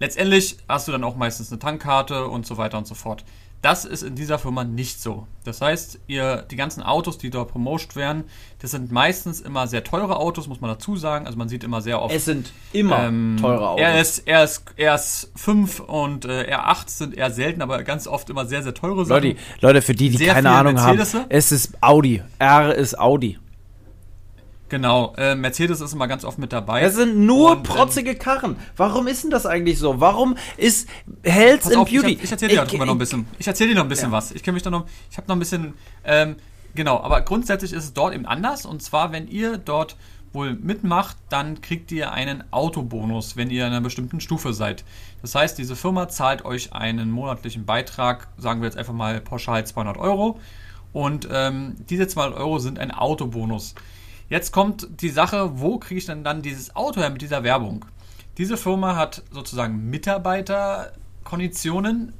Letztendlich 0.00 0.56
hast 0.66 0.88
du 0.88 0.92
dann 0.92 1.04
auch 1.04 1.16
meistens 1.16 1.52
eine 1.52 1.58
Tankkarte 1.58 2.26
und 2.26 2.46
so 2.46 2.56
weiter 2.56 2.78
und 2.78 2.86
so 2.86 2.94
fort. 2.94 3.22
Das 3.60 3.84
ist 3.84 4.02
in 4.02 4.16
dieser 4.16 4.40
Firma 4.40 4.64
nicht 4.64 5.00
so. 5.00 5.28
Das 5.44 5.60
heißt, 5.60 6.00
ihr, 6.08 6.44
die 6.50 6.56
ganzen 6.56 6.82
Autos, 6.82 7.18
die 7.18 7.30
dort 7.30 7.52
promotet 7.52 7.94
werden, 7.94 8.24
das 8.60 8.72
sind 8.72 8.90
meistens 8.90 9.40
immer 9.40 9.68
sehr 9.68 9.84
teure 9.84 10.16
Autos, 10.16 10.48
muss 10.48 10.60
man 10.60 10.70
dazu 10.70 10.96
sagen. 10.96 11.26
Also 11.26 11.38
man 11.38 11.48
sieht 11.48 11.62
immer 11.62 11.80
sehr 11.80 12.02
oft 12.02 12.12
Es 12.12 12.24
sind 12.24 12.50
immer 12.72 13.04
ähm, 13.04 13.36
teure 13.40 13.68
Autos. 13.68 13.86
RS, 13.86 14.22
RS, 14.26 14.64
RS5 15.36 15.80
und 15.82 16.24
äh, 16.24 16.52
R8 16.52 16.88
sind 16.88 17.14
eher 17.14 17.30
selten, 17.30 17.62
aber 17.62 17.84
ganz 17.84 18.08
oft 18.08 18.30
immer 18.30 18.46
sehr, 18.46 18.64
sehr 18.64 18.74
teure 18.74 19.04
Sachen. 19.04 19.22
Leute, 19.22 19.36
Leute, 19.60 19.82
für 19.82 19.94
die, 19.94 20.10
die 20.10 20.16
Sehr 20.16 20.34
keine 20.34 20.50
Ahnung 20.50 20.80
haben, 20.80 20.98
es 21.28 21.52
ist 21.52 21.80
Audi. 21.80 22.20
R 22.40 22.74
ist 22.74 22.98
Audi. 22.98 23.38
Genau, 24.72 25.12
äh, 25.18 25.34
Mercedes 25.34 25.82
ist 25.82 25.92
immer 25.92 26.08
ganz 26.08 26.24
oft 26.24 26.38
mit 26.38 26.50
dabei. 26.50 26.80
Es 26.80 26.94
sind 26.94 27.18
nur 27.26 27.50
Und, 27.50 27.56
ähm, 27.58 27.62
protzige 27.64 28.14
Karren. 28.14 28.56
Warum 28.74 29.06
ist 29.06 29.22
denn 29.22 29.30
das 29.30 29.44
eigentlich 29.44 29.78
so? 29.78 30.00
Warum 30.00 30.34
ist 30.56 30.88
and 31.26 31.76
auf, 31.76 31.90
Beauty? 31.90 32.12
Ich, 32.14 32.22
ich 32.24 32.32
erzähle 32.32 32.54
dir 32.54 32.62
Ich- 32.62 32.68
darüber 32.70 32.86
noch 32.86 32.94
ein 32.94 32.98
bisschen. 32.98 33.26
Ich 33.38 33.46
erzähle 33.46 33.68
dir 33.68 33.74
noch 33.76 33.82
ein 33.82 33.90
bisschen 33.90 34.08
Ja. 34.08 34.16
was. 34.16 34.32
Ich 34.32 34.42
kenne 34.42 34.54
mich 34.54 34.62
da 34.62 34.70
noch. 34.70 34.86
Ich 35.10 35.18
habe 35.18 35.28
noch 35.28 35.36
ein 35.36 35.40
bisschen. 35.40 35.74
Ähm, 36.04 36.36
genau, 36.74 36.98
aber 37.02 37.20
grundsätzlich 37.20 37.74
ist 37.74 37.84
es 37.84 37.92
dort 37.92 38.14
eben 38.14 38.24
anders. 38.24 38.64
Und 38.64 38.82
zwar, 38.82 39.12
wenn 39.12 39.28
ihr 39.28 39.58
dort 39.58 39.96
wohl 40.32 40.54
mitmacht, 40.54 41.18
dann 41.28 41.60
kriegt 41.60 41.92
ihr 41.92 42.10
einen 42.14 42.42
Autobonus, 42.50 43.36
wenn 43.36 43.50
ihr 43.50 43.66
in 43.66 43.72
einer 43.72 43.82
bestimmten 43.82 44.20
Stufe 44.22 44.54
seid. 44.54 44.84
Das 45.20 45.34
heißt, 45.34 45.58
diese 45.58 45.76
Firma 45.76 46.08
zahlt 46.08 46.46
euch 46.46 46.72
einen 46.72 47.10
monatlichen 47.10 47.66
Beitrag, 47.66 48.28
sagen 48.38 48.62
wir 48.62 48.68
jetzt 48.68 48.78
einfach 48.78 48.94
mal 48.94 49.20
pauschal 49.20 49.66
200 49.66 49.98
Euro. 49.98 50.40
Und 50.94 51.28
ähm, 51.30 51.74
diese 51.90 52.08
200 52.08 52.38
Euro 52.38 52.58
sind 52.58 52.78
ein 52.78 52.90
Autobonus. 52.90 53.74
Jetzt 54.32 54.50
kommt 54.50 54.88
die 55.02 55.10
Sache, 55.10 55.60
wo 55.60 55.78
kriege 55.78 55.98
ich 55.98 56.06
denn 56.06 56.24
dann 56.24 56.40
dieses 56.40 56.74
Auto 56.74 57.02
her 57.02 57.10
mit 57.10 57.20
dieser 57.20 57.42
Werbung? 57.42 57.84
Diese 58.38 58.56
Firma 58.56 58.96
hat 58.96 59.22
sozusagen 59.30 59.90
Mitarbeiterkonditionen, 59.90 62.14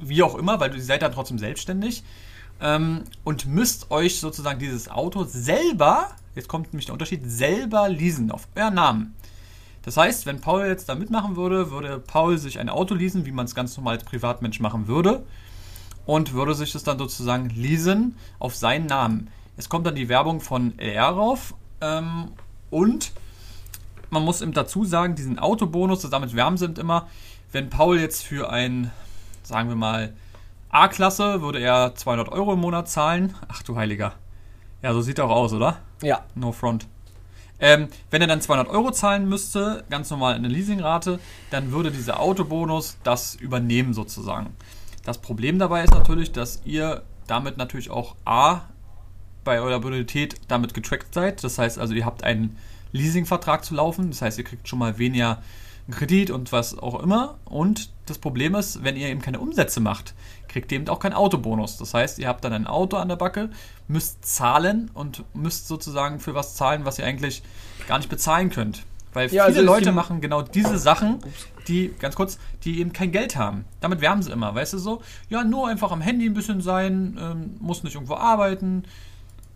wie 0.00 0.24
auch 0.24 0.34
immer, 0.34 0.58
weil 0.58 0.74
ihr 0.74 0.82
seid 0.82 1.02
dann 1.02 1.12
trotzdem 1.12 1.38
selbstständig 1.38 2.02
ähm, 2.60 3.04
und 3.22 3.46
müsst 3.46 3.92
euch 3.92 4.18
sozusagen 4.18 4.58
dieses 4.58 4.90
Auto 4.90 5.22
selber, 5.22 6.08
jetzt 6.34 6.48
kommt 6.48 6.72
nämlich 6.72 6.86
der 6.86 6.94
Unterschied, 6.94 7.20
selber 7.24 7.88
leasen 7.88 8.32
auf 8.32 8.48
euren 8.56 8.74
Namen. 8.74 9.14
Das 9.82 9.96
heißt, 9.96 10.26
wenn 10.26 10.40
Paul 10.40 10.66
jetzt 10.66 10.88
da 10.88 10.96
mitmachen 10.96 11.36
würde, 11.36 11.70
würde 11.70 12.00
Paul 12.00 12.36
sich 12.36 12.58
ein 12.58 12.68
Auto 12.68 12.96
leasen, 12.96 13.26
wie 13.26 13.32
man 13.32 13.46
es 13.46 13.54
ganz 13.54 13.76
normal 13.76 13.94
als 13.94 14.02
Privatmensch 14.02 14.58
machen 14.58 14.88
würde 14.88 15.24
und 16.04 16.32
würde 16.32 16.56
sich 16.56 16.72
das 16.72 16.82
dann 16.82 16.98
sozusagen 16.98 17.48
leasen 17.50 18.16
auf 18.40 18.56
seinen 18.56 18.86
Namen. 18.86 19.30
Es 19.56 19.68
kommt 19.68 19.86
dann 19.86 19.94
die 19.94 20.08
Werbung 20.08 20.40
von 20.40 20.78
LR 20.78 21.08
rauf 21.08 21.54
ähm, 21.80 22.32
und 22.70 23.12
man 24.10 24.24
muss 24.24 24.42
eben 24.42 24.52
dazu 24.52 24.84
sagen, 24.84 25.14
diesen 25.14 25.38
Autobonus, 25.38 26.00
das 26.00 26.10
damit 26.10 26.34
werben 26.34 26.56
sind 26.56 26.78
immer, 26.78 27.08
wenn 27.52 27.70
Paul 27.70 28.00
jetzt 28.00 28.24
für 28.24 28.50
ein, 28.50 28.90
sagen 29.42 29.68
wir 29.68 29.76
mal, 29.76 30.12
A-Klasse 30.70 31.40
würde 31.40 31.60
er 31.60 31.94
200 31.94 32.30
Euro 32.30 32.54
im 32.54 32.60
Monat 32.60 32.88
zahlen. 32.88 33.34
Ach 33.48 33.62
du 33.62 33.76
Heiliger. 33.76 34.14
Ja, 34.82 34.92
so 34.92 35.00
sieht 35.00 35.18
er 35.18 35.26
auch 35.26 35.36
aus, 35.36 35.52
oder? 35.52 35.78
Ja. 36.02 36.24
No 36.34 36.52
front. 36.52 36.86
Ähm, 37.60 37.88
wenn 38.10 38.20
er 38.20 38.26
dann 38.26 38.40
200 38.40 38.68
Euro 38.68 38.90
zahlen 38.90 39.28
müsste, 39.28 39.84
ganz 39.88 40.10
normal 40.10 40.34
eine 40.34 40.48
Leasingrate, 40.48 41.20
dann 41.50 41.70
würde 41.70 41.92
dieser 41.92 42.18
Autobonus 42.18 42.96
das 43.04 43.36
übernehmen 43.36 43.94
sozusagen. 43.94 44.54
Das 45.04 45.18
Problem 45.18 45.58
dabei 45.58 45.84
ist 45.84 45.94
natürlich, 45.94 46.32
dass 46.32 46.60
ihr 46.64 47.02
damit 47.26 47.56
natürlich 47.56 47.90
auch 47.90 48.16
A, 48.24 48.62
bei 49.44 49.60
eurer 49.60 49.80
Bonität 49.80 50.36
damit 50.48 50.74
getrackt 50.74 51.14
seid. 51.14 51.44
Das 51.44 51.58
heißt 51.58 51.78
also, 51.78 51.94
ihr 51.94 52.04
habt 52.04 52.24
einen 52.24 52.56
Leasingvertrag 52.92 53.64
zu 53.64 53.74
laufen. 53.74 54.10
Das 54.10 54.22
heißt, 54.22 54.38
ihr 54.38 54.44
kriegt 54.44 54.68
schon 54.68 54.78
mal 54.78 54.98
weniger 54.98 55.42
Kredit 55.90 56.30
und 56.30 56.52
was 56.52 56.78
auch 56.78 57.00
immer. 57.02 57.38
Und 57.44 57.90
das 58.06 58.18
Problem 58.18 58.54
ist, 58.54 58.84
wenn 58.84 58.96
ihr 58.96 59.08
eben 59.08 59.20
keine 59.20 59.40
Umsätze 59.40 59.80
macht, 59.80 60.14
kriegt 60.48 60.72
ihr 60.72 60.78
eben 60.78 60.88
auch 60.88 61.00
keinen 61.00 61.14
Autobonus. 61.14 61.76
Das 61.76 61.94
heißt, 61.94 62.18
ihr 62.18 62.28
habt 62.28 62.44
dann 62.44 62.52
ein 62.52 62.66
Auto 62.66 62.96
an 62.96 63.08
der 63.08 63.16
Backe, 63.16 63.50
müsst 63.88 64.24
zahlen 64.24 64.90
und 64.94 65.24
müsst 65.34 65.68
sozusagen 65.68 66.20
für 66.20 66.34
was 66.34 66.54
zahlen, 66.54 66.84
was 66.84 66.98
ihr 66.98 67.04
eigentlich 67.04 67.42
gar 67.86 67.98
nicht 67.98 68.08
bezahlen 68.08 68.50
könnt. 68.50 68.84
Weil 69.12 69.32
Ja, 69.32 69.46
viele 69.46 69.58
also 69.58 69.62
Leute 69.62 69.92
machen 69.92 70.20
genau 70.20 70.42
diese 70.42 70.78
Sachen, 70.78 71.18
die, 71.68 71.92
ganz 71.98 72.14
kurz, 72.14 72.38
die 72.64 72.80
eben 72.80 72.92
kein 72.92 73.12
Geld 73.12 73.36
haben. 73.36 73.64
Damit 73.80 74.00
werben 74.00 74.22
sie 74.22 74.32
immer, 74.32 74.54
weißt 74.54 74.74
du 74.74 74.78
so? 74.78 75.02
Ja, 75.28 75.44
nur 75.44 75.68
einfach 75.68 75.92
am 75.92 76.00
Handy 76.00 76.26
ein 76.26 76.34
bisschen 76.34 76.60
sein, 76.60 77.18
ähm, 77.20 77.56
muss 77.60 77.84
nicht 77.84 77.94
irgendwo 77.94 78.14
arbeiten. 78.14 78.84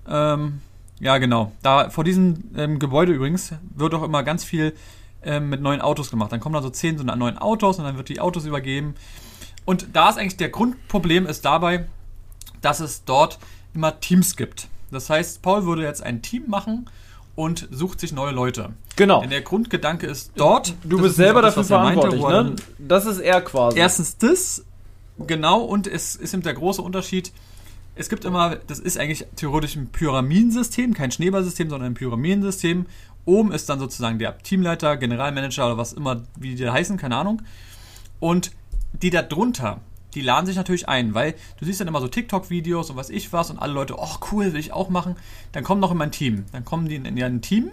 Ähm, 0.09 0.61
ja, 1.01 1.19
genau. 1.19 1.53
Da 1.63 1.91
vor 1.91 2.05
diesem 2.05 2.45
ähm, 2.57 2.79
Gebäude 2.79 3.13
übrigens 3.13 3.53
wird 3.75 3.95
auch 3.95 4.03
immer 4.03 4.23
ganz 4.23 4.45
viel 4.45 4.75
ähm, 5.23 5.49
mit 5.49 5.61
neuen 5.61 5.81
Autos 5.81 6.11
gemacht. 6.11 6.33
Dann 6.33 6.41
kommen 6.41 6.55
da 6.55 6.63
so 6.63 6.71
zehn 6.71 6.99
so 6.99 7.05
neuen 7.05 7.39
Autos 7.39 7.79
und 7.79 7.85
dann 7.85 7.97
wird 7.97 8.09
die 8.09 8.21
Autos 8.21 8.45
übergeben. 8.45 8.95
Und 9.65 9.89
da 9.93 10.09
ist 10.09 10.19
eigentlich 10.19 10.37
der 10.37 10.49
Grundproblem 10.49 11.27
ist 11.27 11.45
dabei, 11.45 11.87
dass 12.63 12.81
es 12.81 13.05
dort 13.05 13.39
immer 13.75 14.01
Teams 14.01 14.37
gibt. 14.37 14.69
Das 14.91 15.11
heißt, 15.11 15.43
Paul 15.43 15.67
würde 15.67 15.83
jetzt 15.83 16.03
ein 16.03 16.23
Team 16.23 16.45
machen 16.49 16.89
und 17.35 17.69
sucht 17.71 18.01
sich 18.01 18.13
neue 18.13 18.33
Leute. 18.33 18.71
Genau. 18.97 19.21
Denn 19.21 19.31
der 19.31 19.43
Grundgedanke 19.43 20.07
ist 20.07 20.33
dort. 20.37 20.75
Du 20.83 20.97
bist 20.97 21.11
ist 21.11 21.17
selber 21.17 21.43
das, 21.43 21.55
dafür 21.55 21.77
er 21.77 21.83
meinte, 21.83 22.01
verantwortlich, 22.01 22.23
wo 22.23 22.29
er 22.29 22.43
ne? 22.45 22.57
Das 22.79 23.07
ist 23.07 23.19
er 23.19 23.41
quasi. 23.43 23.79
Erstens 23.79 24.19
das, 24.19 24.65
genau, 25.25 25.61
und 25.61 25.87
es 25.87 26.17
ist 26.17 26.35
eben 26.35 26.43
der 26.43 26.55
große 26.55 26.83
Unterschied. 26.83 27.33
Es 27.99 28.09
gibt 28.09 28.25
immer, 28.25 28.55
das 28.55 28.79
ist 28.79 28.97
eigentlich 28.97 29.27
theoretisch 29.35 29.75
ein 29.75 29.89
Pyramidensystem, 29.89 30.95
kein 30.95 31.11
Schneeballsystem, 31.11 31.69
sondern 31.69 31.91
ein 31.91 31.95
Pyramidensystem. 31.95 32.87
Oben 33.25 33.51
ist 33.51 33.69
dann 33.69 33.81
sozusagen 33.81 34.21
der 34.21 34.39
Teamleiter, 34.39 34.97
Generalmanager 34.97 35.67
oder 35.67 35.79
was 35.79 35.95
immer, 35.95 36.23
wie 36.39 36.55
die 36.55 36.71
heißen, 36.71 36.97
keine 36.97 37.17
Ahnung. 37.17 37.43
Und 38.21 38.53
die 38.93 39.11
da 39.11 39.23
drunter, 39.23 39.81
die 40.15 40.21
laden 40.21 40.47
sich 40.47 40.55
natürlich 40.55 40.89
ein, 40.89 41.13
weil 41.15 41.35
du 41.59 41.65
siehst 41.65 41.81
dann 41.81 41.89
immer 41.89 42.01
so 42.01 42.07
TikTok-Videos 42.07 42.91
und 42.91 42.97
was 42.97 43.11
ich 43.11 43.33
was 43.33 43.51
und 43.51 43.59
alle 43.59 43.73
Leute, 43.73 43.97
oh 43.99 44.17
cool, 44.31 44.53
will 44.53 44.61
ich 44.61 44.73
auch 44.73 44.91
machen. 44.91 45.17
Dann 45.51 45.65
kommen 45.65 45.81
noch 45.81 45.91
in 45.91 45.99
mein 45.99 46.13
Team. 46.13 46.45
Dann 46.53 46.65
kommen 46.65 46.89
die 46.89 46.95
in, 46.95 47.05
in 47.05 47.21
ein 47.21 47.43
Team, 47.43 47.73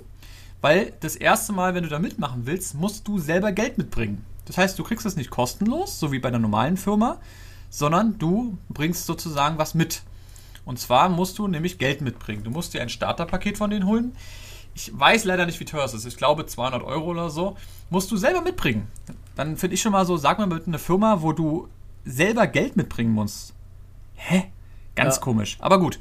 weil 0.59 0.93
das 1.01 1.15
erste 1.15 1.53
Mal, 1.53 1.75
wenn 1.75 1.83
du 1.83 1.89
da 1.89 1.99
mitmachen 1.99 2.47
willst, 2.47 2.73
musst 2.73 3.07
du 3.07 3.19
selber 3.19 3.51
Geld 3.51 3.77
mitbringen. 3.77 4.25
Das 4.45 4.57
heißt, 4.57 4.79
du 4.79 4.83
kriegst 4.83 5.05
es 5.05 5.17
nicht 5.17 5.29
kostenlos, 5.29 5.99
so 5.99 6.11
wie 6.11 6.17
bei 6.17 6.29
einer 6.29 6.39
normalen 6.39 6.77
Firma, 6.77 7.19
sondern 7.69 8.17
du 8.17 8.57
bringst 8.69 9.05
sozusagen 9.05 9.59
was 9.59 9.75
mit. 9.75 10.01
Und 10.65 10.79
zwar 10.79 11.09
musst 11.09 11.37
du 11.37 11.47
nämlich 11.47 11.77
Geld 11.77 12.01
mitbringen. 12.01 12.43
Du 12.43 12.49
musst 12.49 12.73
dir 12.73 12.81
ein 12.81 12.89
Starterpaket 12.89 13.57
von 13.57 13.69
denen 13.69 13.85
holen. 13.85 14.15
Ich 14.73 14.91
weiß 14.93 15.23
leider 15.23 15.45
nicht, 15.45 15.59
wie 15.59 15.65
teuer 15.65 15.85
es 15.85 15.93
ist. 15.93 16.05
Ich 16.05 16.17
glaube 16.17 16.45
200 16.45 16.83
Euro 16.83 17.11
oder 17.11 17.29
so. 17.29 17.55
Musst 17.89 18.11
du 18.11 18.17
selber 18.17 18.41
mitbringen. 18.41 18.87
Dann 19.35 19.57
finde 19.57 19.75
ich 19.75 19.81
schon 19.81 19.91
mal 19.91 20.05
so, 20.05 20.17
sag 20.17 20.39
mal 20.39 20.47
bitte 20.47 20.67
eine 20.67 20.79
Firma, 20.79 21.21
wo 21.21 21.31
du 21.31 21.69
selber 22.03 22.47
Geld 22.47 22.75
mitbringen 22.75 23.13
musst. 23.13 23.53
Hä? 24.15 24.45
Ganz 24.95 25.15
ja. 25.15 25.21
komisch. 25.21 25.57
Aber 25.59 25.79
gut. 25.79 25.99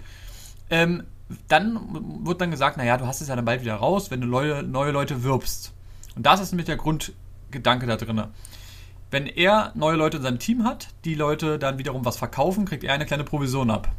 Ähm, 0.71 1.05
dann 1.49 2.25
wird 2.25 2.41
dann 2.41 2.51
gesagt, 2.51 2.77
naja, 2.77 2.97
du 2.97 3.07
hast 3.07 3.21
es 3.21 3.29
ja 3.29 3.37
dann 3.37 3.45
bald 3.45 3.61
wieder 3.61 3.77
raus, 3.77 4.11
wenn 4.11 4.21
du 4.21 4.27
neue, 4.27 4.62
neue 4.62 4.93
Leute 4.93 5.23
wirbst. 5.23 5.73
Und 6.17 6.25
das 6.27 6.41
ist 6.41 6.53
nämlich 6.53 6.67
der 6.67 6.77
Grundgedanke 6.77 7.87
da 7.87 7.97
drin. 7.97 8.25
Wenn 9.11 9.27
er 9.27 9.73
neue 9.75 9.97
Leute 9.97 10.17
in 10.19 10.23
seinem 10.23 10.39
Team 10.39 10.65
hat, 10.65 10.89
die 11.05 11.15
Leute 11.15 11.59
dann 11.59 11.79
wiederum 11.79 12.05
was 12.05 12.17
verkaufen, 12.17 12.65
kriegt 12.65 12.85
er 12.85 12.95
eine 12.95 13.07
kleine 13.07 13.25
Provision 13.25 13.71
ab. 13.71 13.91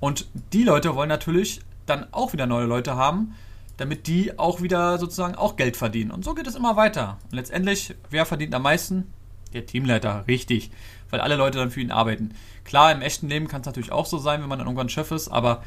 Und 0.00 0.26
die 0.52 0.64
Leute 0.64 0.94
wollen 0.94 1.08
natürlich 1.08 1.60
dann 1.86 2.06
auch 2.12 2.32
wieder 2.32 2.46
neue 2.46 2.66
Leute 2.66 2.96
haben, 2.96 3.34
damit 3.76 4.06
die 4.06 4.38
auch 4.38 4.60
wieder 4.60 4.98
sozusagen 4.98 5.34
auch 5.34 5.56
Geld 5.56 5.76
verdienen. 5.76 6.10
Und 6.10 6.24
so 6.24 6.34
geht 6.34 6.46
es 6.46 6.54
immer 6.54 6.76
weiter. 6.76 7.18
Und 7.30 7.36
letztendlich, 7.36 7.94
wer 8.10 8.26
verdient 8.26 8.54
am 8.54 8.62
meisten? 8.62 9.12
Der 9.52 9.66
Teamleiter, 9.66 10.24
richtig. 10.26 10.70
Weil 11.10 11.20
alle 11.20 11.36
Leute 11.36 11.58
dann 11.58 11.70
für 11.70 11.80
ihn 11.80 11.90
arbeiten. 11.90 12.34
Klar, 12.64 12.92
im 12.92 13.02
echten 13.02 13.28
Leben 13.28 13.48
kann 13.48 13.62
es 13.62 13.66
natürlich 13.66 13.92
auch 13.92 14.06
so 14.06 14.18
sein, 14.18 14.42
wenn 14.42 14.48
man 14.48 14.58
dann 14.58 14.68
irgendwann 14.68 14.88
Chef 14.88 15.10
ist, 15.10 15.28
aber 15.28 15.62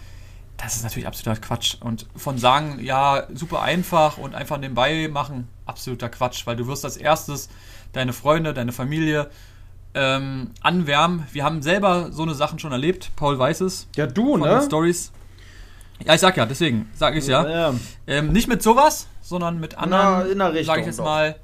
das 0.57 0.75
ist 0.75 0.83
natürlich 0.83 1.07
absoluter 1.07 1.41
Quatsch. 1.41 1.75
Und 1.79 2.05
von 2.15 2.37
sagen, 2.37 2.79
ja, 2.81 3.27
super 3.33 3.61
einfach 3.61 4.17
und 4.17 4.35
einfach 4.35 4.57
nebenbei 4.57 5.09
machen, 5.11 5.47
absoluter 5.65 6.09
Quatsch, 6.09 6.45
weil 6.45 6.55
du 6.55 6.67
wirst 6.67 6.85
als 6.85 6.97
erstes 6.97 7.49
deine 7.91 8.13
Freunde, 8.13 8.53
deine 8.53 8.71
Familie 8.71 9.29
ähm, 9.93 10.51
anwärmen. 10.61 11.25
Wir 11.31 11.43
haben 11.43 11.61
selber 11.61 12.11
so 12.11 12.23
eine 12.23 12.33
Sachen 12.33 12.59
schon 12.59 12.71
erlebt. 12.71 13.11
Paul 13.15 13.37
weiß 13.37 13.61
es. 13.61 13.87
Ja, 13.95 14.07
du, 14.07 14.37
ne? 14.37 14.61
Stories. 14.65 15.11
Ja, 16.05 16.15
ich 16.15 16.21
sag 16.21 16.35
ja, 16.37 16.45
deswegen 16.45 16.89
sage 16.95 17.19
ich 17.19 17.27
ja. 17.27 17.47
ja. 17.47 17.73
Ähm, 18.07 18.31
nicht 18.33 18.47
mit 18.47 18.61
sowas, 18.61 19.07
sondern 19.21 19.59
mit 19.59 19.77
anderen, 19.77 20.31
in 20.31 20.39
der 20.39 20.51
Richtung, 20.51 20.65
sage 20.65 20.81
ich 20.81 20.87
jetzt 20.87 20.99
doch. 20.99 21.05
mal. 21.05 21.35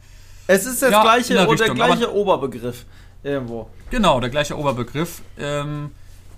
Es 0.48 0.66
ist 0.66 0.82
das 0.82 0.92
ja, 0.92 1.02
gleiche, 1.04 1.40
Richtung, 1.40 1.58
der 1.58 1.88
gleiche 1.88 2.14
Oberbegriff 2.14 2.86
irgendwo. 3.24 3.70
Genau, 3.92 4.20
der 4.20 4.30
gleiche 4.30 4.58
Oberbegriff. 4.58 5.22
Ähm, 5.38 5.92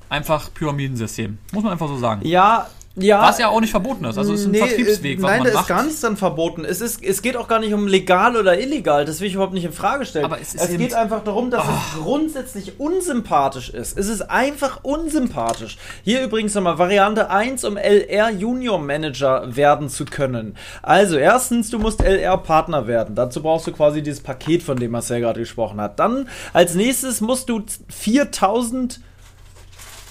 einfach 0.09 0.53
Pyramidensystem. 0.53 1.37
Muss 1.53 1.63
man 1.63 1.71
einfach 1.71 1.87
so 1.87 1.97
sagen. 1.97 2.27
Ja, 2.27 2.69
ja, 2.95 3.21
was 3.21 3.39
ja 3.39 3.47
auch 3.47 3.61
nicht 3.61 3.71
verboten 3.71 4.03
ist. 4.03 4.17
Also 4.17 4.33
es 4.33 4.41
ist 4.41 4.47
ein 4.47 4.51
nee, 4.51 4.59
Vertriebsweg, 4.59 5.21
was 5.21 5.31
Nein, 5.31 5.43
da 5.45 5.61
ist 5.61 5.67
gar 5.67 5.83
nichts 5.83 6.01
dann 6.01 6.17
verboten. 6.17 6.65
Es, 6.65 6.81
ist, 6.81 7.01
es 7.01 7.21
geht 7.21 7.37
auch 7.37 7.47
gar 7.47 7.59
nicht 7.59 7.73
um 7.73 7.87
legal 7.87 8.35
oder 8.35 8.59
illegal. 8.59 9.05
Das 9.05 9.21
will 9.21 9.27
ich 9.27 9.33
überhaupt 9.33 9.53
nicht 9.53 9.63
in 9.63 9.71
Frage 9.71 10.05
stellen. 10.05 10.25
Aber 10.25 10.41
es, 10.41 10.55
es 10.55 10.77
geht 10.77 10.93
einfach 10.93 11.23
darum, 11.23 11.49
dass 11.51 11.63
oh. 11.65 11.71
es 11.71 12.03
grundsätzlich 12.03 12.79
unsympathisch 12.79 13.69
ist. 13.69 13.97
Es 13.97 14.07
ist 14.07 14.21
einfach 14.29 14.83
unsympathisch. 14.83 15.77
Hier 16.03 16.21
übrigens 16.21 16.53
nochmal 16.53 16.77
Variante 16.77 17.29
1, 17.29 17.63
um 17.63 17.77
LR 17.77 18.29
Junior 18.31 18.77
Manager 18.77 19.55
werden 19.55 19.87
zu 19.87 20.03
können. 20.03 20.57
Also 20.81 21.15
erstens, 21.15 21.69
du 21.69 21.79
musst 21.79 22.01
LR 22.03 22.37
Partner 22.37 22.87
werden. 22.87 23.15
Dazu 23.15 23.41
brauchst 23.41 23.67
du 23.67 23.71
quasi 23.71 24.03
dieses 24.03 24.21
Paket, 24.21 24.63
von 24.63 24.77
dem 24.77 24.91
Marcel 24.91 25.21
gerade 25.21 25.39
gesprochen 25.39 25.79
hat. 25.79 25.97
Dann 25.97 26.27
als 26.51 26.75
nächstes 26.75 27.21
musst 27.21 27.47
du 27.47 27.63
4000 27.87 28.99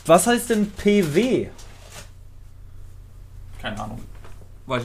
was 0.07 0.27
heißt 0.27 0.51
denn 0.51 0.71
PW? 0.73 1.49
Keine 3.61 3.81
Ahnung. 3.81 4.01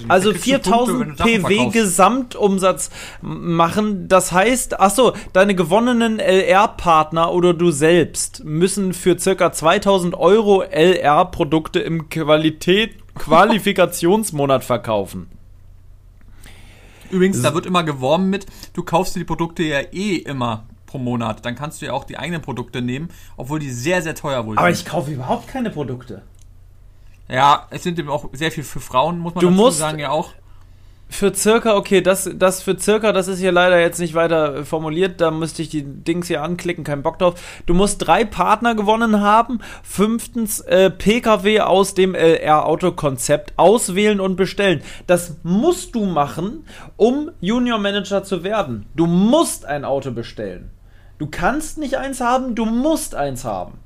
Also 0.08 0.34
4000 0.34 1.18
PW 1.18 1.70
Gesamtumsatz 1.70 2.90
machen. 3.22 4.08
Das 4.08 4.32
heißt, 4.32 4.80
achso, 4.80 5.14
deine 5.34 5.54
gewonnenen 5.54 6.20
LR-Partner 6.20 7.32
oder 7.32 7.54
du 7.54 7.70
selbst 7.72 8.44
müssen 8.44 8.94
für 8.94 9.20
circa 9.20 9.52
2000 9.52 10.16
Euro 10.16 10.64
LR-Produkte 10.64 11.80
im 11.80 12.10
Qualität 12.10 12.96
Qualifikationsmonat 13.16 14.64
verkaufen. 14.64 15.30
Übrigens, 17.12 17.42
da 17.44 17.54
wird 17.54 17.68
immer 17.68 17.84
geworben 17.84 18.30
mit, 18.30 18.48
du 18.74 18.84
kaufst 18.84 19.16
dir 19.16 19.20
die 19.20 19.26
Produkte 19.26 19.64
ja 19.64 19.80
eh 19.92 20.16
immer 20.16 20.66
pro 20.88 20.98
Monat. 20.98 21.46
Dann 21.46 21.56
kannst 21.56 21.82
du 21.82 21.86
ja 21.86 21.94
auch 21.94 22.04
die 22.04 22.18
eigenen 22.18 22.42
Produkte 22.42 22.82
nehmen, 22.82 23.10
obwohl 23.38 23.60
die 23.60 23.70
sehr, 23.70 24.02
sehr 24.02 24.16
teuer 24.16 24.46
wohl 24.46 24.56
sind. 24.56 24.60
Aber 24.60 24.72
ich 24.72 24.86
kaufe 24.86 25.12
überhaupt 25.12 25.48
keine 25.48 25.70
Produkte. 25.70 26.24
Ja, 27.28 27.68
es 27.72 27.84
sind 27.84 27.98
eben 27.98 28.10
auch 28.10 28.30
sehr 28.34 28.52
viel 28.52 28.64
für 28.64 28.80
Frauen, 28.80 29.20
muss 29.20 29.36
man 29.36 29.42
du 29.42 29.50
dazu 29.50 29.62
musst 29.62 29.78
sagen, 29.80 30.00
ja 30.00 30.10
auch. 30.12 30.34
Für 31.08 31.34
circa, 31.34 31.76
okay, 31.76 32.02
das, 32.02 32.30
das 32.34 32.64
für 32.64 32.78
circa, 32.80 33.12
das 33.12 33.28
ist 33.28 33.40
hier 33.40 33.52
leider 33.52 33.80
jetzt 33.80 34.00
nicht 34.00 34.16
weiter 34.16 34.66
formuliert, 34.66 35.22
da 35.22 35.30
müsste 35.30 35.62
ich 35.62 35.70
die 35.70 35.84
Dings 35.84 36.28
hier 36.28 36.42
anklicken, 36.42 36.84
kein 36.84 37.04
Bock 37.04 37.20
drauf. 37.20 37.36
Du 37.68 37.74
musst 37.76 38.06
drei 38.06 38.26
Partner 38.26 38.74
gewonnen 38.74 39.22
haben. 39.22 39.60
Fünftens, 39.84 40.62
äh, 40.62 40.90
PKW 40.90 41.62
aus 41.62 41.94
dem 41.94 42.16
LR-Auto-Konzept 42.16 43.54
auswählen 43.56 44.20
und 44.20 44.36
bestellen. 44.36 44.82
Das 45.06 45.38
musst 45.44 45.94
du 45.94 46.06
machen, 46.06 46.66
um 46.98 47.32
Junior 47.40 47.78
Manager 47.78 48.24
zu 48.24 48.44
werden. 48.44 48.88
Du 48.96 49.06
musst 49.06 49.66
ein 49.66 49.86
Auto 49.86 50.12
bestellen. 50.12 50.72
Du 51.20 51.28
kannst 51.28 51.78
nicht 51.78 51.98
eins 51.98 52.20
haben, 52.20 52.56
du 52.56 52.66
musst 52.66 53.16
eins 53.16 53.46
haben. 53.46 53.85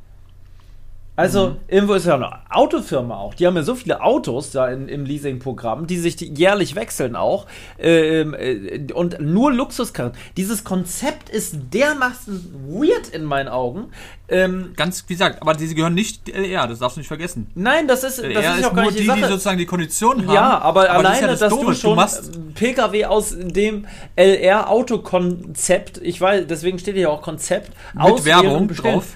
Also, 1.20 1.50
mhm. 1.50 1.56
irgendwo 1.68 1.96
ist 1.96 2.06
ja 2.06 2.16
eine 2.16 2.32
Autofirma 2.50 3.18
auch. 3.18 3.34
Die 3.34 3.46
haben 3.46 3.58
ja 3.58 3.64
so 3.64 3.76
viele 3.76 4.02
Autos 4.02 4.52
da 4.52 4.70
in, 4.70 4.88
im 4.88 5.04
Leasing-Programm, 5.04 5.86
die 5.86 5.98
sich 5.98 6.22
jährlich 6.22 6.76
wechseln 6.76 7.18
auch. 7.18 7.46
Ähm, 7.78 8.34
äh, 8.34 8.94
und 8.94 9.20
nur 9.20 9.52
Luxuskarren. 9.52 10.14
Dieses 10.38 10.64
Konzept 10.64 11.30
ist 11.30 11.58
dermaßen 11.74 12.70
weird 12.70 13.10
in 13.10 13.26
meinen 13.26 13.50
Augen. 13.50 13.92
Ähm, 14.30 14.72
Ganz, 14.78 15.04
wie 15.08 15.14
gesagt, 15.14 15.42
aber 15.42 15.56
diese 15.56 15.76
gehören 15.76 15.94
nicht 15.94 16.30
LR, 16.30 16.68
das 16.68 16.80
darfst 16.80 16.96
du 16.96 17.02
nicht 17.02 17.10
vergessen. 17.10 17.48
Nein, 17.54 17.90
das 17.90 18.06
ist, 18.06 18.20
LR 18.20 18.42
das 18.42 18.60
ist, 18.60 18.66
auch 18.66 18.74
gar 18.74 18.86
nicht 18.86 19.00
die, 19.00 19.04
die 19.04 19.14
die 19.14 19.24
sozusagen 19.24 19.58
die 19.58 19.66
Konditionen 19.66 20.26
haben. 20.26 20.36
Ja, 20.36 20.60
aber, 20.60 20.90
aber 20.90 21.00
alleine, 21.00 21.10
das 21.10 21.22
ja 21.22 21.28
das 21.28 21.40
dass 21.40 21.50
Doofe. 21.50 21.66
du 21.66 21.74
schon 21.74 21.98
du 21.98 22.54
PKW 22.54 23.06
aus 23.06 23.36
dem 23.38 23.88
LR-Autokonzept, 24.16 25.98
ich 26.02 26.22
weiß, 26.22 26.46
deswegen 26.48 26.80
steht 26.80 26.96
hier 26.96 27.12
auch 27.12 27.22
Konzept, 27.22 27.74
mit 27.94 28.24
Werbung 28.24 28.70
drauf 28.70 29.16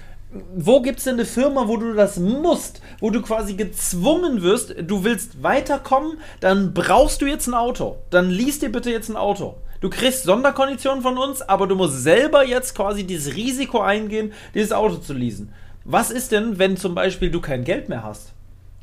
wo 0.56 0.82
gibt 0.82 1.00
es 1.00 1.06
denn 1.06 1.16
eine 1.16 1.26
Firma, 1.26 1.68
wo 1.68 1.78
du 1.78 1.94
das 1.94 2.18
musst, 2.18 2.82
wo 3.00 3.10
du 3.10 3.22
quasi 3.22 3.54
gezwungen 3.54 4.42
wirst, 4.42 4.76
du 4.82 5.04
willst 5.04 5.44
weiterkommen, 5.44 6.18
dann 6.40 6.74
brauchst 6.74 7.22
du 7.22 7.26
jetzt 7.26 7.48
ein 7.48 7.54
Auto. 7.54 7.98
Dann 8.10 8.30
liest 8.30 8.62
dir 8.62 8.72
bitte 8.72 8.92
jetzt 8.92 9.10
ein 9.10 9.18
Auto. 9.18 9.56
Du 9.82 9.90
kriegst 9.90 10.24
Sonderkonditionen 10.24 11.02
von 11.02 11.18
uns, 11.18 11.42
aber 11.42 11.68
du 11.68 11.76
musst 11.76 12.02
selber 12.04 12.46
jetzt 12.46 12.74
quasi 12.74 13.04
dieses 13.04 13.36
Risiko 13.36 13.82
eingehen, 13.82 14.32
dieses 14.54 14.72
Auto 14.72 14.96
zu 14.96 15.14
leasen. 15.14 15.54
Was 15.84 16.10
ist 16.10 16.32
denn, 16.32 16.58
wenn 16.58 16.78
zum 16.78 16.96
Beispiel 16.96 17.30
du 17.30 17.42
kein 17.42 17.64
Geld 17.64 17.90
mehr 17.90 18.04
hast? 18.04 18.32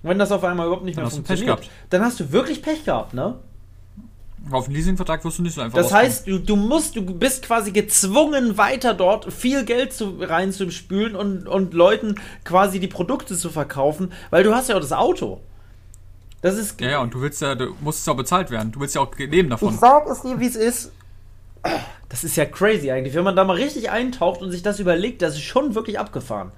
Wenn 0.02 0.18
das 0.18 0.32
auf 0.32 0.44
einmal 0.44 0.66
überhaupt 0.66 0.84
nicht 0.84 0.96
mehr 0.96 1.08
funktioniert, 1.08 1.70
dann 1.90 2.02
hast 2.02 2.20
du 2.20 2.32
wirklich 2.32 2.62
Pech 2.62 2.84
gehabt, 2.84 3.14
ne? 3.14 3.36
Auf 4.50 4.66
einen 4.66 4.74
Leasingvertrag 4.74 5.24
wirst 5.24 5.38
du 5.38 5.42
nicht 5.42 5.54
so 5.54 5.60
einfach 5.60 5.78
Das 5.78 5.92
heißt, 5.92 6.26
du, 6.26 6.38
du 6.38 6.56
musst, 6.56 6.96
du 6.96 7.02
bist 7.02 7.42
quasi 7.42 7.72
gezwungen, 7.72 8.56
weiter 8.56 8.94
dort 8.94 9.32
viel 9.32 9.64
Geld 9.64 9.92
zu, 9.92 10.16
reinzuspülen 10.18 11.14
und, 11.14 11.46
und 11.46 11.74
Leuten 11.74 12.14
quasi 12.44 12.80
die 12.80 12.88
Produkte 12.88 13.36
zu 13.36 13.50
verkaufen, 13.50 14.12
weil 14.30 14.42
du 14.42 14.54
hast 14.54 14.68
ja 14.68 14.76
auch 14.76 14.80
das 14.80 14.92
Auto. 14.92 15.40
Das 16.42 16.56
ist. 16.56 16.80
Ja, 16.80 16.90
ja, 16.90 17.00
und 17.00 17.12
du 17.12 17.20
willst 17.20 17.42
ja, 17.42 17.54
du 17.54 17.76
musst 17.80 18.06
ja 18.06 18.12
auch 18.12 18.16
bezahlt 18.16 18.50
werden. 18.50 18.72
Du 18.72 18.80
willst 18.80 18.94
ja 18.94 19.02
auch 19.02 19.14
leben 19.16 19.50
davon. 19.50 19.74
Ich 19.74 19.80
sag 19.80 20.06
es 20.08 20.22
dir, 20.22 20.40
wie 20.40 20.46
es 20.46 20.56
ist. 20.56 20.92
Das 22.08 22.24
ist 22.24 22.36
ja 22.36 22.46
crazy 22.46 22.90
eigentlich. 22.90 23.14
Wenn 23.14 23.24
man 23.24 23.36
da 23.36 23.44
mal 23.44 23.56
richtig 23.56 23.90
eintaucht 23.90 24.40
und 24.40 24.50
sich 24.50 24.62
das 24.62 24.80
überlegt, 24.80 25.20
das 25.20 25.34
ist 25.34 25.42
schon 25.42 25.74
wirklich 25.74 25.98
abgefahren. 25.98 26.52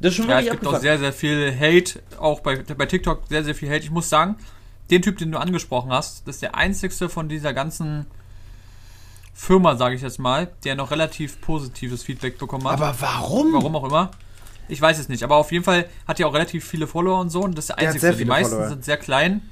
Das 0.00 0.12
ist 0.12 0.16
schon 0.16 0.28
wirklich 0.28 0.46
ja, 0.46 0.52
es 0.52 0.60
gibt 0.60 0.66
abgefahren. 0.66 0.76
auch 0.76 0.80
sehr, 0.80 0.98
sehr 0.98 1.12
viel 1.12 1.52
Hate, 1.58 2.00
auch 2.18 2.40
bei, 2.40 2.62
bei 2.62 2.86
TikTok 2.86 3.22
sehr, 3.28 3.42
sehr 3.42 3.56
viel 3.56 3.68
Hate. 3.68 3.82
Ich 3.82 3.90
muss 3.90 4.08
sagen, 4.08 4.36
den 4.90 5.02
Typ, 5.02 5.18
den 5.18 5.32
du 5.32 5.38
angesprochen 5.38 5.92
hast, 5.92 6.26
das 6.26 6.36
ist 6.36 6.42
der 6.42 6.54
einzigste 6.54 7.08
von 7.08 7.28
dieser 7.28 7.52
ganzen 7.52 8.06
Firma, 9.34 9.76
sage 9.76 9.94
ich 9.94 10.02
jetzt 10.02 10.18
mal, 10.18 10.48
der 10.64 10.74
noch 10.74 10.90
relativ 10.90 11.40
positives 11.40 12.02
Feedback 12.02 12.38
bekommen 12.38 12.66
hat. 12.66 12.80
Aber 12.80 12.94
warum? 12.98 13.52
Warum 13.52 13.76
auch 13.76 13.84
immer. 13.84 14.10
Ich 14.68 14.80
weiß 14.80 14.98
es 14.98 15.08
nicht, 15.08 15.22
aber 15.22 15.36
auf 15.36 15.52
jeden 15.52 15.64
Fall 15.64 15.88
hat 16.06 16.20
er 16.20 16.28
auch 16.28 16.34
relativ 16.34 16.64
viele 16.64 16.86
Follower 16.86 17.20
und 17.20 17.30
so 17.30 17.42
und 17.42 17.56
das 17.56 17.64
ist 17.64 17.68
der 17.68 17.78
einzige. 17.78 18.12
Die 18.12 18.24
meisten 18.24 18.54
Follower. 18.54 18.68
sind 18.68 18.84
sehr 18.84 18.96
klein 18.96 19.42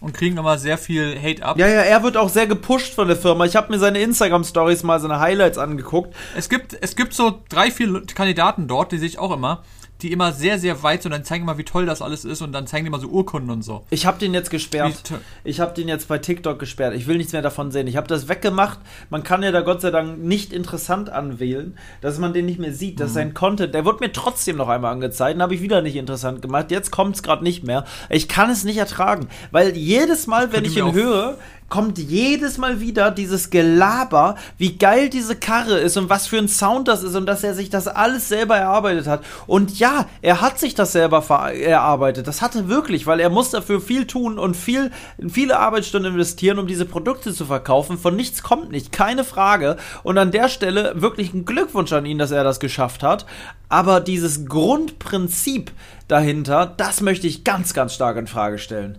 und 0.00 0.14
kriegen 0.14 0.36
immer 0.36 0.58
sehr 0.58 0.78
viel 0.78 1.16
Hate 1.20 1.44
ab. 1.44 1.58
Ja, 1.58 1.68
ja, 1.68 1.82
er 1.82 2.02
wird 2.02 2.16
auch 2.16 2.28
sehr 2.28 2.46
gepusht 2.46 2.94
von 2.94 3.06
der 3.06 3.16
Firma. 3.16 3.44
Ich 3.44 3.54
habe 3.54 3.70
mir 3.70 3.78
seine 3.78 4.00
Instagram-Stories 4.00 4.82
mal, 4.82 4.98
seine 4.98 5.20
Highlights 5.20 5.58
angeguckt. 5.58 6.14
Es 6.36 6.48
gibt, 6.48 6.76
es 6.80 6.96
gibt 6.96 7.14
so 7.14 7.40
drei, 7.48 7.70
vier 7.70 8.04
Kandidaten 8.06 8.66
dort, 8.66 8.92
die 8.92 8.98
sehe 8.98 9.08
ich 9.08 9.18
auch 9.18 9.32
immer 9.32 9.62
die 10.04 10.12
immer 10.12 10.32
sehr, 10.32 10.58
sehr 10.58 10.82
weit 10.82 11.02
sind 11.02 11.12
und 11.12 11.18
dann 11.18 11.24
zeigen 11.24 11.44
immer, 11.44 11.56
wie 11.56 11.64
toll 11.64 11.86
das 11.86 12.02
alles 12.02 12.24
ist 12.24 12.42
und 12.42 12.52
dann 12.52 12.66
zeigen 12.66 12.84
die 12.84 12.88
immer 12.88 13.00
so 13.00 13.08
Urkunden 13.08 13.50
und 13.50 13.62
so. 13.62 13.84
Ich 13.90 14.04
habe 14.04 14.18
den 14.18 14.34
jetzt 14.34 14.50
gesperrt. 14.50 15.02
Ich 15.44 15.60
habe 15.60 15.74
den 15.74 15.88
jetzt 15.88 16.08
bei 16.08 16.18
TikTok 16.18 16.58
gesperrt. 16.58 16.94
Ich 16.94 17.06
will 17.06 17.16
nichts 17.16 17.32
mehr 17.32 17.42
davon 17.42 17.70
sehen. 17.70 17.86
Ich 17.86 17.96
habe 17.96 18.06
das 18.06 18.28
weggemacht. 18.28 18.78
Man 19.08 19.22
kann 19.22 19.42
ja 19.42 19.50
da 19.50 19.62
Gott 19.62 19.80
sei 19.80 19.90
Dank 19.90 20.22
nicht 20.22 20.52
interessant 20.52 21.08
anwählen, 21.08 21.78
dass 22.02 22.18
man 22.18 22.34
den 22.34 22.44
nicht 22.44 22.58
mehr 22.58 22.74
sieht, 22.74 23.00
dass 23.00 23.10
mhm. 23.10 23.14
sein 23.14 23.34
Content, 23.34 23.74
der 23.74 23.84
wird 23.84 24.00
mir 24.00 24.12
trotzdem 24.12 24.56
noch 24.56 24.68
einmal 24.68 24.92
angezeigt, 24.92 25.36
den 25.36 25.42
habe 25.42 25.54
ich 25.54 25.62
wieder 25.62 25.80
nicht 25.80 25.96
interessant 25.96 26.42
gemacht. 26.42 26.70
Jetzt 26.70 26.90
kommt 26.90 27.16
es 27.16 27.22
gerade 27.22 27.42
nicht 27.42 27.64
mehr. 27.64 27.84
Ich 28.10 28.28
kann 28.28 28.50
es 28.50 28.64
nicht 28.64 28.76
ertragen, 28.76 29.28
weil 29.50 29.74
jedes 29.76 30.26
Mal, 30.26 30.52
wenn 30.52 30.66
ich 30.66 30.76
ihn 30.76 30.92
höre, 30.92 31.38
kommt 31.68 31.98
jedes 31.98 32.58
Mal 32.58 32.80
wieder 32.80 33.10
dieses 33.10 33.50
Gelaber, 33.50 34.36
wie 34.58 34.76
geil 34.76 35.08
diese 35.08 35.34
Karre 35.34 35.78
ist 35.78 35.96
und 35.96 36.08
was 36.08 36.26
für 36.26 36.38
ein 36.38 36.48
Sound 36.48 36.88
das 36.88 37.02
ist 37.02 37.16
und 37.16 37.26
dass 37.26 37.42
er 37.42 37.54
sich 37.54 37.70
das 37.70 37.88
alles 37.88 38.28
selber 38.28 38.56
erarbeitet 38.56 39.06
hat. 39.06 39.24
Und 39.46 39.78
ja, 39.78 40.06
er 40.22 40.40
hat 40.40 40.58
sich 40.58 40.74
das 40.74 40.92
selber 40.92 41.24
erarbeitet. 41.52 42.28
Das 42.28 42.42
hat 42.42 42.54
er 42.54 42.68
wirklich, 42.68 43.06
weil 43.06 43.20
er 43.20 43.30
muss 43.30 43.50
dafür 43.50 43.80
viel 43.80 44.06
tun 44.06 44.38
und 44.38 44.56
viel, 44.56 44.90
viele 45.28 45.58
Arbeitsstunden 45.58 46.12
investieren, 46.12 46.58
um 46.58 46.66
diese 46.66 46.84
Produkte 46.84 47.32
zu 47.32 47.44
verkaufen. 47.44 47.98
Von 47.98 48.14
nichts 48.14 48.42
kommt 48.42 48.70
nicht, 48.70 48.92
keine 48.92 49.24
Frage. 49.24 49.76
Und 50.02 50.18
an 50.18 50.30
der 50.30 50.48
Stelle 50.48 51.00
wirklich 51.00 51.34
ein 51.34 51.44
Glückwunsch 51.44 51.92
an 51.92 52.06
ihn, 52.06 52.18
dass 52.18 52.30
er 52.30 52.44
das 52.44 52.60
geschafft 52.60 53.02
hat. 53.02 53.26
Aber 53.68 54.00
dieses 54.00 54.46
Grundprinzip 54.46 55.72
dahinter, 56.08 56.72
das 56.76 57.00
möchte 57.00 57.26
ich 57.26 57.44
ganz, 57.44 57.74
ganz 57.74 57.94
stark 57.94 58.16
in 58.16 58.26
Frage 58.26 58.58
stellen. 58.58 58.98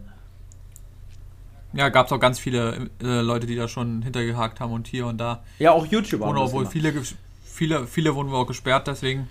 Ja, 1.75 1.89
gab 1.89 2.05
es 2.05 2.11
auch 2.11 2.19
ganz 2.19 2.39
viele 2.39 2.89
äh, 3.01 3.21
Leute, 3.21 3.47
die 3.47 3.55
da 3.55 3.67
schon 3.67 4.01
hintergehakt 4.01 4.59
haben 4.59 4.71
und 4.71 4.87
hier 4.87 5.07
und 5.07 5.17
da. 5.17 5.43
Ja, 5.59 5.71
auch 5.71 5.85
YouTuber. 5.85 6.25
Und 6.25 6.37
obwohl 6.37 6.65
viele, 6.65 6.93
viele, 7.43 7.85
viele 7.85 8.15
wurden 8.15 8.31
auch 8.31 8.47
gesperrt 8.47 8.87
deswegen 8.87 9.27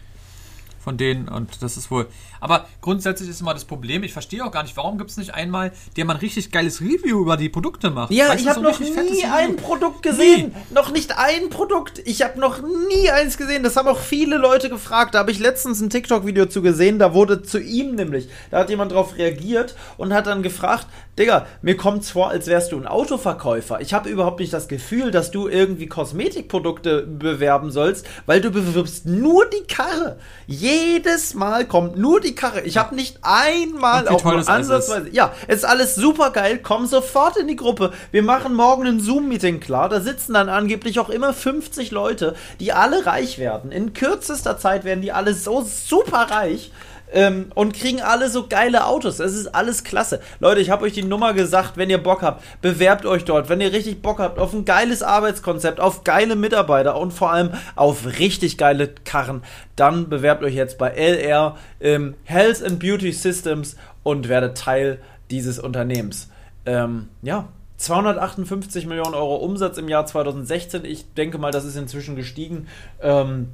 von 0.85 0.99
denen 0.99 1.29
und 1.29 1.63
das 1.63 1.79
ist 1.79 1.91
wohl. 1.91 2.07
Aber 2.45 2.67
grundsätzlich 2.83 3.31
ist 3.31 3.41
immer 3.41 3.55
das 3.55 3.65
Problem, 3.65 4.03
ich 4.03 4.13
verstehe 4.13 4.45
auch 4.45 4.51
gar 4.51 4.65
nicht, 4.65 4.77
warum 4.77 4.99
gibt 4.99 5.09
es 5.09 5.17
nicht 5.17 5.33
einmal, 5.33 5.73
der 5.97 6.05
mal 6.05 6.13
ein 6.13 6.21
richtig 6.21 6.53
geiles 6.53 6.83
Review 6.83 7.23
über 7.23 7.39
die 7.39 7.49
Produkte 7.49 7.89
macht. 7.89 8.13
Ja, 8.13 8.29
weißt 8.29 8.43
ich 8.43 8.49
habe 8.49 8.61
so 8.61 8.67
noch 8.69 8.81
nie 8.81 9.25
ein 9.25 9.57
Produkt 9.57 10.03
gesehen. 10.03 10.49
Nie. 10.49 10.75
Noch 10.75 10.93
nicht 10.93 11.17
ein 11.17 11.49
Produkt. 11.49 12.03
Ich 12.05 12.21
habe 12.21 12.39
noch 12.39 12.61
nie 12.61 13.09
eins 13.09 13.39
gesehen. 13.39 13.63
Das 13.63 13.77
haben 13.77 13.89
auch 13.89 13.99
viele 13.99 14.37
Leute 14.37 14.69
gefragt. 14.69 15.15
Da 15.15 15.21
habe 15.21 15.31
ich 15.31 15.39
letztens 15.39 15.81
ein 15.81 15.89
TikTok-Video 15.89 16.45
zu 16.45 16.61
gesehen, 16.61 16.99
da 16.99 17.15
wurde 17.15 17.43
zu 17.43 17.59
ihm 17.59 17.95
nämlich, 17.95 18.29
da 18.51 18.59
hat 18.59 18.69
jemand 18.69 18.93
drauf 18.93 19.17
reagiert 19.17 19.75
und 19.97 20.13
hat 20.13 20.27
dann 20.27 20.43
gefragt, 20.43 20.87
Digga, 21.19 21.47
mir 21.63 21.77
kommt's 21.77 22.11
vor, 22.11 22.31
als 22.31 22.49
wärst 22.49 22.73
du 22.73 22.77
ein 22.77 22.89
Autoverkäufer. 22.89 23.81
Ich 23.81 23.95
habe 23.95 24.11
überhaupt 24.11 24.41
nicht 24.41 24.53
das 24.53 24.67
Gefühl, 24.67 25.13
dass 25.13 25.31
du 25.31 25.49
irgendwie 25.49 25.87
Kosmetikprodukte 25.87 27.07
bewerben 27.07 27.71
sollst, 27.71 28.05
weil 28.27 28.41
du 28.41 28.51
bewirbst 28.51 29.07
nur 29.07 29.47
die 29.47 29.65
Karre. 29.73 30.19
Jedes 30.47 31.35
Mal 31.35 31.67
kommt 31.67 31.97
nur 31.97 32.21
die 32.21 32.34
Karre. 32.35 32.63
Ich 32.63 32.77
habe 32.77 32.95
nicht 32.95 33.19
einmal 33.23 34.09
auch 34.09 34.25
nur 34.25 34.49
ansatzweise. 34.49 35.09
Ja, 35.11 35.33
es 35.47 35.59
ist 35.59 35.65
alles 35.65 35.95
super 35.95 36.31
geil. 36.31 36.61
Komm 36.63 36.87
sofort 36.87 37.37
in 37.37 37.49
die 37.49 37.57
Gruppe. 37.57 37.93
Wir 38.11 38.23
machen 38.23 38.55
morgen 38.55 38.87
ein 38.87 39.01
Zoom-Meeting 39.01 39.61
klar. 39.61 39.89
Da 39.89 40.01
sitzen 40.01 40.35
dann 40.35 40.49
angeblich 40.49 40.99
auch 41.01 41.11
immer 41.11 41.33
50 41.33 41.91
Leute, 41.91 42.35
die 42.61 42.73
alle 42.73 43.07
reich 43.07 43.39
werden. 43.39 43.73
In 43.73 43.93
kürzester 43.93 44.59
Zeit 44.59 44.85
werden 44.85 45.03
die 45.03 45.13
alle 45.13 45.35
so 45.35 45.63
super 45.63 46.31
reich 46.31 46.71
ähm, 47.13 47.51
und 47.55 47.75
kriegen 47.75 48.01
alle 48.01 48.29
so 48.29 48.47
geile 48.49 48.87
Autos. 48.87 49.21
Es 49.21 49.35
ist 49.35 49.55
alles 49.55 49.85
klasse. 49.85 50.21
Leute, 50.41 50.61
ich 50.61 50.71
habe 50.71 50.85
euch 50.85 50.93
die 50.93 51.05
Nummer 51.05 51.33
gesagt, 51.33 51.77
wenn 51.77 51.91
ihr 51.91 52.03
Bock 52.03 52.23
habt, 52.23 52.43
bewerbt 52.61 53.07
euch 53.07 53.25
dort. 53.25 53.49
Wenn 53.49 53.61
ihr 53.61 53.73
richtig 53.73 54.03
Bock 54.03 54.19
habt 54.19 54.39
auf 54.39 54.53
ein 54.53 54.65
geiles 54.65 55.03
Arbeitskonzept, 55.03 55.81
auf 55.81 56.05
geile 56.05 56.37
Mitarbeiter 56.37 56.97
und 56.97 57.13
vor 57.13 57.33
allem 57.33 57.51
auf 57.77 58.19
richtig 58.19 58.59
geile 58.59 58.89
Karren, 59.05 59.43
dann 59.77 60.09
bewerbt 60.09 60.43
euch 60.43 60.55
jetzt 60.55 60.79
bei 60.79 60.91
LR 60.91 61.57
ähm, 61.81 62.15
Health 62.25 62.63
and 62.65 62.79
Beauty 62.81 63.13
Systems 63.13 63.77
und 64.03 64.29
werdet 64.29 64.59
Teil 64.59 64.99
dieses 65.31 65.59
Unternehmens. 65.59 66.29
Ähm, 66.67 67.09
ja, 67.23 67.49
258 67.77 68.87
Millionen 68.87 69.15
Euro 69.15 69.37
Umsatz 69.37 69.79
im 69.79 69.89
Jahr 69.89 70.07
2016. 70.07 70.85
Ich 70.85 71.13
denke 71.15 71.39
mal, 71.39 71.51
das 71.51 71.65
ist 71.65 71.77
inzwischen 71.77 72.17
gestiegen. 72.17 72.69
Ähm, 73.01 73.49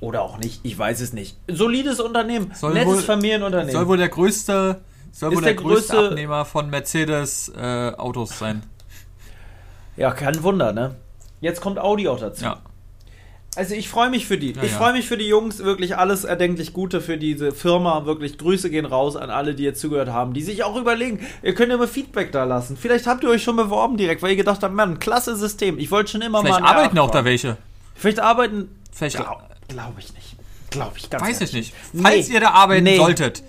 oder 0.00 0.22
auch 0.22 0.38
nicht, 0.38 0.60
ich 0.62 0.78
weiß 0.78 1.00
es 1.00 1.12
nicht. 1.12 1.36
Solides 1.48 2.00
Unternehmen, 2.00 2.50
soll 2.54 2.74
nettes 2.74 2.94
wohl, 2.94 3.02
Familienunternehmen. 3.02 3.72
Soll 3.72 3.88
wohl 3.88 3.96
der 3.96 4.08
größte, 4.08 4.80
soll 5.12 5.30
wohl 5.30 5.42
der, 5.42 5.54
der 5.54 5.62
größte, 5.62 5.92
größte, 5.92 6.08
Abnehmer 6.10 6.44
von 6.44 6.70
Mercedes 6.70 7.52
äh, 7.56 7.92
Autos 7.96 8.38
sein. 8.38 8.62
Ja, 9.96 10.10
kein 10.12 10.42
Wunder, 10.42 10.72
ne? 10.72 10.96
Jetzt 11.40 11.60
kommt 11.60 11.78
Audi 11.78 12.08
auch 12.08 12.18
dazu. 12.18 12.44
Ja. 12.44 12.62
Also 13.56 13.74
ich 13.74 13.88
freue 13.88 14.10
mich 14.10 14.26
für 14.26 14.36
die. 14.36 14.52
Ja, 14.52 14.62
ich 14.62 14.72
ja. 14.72 14.78
freue 14.78 14.92
mich 14.92 15.06
für 15.06 15.16
die 15.16 15.28
Jungs, 15.28 15.62
wirklich 15.62 15.96
alles 15.96 16.24
erdenklich 16.24 16.72
Gute 16.72 17.00
für 17.00 17.16
diese 17.16 17.52
Firma. 17.52 18.04
Wirklich 18.04 18.36
Grüße 18.38 18.68
gehen 18.68 18.84
raus 18.84 19.14
an 19.14 19.30
alle, 19.30 19.54
die 19.54 19.62
jetzt 19.62 19.80
zugehört 19.80 20.08
haben, 20.08 20.34
die 20.34 20.42
sich 20.42 20.64
auch 20.64 20.76
überlegen, 20.76 21.24
ihr 21.42 21.54
könnt 21.54 21.72
immer 21.72 21.86
Feedback 21.86 22.32
da 22.32 22.44
lassen. 22.44 22.76
Vielleicht 22.76 23.06
habt 23.06 23.22
ihr 23.22 23.30
euch 23.30 23.42
schon 23.44 23.56
beworben 23.56 23.96
direkt, 23.96 24.22
weil 24.22 24.30
ihr 24.30 24.36
gedacht 24.36 24.62
habt, 24.62 24.74
man, 24.74 24.98
klasse 24.98 25.36
System. 25.36 25.78
Ich 25.78 25.90
wollte 25.90 26.12
schon 26.12 26.22
immer 26.22 26.40
Vielleicht 26.40 26.60
mal. 26.60 26.66
Vielleicht 26.66 26.78
arbeiten 26.78 26.98
auch 26.98 27.10
da 27.10 27.24
welche. 27.24 27.56
Vielleicht 27.94 28.18
arbeiten. 28.18 28.68
Vielleicht. 28.92 29.18
Ja, 29.18 29.38
Glaube 29.68 30.00
ich 30.00 30.12
nicht. 30.14 30.36
Glaube 30.70 30.98
ich 30.98 31.10
ganz 31.10 31.22
Weiß 31.22 31.40
ich 31.40 31.52
nicht. 31.52 31.74
Falls 32.00 32.28
nee. 32.28 32.34
ihr 32.34 32.40
da 32.40 32.50
arbeiten 32.50 32.84
nee. 32.84 32.96
solltet. 32.96 33.42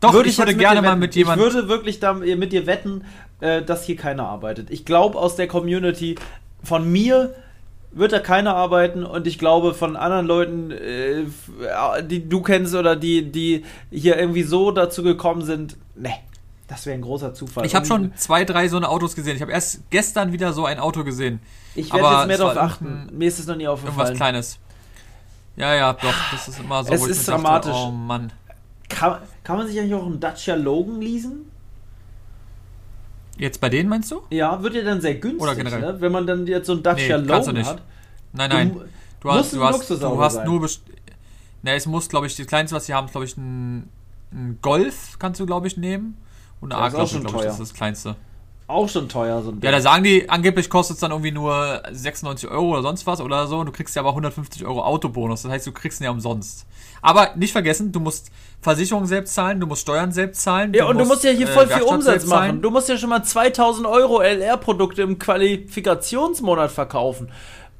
Doch, 0.00 0.12
würde 0.12 0.28
ich, 0.28 0.34
ich 0.34 0.38
würde 0.38 0.54
gerne 0.54 0.82
mal 0.82 0.96
mit 0.96 1.14
jemandem. 1.14 1.46
Ich 1.46 1.54
würde 1.54 1.68
wirklich 1.68 1.98
da 2.00 2.12
mit 2.12 2.52
dir 2.52 2.66
wetten, 2.66 3.04
äh, 3.40 3.62
dass 3.62 3.84
hier 3.84 3.96
keiner 3.96 4.26
arbeitet. 4.26 4.70
Ich 4.70 4.84
glaube, 4.84 5.18
aus 5.18 5.36
der 5.36 5.48
Community 5.48 6.16
von 6.62 6.90
mir 6.90 7.34
wird 7.90 8.12
da 8.12 8.18
keiner 8.18 8.54
arbeiten 8.54 9.04
und 9.04 9.26
ich 9.26 9.38
glaube 9.38 9.74
von 9.74 9.96
anderen 9.96 10.26
Leuten, 10.26 10.70
äh, 10.70 11.24
die 12.02 12.28
du 12.28 12.42
kennst 12.42 12.74
oder 12.74 12.96
die, 12.96 13.30
die 13.30 13.64
hier 13.90 14.18
irgendwie 14.18 14.42
so 14.42 14.70
dazu 14.70 15.02
gekommen 15.02 15.42
sind, 15.44 15.76
ne, 15.94 16.12
das 16.68 16.86
wäre 16.86 16.94
ein 16.94 17.02
großer 17.02 17.34
Zufall. 17.34 17.66
Ich 17.66 17.74
habe 17.74 17.84
schon 17.84 18.14
zwei, 18.16 18.44
drei 18.44 18.68
so 18.68 18.78
eine 18.78 18.88
Autos 18.88 19.14
gesehen. 19.14 19.36
Ich 19.36 19.42
habe 19.42 19.52
erst 19.52 19.90
gestern 19.90 20.32
wieder 20.32 20.54
so 20.54 20.64
ein 20.64 20.78
Auto 20.78 21.04
gesehen. 21.04 21.40
Ich 21.74 21.92
werde 21.92 22.16
jetzt 22.16 22.26
mehr 22.28 22.38
darauf 22.38 22.56
achten. 22.56 23.08
Mir 23.12 23.28
ist 23.28 23.38
es 23.38 23.46
noch 23.46 23.56
nie 23.56 23.68
aufgefallen. 23.68 23.98
Irgendwas 23.98 24.16
Kleines. 24.16 24.58
Ja, 25.56 25.74
ja, 25.74 25.92
doch, 25.92 26.14
das 26.30 26.48
ist 26.48 26.60
immer 26.60 26.82
so. 26.84 26.92
Es 26.92 27.06
ist 27.06 27.28
dramatisch. 27.28 27.72
Dachte, 27.72 27.86
oh 27.88 27.90
Mann. 27.90 28.32
Kann, 28.88 29.18
kann 29.44 29.58
man 29.58 29.66
sich 29.66 29.78
eigentlich 29.78 29.94
auch 29.94 30.06
einen 30.06 30.20
Dacia 30.20 30.54
Logan 30.54 31.00
leasen? 31.00 31.50
Jetzt 33.38 33.60
bei 33.60 33.68
denen 33.68 33.88
meinst 33.88 34.10
du? 34.10 34.22
Ja, 34.30 34.62
wird 34.62 34.74
ja 34.74 34.82
dann 34.82 35.00
sehr 35.00 35.14
günstig, 35.14 35.42
Oder 35.42 35.54
generell? 35.54 35.80
Ne? 35.80 36.00
wenn 36.00 36.12
man 36.12 36.26
dann 36.26 36.46
jetzt 36.46 36.66
so 36.66 36.72
einen 36.72 36.82
Dacia 36.82 37.18
nee, 37.18 37.26
Logan 37.26 37.54
nicht. 37.54 37.66
hat. 37.66 37.82
Nein, 38.32 38.50
nein. 38.50 38.72
Du, 38.72 38.84
du 39.20 39.30
hast, 39.30 39.52
du 39.52 39.62
hast, 39.62 39.90
du 39.90 40.20
hast 40.20 40.44
nur. 40.44 40.68
Ne, 41.62 41.74
es 41.74 41.86
muss, 41.86 42.08
glaube 42.08 42.26
ich, 42.26 42.36
das 42.36 42.46
kleinste, 42.46 42.74
was 42.74 42.86
sie 42.86 42.94
haben, 42.94 43.06
ist, 43.06 43.12
glaube 43.12 43.24
ich, 43.24 43.36
ein, 43.36 43.88
ein 44.32 44.58
Golf, 44.62 45.16
kannst 45.18 45.38
du, 45.40 45.46
glaube 45.46 45.66
ich, 45.66 45.76
nehmen. 45.76 46.16
Und 46.60 46.72
eine 46.72 46.82
A-Klasse, 46.82 47.20
glaube 47.20 47.38
ich, 47.38 47.44
das 47.44 47.54
ist 47.54 47.60
das 47.60 47.74
kleinste 47.74 48.16
auch 48.66 48.88
schon 48.88 49.08
teuer. 49.08 49.42
So 49.42 49.50
ein 49.50 49.60
ja, 49.62 49.70
da 49.70 49.80
sagen 49.80 50.04
die, 50.04 50.28
angeblich 50.28 50.70
kostet 50.70 50.94
es 50.94 51.00
dann 51.00 51.10
irgendwie 51.10 51.32
nur 51.32 51.82
96 51.90 52.48
Euro 52.50 52.72
oder 52.72 52.82
sonst 52.82 53.06
was 53.06 53.20
oder 53.20 53.46
so. 53.46 53.58
Und 53.58 53.66
du 53.66 53.72
kriegst 53.72 53.94
ja 53.96 54.02
aber 54.02 54.10
150 54.10 54.64
Euro 54.64 54.82
Autobonus. 54.82 55.42
Das 55.42 55.50
heißt, 55.52 55.66
du 55.66 55.72
kriegst 55.72 56.00
ihn 56.00 56.04
ja 56.04 56.10
umsonst. 56.10 56.66
Aber 57.02 57.30
nicht 57.34 57.52
vergessen, 57.52 57.90
du 57.90 58.00
musst 58.00 58.30
Versicherungen 58.60 59.08
selbst 59.08 59.34
zahlen, 59.34 59.58
du 59.58 59.66
musst 59.66 59.82
Steuern 59.82 60.12
selbst 60.12 60.42
zahlen. 60.42 60.72
Ja, 60.72 60.84
und 60.84 60.96
musst, 60.96 61.04
du 61.04 61.14
musst 61.14 61.24
ja 61.24 61.30
hier 61.32 61.48
voll 61.48 61.64
äh, 61.64 61.74
viel 61.74 61.82
Umsatz 61.82 62.26
machen. 62.26 62.62
Du 62.62 62.70
musst 62.70 62.88
ja 62.88 62.96
schon 62.96 63.10
mal 63.10 63.24
2000 63.24 63.86
Euro 63.86 64.22
LR-Produkte 64.22 65.02
im 65.02 65.18
Qualifikationsmonat 65.18 66.70
verkaufen. 66.70 67.28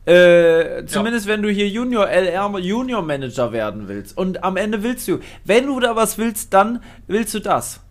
Äh, 0.05 0.85
zumindest 0.87 1.27
ja. 1.27 1.33
wenn 1.33 1.43
du 1.43 1.49
hier 1.49 1.69
Junior 1.69 2.09
LR 2.09 2.59
Junior 2.59 3.03
Manager 3.03 3.53
werden 3.53 3.87
willst. 3.87 4.19
Und 4.19 4.43
am 4.43 4.57
Ende 4.57 4.83
willst 4.83 5.07
du, 5.07 5.21
wenn 5.45 5.69
du 5.69 5.79
da 5.79 5.95
was 5.95 6.19
willst, 6.19 6.53
dann 6.53 6.83
willst 7.07 7.33
du 7.35 7.39
das. 7.39 7.82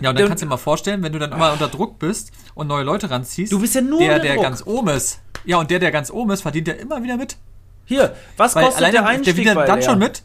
Ja, 0.00 0.10
und 0.10 0.18
dann 0.18 0.28
kannst 0.28 0.42
du 0.42 0.46
dir 0.46 0.50
mal 0.50 0.56
vorstellen, 0.56 1.02
wenn 1.02 1.12
du 1.12 1.18
dann 1.18 1.32
immer 1.32 1.52
unter 1.52 1.68
Druck 1.68 1.98
bist 1.98 2.32
und 2.54 2.66
neue 2.66 2.84
Leute 2.84 3.10
ranziehst. 3.10 3.52
Du 3.52 3.60
bist 3.60 3.74
ja 3.74 3.80
nur 3.80 4.00
der, 4.00 4.18
der 4.18 4.34
Druck. 4.34 4.44
ganz 4.44 4.66
oben 4.66 4.88
ist. 4.88 5.20
Ja, 5.44 5.58
und 5.58 5.70
der, 5.70 5.78
der 5.78 5.90
ganz 5.90 6.10
oben 6.10 6.30
ist, 6.30 6.42
verdient 6.42 6.68
ja 6.68 6.74
immer 6.74 7.02
wieder 7.02 7.16
mit. 7.16 7.36
Hier, 7.84 8.14
was 8.36 8.54
Weil 8.54 8.66
kostet 8.66 8.92
der 8.92 9.06
Einstieg 9.06 9.34
der 9.44 9.54
verdient 9.54 9.68
dann 9.68 9.82
schon 9.82 9.98
mit. 9.98 10.22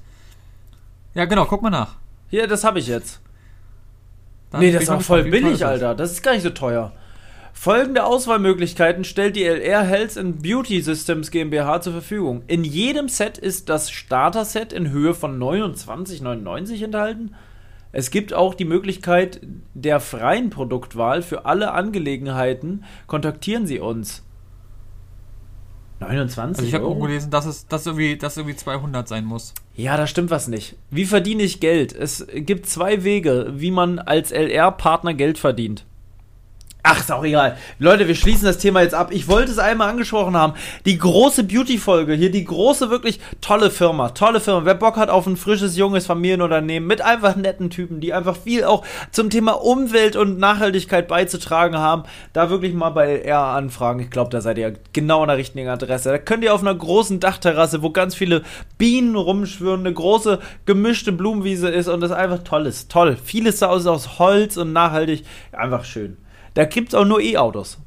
Ja, 1.14 1.26
genau, 1.26 1.46
guck 1.46 1.62
mal 1.62 1.70
nach. 1.70 1.96
Hier, 2.30 2.48
das 2.48 2.64
habe 2.64 2.80
ich 2.80 2.88
jetzt. 2.88 3.20
Dann 4.52 4.62
nee, 4.62 4.72
das 4.72 4.84
ist 4.84 4.90
auch 4.90 5.02
voll 5.02 5.24
billig, 5.24 5.66
Alter. 5.66 5.96
Das 5.96 6.12
ist 6.12 6.24
gar 6.24 6.34
nicht 6.34 6.44
so 6.44 6.52
teuer. 6.52 6.94
Folgende 7.60 8.04
Auswahlmöglichkeiten 8.04 9.04
stellt 9.04 9.36
die 9.36 9.44
LR 9.44 9.84
Health 9.84 10.16
and 10.16 10.44
Beauty 10.44 10.80
Systems 10.80 11.32
GmbH 11.32 11.82
zur 11.82 11.94
Verfügung. 11.94 12.44
In 12.46 12.64
jedem 12.64 13.10
Set 13.10 13.40
ist 13.40 13.68
das 13.68 13.90
Starter-Set 13.90 14.72
in 14.74 14.92
Höhe 14.92 15.16
von 15.16 15.40
29,99 15.40 16.84
enthalten. 16.84 17.34
Es 17.98 18.12
gibt 18.12 18.32
auch 18.32 18.54
die 18.54 18.64
Möglichkeit 18.64 19.42
der 19.74 20.00
freien 20.00 20.52
Produktwahl 20.52 21.24
für 21.24 21.46
alle 21.46 21.72
Angelegenheiten. 21.72 22.84
Kontaktieren 23.08 23.66
Sie 23.66 23.80
uns. 23.80 24.24
29 26.00 26.60
also 26.60 26.68
ich 26.68 26.76
habe 26.76 26.84
irgendwo 26.84 27.08
gelesen, 27.08 27.32
dass 27.32 27.48
es 27.48 27.66
dass 27.66 27.88
irgendwie, 27.88 28.16
dass 28.16 28.38
irgendwie 28.38 28.56
200 28.56 29.08
sein 29.08 29.26
muss. 29.26 29.56
Ja, 29.76 29.98
da 29.98 30.06
stimmt 30.06 30.30
was 30.30 30.48
nicht. 30.48 30.76
Wie 30.92 31.06
verdiene 31.06 31.42
ich 31.42 31.60
Geld? 31.60 31.92
Es 31.92 32.28
gibt 32.32 32.68
zwei 32.68 33.04
Wege, 33.04 33.54
wie 33.56 33.72
man 33.72 33.98
als 33.98 34.30
LR-Partner 34.30 35.16
Geld 35.16 35.40
verdient. 35.40 35.87
Ach, 36.90 37.02
ist 37.02 37.12
auch 37.12 37.26
egal. 37.26 37.58
Leute, 37.80 38.08
wir 38.08 38.16
schließen 38.16 38.46
das 38.46 38.60
Thema 38.60 38.82
jetzt 38.82 38.96
ab. 38.96 39.10
Ich 39.12 39.28
wollte 39.28 39.52
es 39.52 39.60
einmal 39.60 39.90
angesprochen 39.90 40.38
haben. 40.38 40.54
Die 40.86 40.98
große 40.98 41.44
Beauty-Folge 41.44 42.14
hier, 42.14 42.32
die 42.32 42.46
große, 42.46 42.90
wirklich 42.90 43.20
tolle 43.42 43.72
Firma. 43.72 44.12
Tolle 44.12 44.40
Firma. 44.40 44.64
Wer 44.64 44.76
Bock 44.76 44.96
hat 44.96 45.10
auf 45.10 45.28
ein 45.28 45.36
frisches, 45.36 45.76
junges 45.76 46.06
Familienunternehmen 46.06 46.88
mit 46.88 47.02
einfach 47.02 47.36
netten 47.36 47.70
Typen, 47.70 48.00
die 48.00 48.14
einfach 48.14 48.38
viel 48.38 48.64
auch 48.64 48.86
zum 49.12 49.30
Thema 49.30 49.62
Umwelt 49.62 50.16
und 50.16 50.40
Nachhaltigkeit 50.40 51.10
beizutragen 51.10 51.78
haben, 51.78 52.04
da 52.32 52.50
wirklich 52.50 52.74
mal 52.74 52.92
bei 52.92 53.20
R 53.20 53.38
anfragen. 53.38 54.00
Ich 54.00 54.10
glaube, 54.10 54.30
da 54.30 54.40
seid 54.40 54.58
ihr 54.58 54.76
genau 54.94 55.24
an 55.24 55.28
der 55.28 55.36
richtigen 55.36 55.68
Adresse. 55.68 56.12
Da 56.12 56.18
könnt 56.20 56.46
ihr 56.46 56.54
auf 56.54 56.62
einer 56.62 56.74
großen 56.74 57.20
Dachterrasse, 57.20 57.84
wo 57.84 57.90
ganz 57.90 58.16
viele 58.16 58.44
Bienen 58.78 59.18
rumschwirren, 59.18 59.82
eine 59.82 59.94
große 59.94 60.40
gemischte 60.66 61.12
Blumenwiese 61.12 61.68
ist 61.68 61.90
und 61.90 62.00
das 62.00 62.12
einfach 62.12 62.46
toll 62.46 62.66
ist. 62.66 62.90
Toll. 62.90 63.18
Vieles 63.22 63.62
aus, 63.62 63.86
aus 63.88 64.20
Holz 64.20 64.56
und 64.56 64.72
nachhaltig. 64.72 65.26
Einfach 65.52 65.84
schön. 65.84 66.16
Da 66.58 66.66
gibt 66.66 66.90
es 66.90 66.96
auch 66.96 67.06
nur 67.06 67.22
E-Autos. 67.22 67.78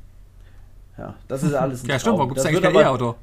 Ja, 0.96 1.16
das 1.26 1.42
ist 1.42 1.54
alles 1.54 1.82
ein 1.82 1.88
Ja, 1.88 1.98
stimmt, 1.98 2.18
warum 2.18 2.28
gibt 2.28 2.38
es 2.38 2.46
eigentlich 2.46 2.62
kein 2.62 2.76
E-Auto? 2.76 3.16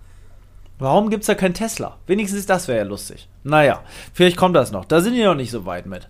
Warum 0.77 1.09
gibt 1.09 1.21
es 1.21 1.27
da 1.27 1.35
kein 1.35 1.53
Tesla? 1.53 1.95
Wenigstens 2.05 2.45
das 2.45 2.67
wäre 2.67 2.79
ja 2.79 2.83
lustig. 2.83 3.29
Naja, 3.45 3.79
vielleicht 4.11 4.35
kommt 4.35 4.57
das 4.57 4.73
noch. 4.73 4.83
Da 4.83 4.99
sind 4.99 5.13
die 5.13 5.23
noch 5.23 5.35
nicht 5.35 5.51
so 5.51 5.65
weit 5.65 5.85
mit. 5.85 6.09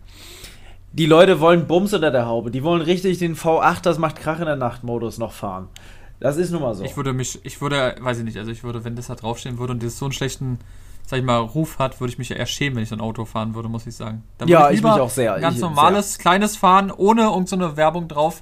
Die 0.91 1.05
Leute 1.05 1.39
wollen 1.39 1.67
Bums 1.67 1.93
unter 1.93 2.09
der 2.09 2.25
Haube. 2.25 2.49
Die 2.49 2.63
wollen 2.63 2.81
richtig 2.81 3.19
den 3.19 3.35
V8, 3.35 3.83
das 3.83 3.99
macht 3.99 4.15
Krach 4.15 4.39
in 4.39 4.47
der 4.47 4.55
Nacht-Modus 4.55 5.19
noch 5.19 5.33
fahren. 5.33 5.67
Das 6.19 6.37
ist 6.37 6.49
nun 6.49 6.63
mal 6.63 6.73
so. 6.73 6.83
Ich 6.83 6.97
würde 6.97 7.13
mich, 7.13 7.39
ich 7.43 7.61
würde, 7.61 7.95
weiß 7.99 8.17
ich 8.17 8.23
nicht, 8.23 8.39
also 8.39 8.49
ich 8.49 8.63
würde, 8.63 8.85
wenn 8.85 8.95
das 8.95 9.05
da 9.05 9.13
draufstehen 9.13 9.59
würde 9.59 9.73
und 9.73 9.83
das 9.83 9.99
so 9.99 10.05
einen 10.05 10.13
schlechten, 10.13 10.57
sag 11.05 11.19
ich 11.19 11.25
mal, 11.25 11.37
Ruf 11.37 11.77
hat, 11.77 12.01
würde 12.01 12.11
ich 12.11 12.17
mich 12.17 12.29
ja 12.29 12.37
eher 12.37 12.47
schämen, 12.47 12.77
wenn 12.77 12.83
ich 12.83 12.89
so 12.89 12.95
ein 12.95 13.01
Auto 13.01 13.23
fahren 13.25 13.53
würde, 13.53 13.69
muss 13.69 13.85
ich 13.85 13.95
sagen. 13.95 14.23
ja, 14.47 14.71
ich, 14.71 14.77
ich 14.77 14.83
mich 14.83 14.93
auch 14.93 15.11
sehr. 15.11 15.35
Ein 15.35 15.41
ganz 15.41 15.57
ich, 15.57 15.61
normales, 15.61 16.15
sehr. 16.15 16.21
kleines 16.23 16.57
Fahren, 16.57 16.89
ohne 16.89 17.25
irgendeine 17.25 17.69
so 17.69 17.77
Werbung 17.77 18.07
drauf. 18.07 18.41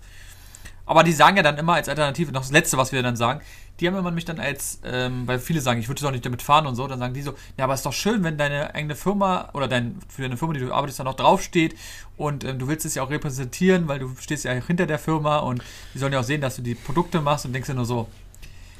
Aber 0.85 1.03
die 1.03 1.13
sagen 1.13 1.37
ja 1.37 1.43
dann 1.43 1.57
immer 1.57 1.73
als 1.73 1.89
Alternative, 1.89 2.31
noch 2.31 2.41
das 2.41 2.51
Letzte, 2.51 2.77
was 2.77 2.91
wir 2.91 3.01
dann 3.01 3.15
sagen, 3.15 3.41
die 3.79 3.87
haben 3.87 3.97
immer 3.97 4.11
mich 4.11 4.25
dann 4.25 4.39
als, 4.39 4.79
ähm, 4.85 5.23
weil 5.25 5.39
viele 5.39 5.59
sagen, 5.59 5.79
ich 5.79 5.89
würde 5.89 6.01
doch 6.01 6.11
nicht 6.11 6.25
damit 6.25 6.41
fahren 6.41 6.65
und 6.65 6.75
so, 6.75 6.87
dann 6.87 6.99
sagen 6.99 7.13
die 7.13 7.21
so, 7.21 7.33
ja, 7.57 7.65
aber 7.65 7.73
ist 7.73 7.85
doch 7.85 7.93
schön, 7.93 8.23
wenn 8.23 8.37
deine 8.37 8.73
eigene 8.73 8.95
Firma 8.95 9.49
oder 9.53 9.67
dein, 9.67 9.99
für 10.07 10.21
deine 10.21 10.37
Firma, 10.37 10.53
die 10.53 10.61
du 10.61 10.73
arbeitest, 10.73 10.99
dann 10.99 11.05
noch 11.05 11.15
draufsteht 11.15 11.75
und 12.15 12.43
ähm, 12.43 12.59
du 12.59 12.67
willst 12.67 12.85
es 12.85 12.95
ja 12.95 13.03
auch 13.03 13.09
repräsentieren, 13.09 13.87
weil 13.87 13.99
du 13.99 14.11
stehst 14.19 14.45
ja 14.45 14.53
hinter 14.53 14.85
der 14.85 14.99
Firma 14.99 15.39
und 15.39 15.61
die 15.93 15.99
sollen 15.99 16.13
ja 16.13 16.19
auch 16.19 16.23
sehen, 16.23 16.39
dass 16.39 16.55
du 16.55 16.61
die 16.61 16.75
Produkte 16.75 17.19
machst 17.19 17.45
und 17.45 17.53
denkst 17.53 17.67
ja 17.67 17.75
nur 17.75 17.85
so, 17.85 18.07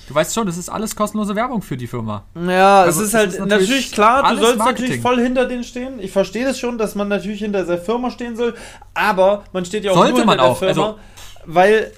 Du 0.08 0.14
weißt 0.14 0.36
schon, 0.36 0.46
das 0.46 0.58
ist 0.58 0.70
alles 0.70 0.96
kostenlose 0.96 1.36
Werbung 1.36 1.64
für 1.64 1.78
die 1.78 1.88
Firma. 1.88 2.24
Ja, 2.36 2.84
also, 2.84 3.02
es 3.02 3.08
ist 3.08 3.14
halt 3.16 3.30
ist 3.30 3.40
natürlich, 3.40 3.70
natürlich, 3.70 3.92
klar, 3.92 4.30
du 4.30 4.40
sollst 4.40 4.58
Marketing. 4.60 4.84
natürlich 4.84 5.02
voll 5.02 5.20
hinter 5.20 5.46
denen 5.48 5.64
stehen. 5.64 6.00
Ich 6.00 6.12
verstehe 6.12 6.46
das 6.46 6.60
schon, 6.60 6.78
dass 6.78 6.94
man 6.94 7.08
natürlich 7.08 7.40
hinter 7.40 7.66
der 7.66 7.80
Firma 7.80 8.12
stehen 8.12 8.36
soll, 8.36 8.54
aber 8.94 9.46
man 9.52 9.66
steht 9.66 9.84
ja 9.84 9.92
auch 9.92 9.96
Sollte 9.96 10.12
nur 10.12 10.20
hinter 10.20 10.36
man 10.36 10.40
auch. 10.46 10.60
der 10.60 10.74
Firma, 10.76 10.88
also, 10.90 11.00
weil 11.46 11.92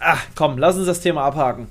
Ach, 0.00 0.24
komm, 0.36 0.58
lass 0.58 0.76
uns 0.76 0.86
das 0.86 1.00
Thema 1.00 1.24
abhaken. 1.24 1.66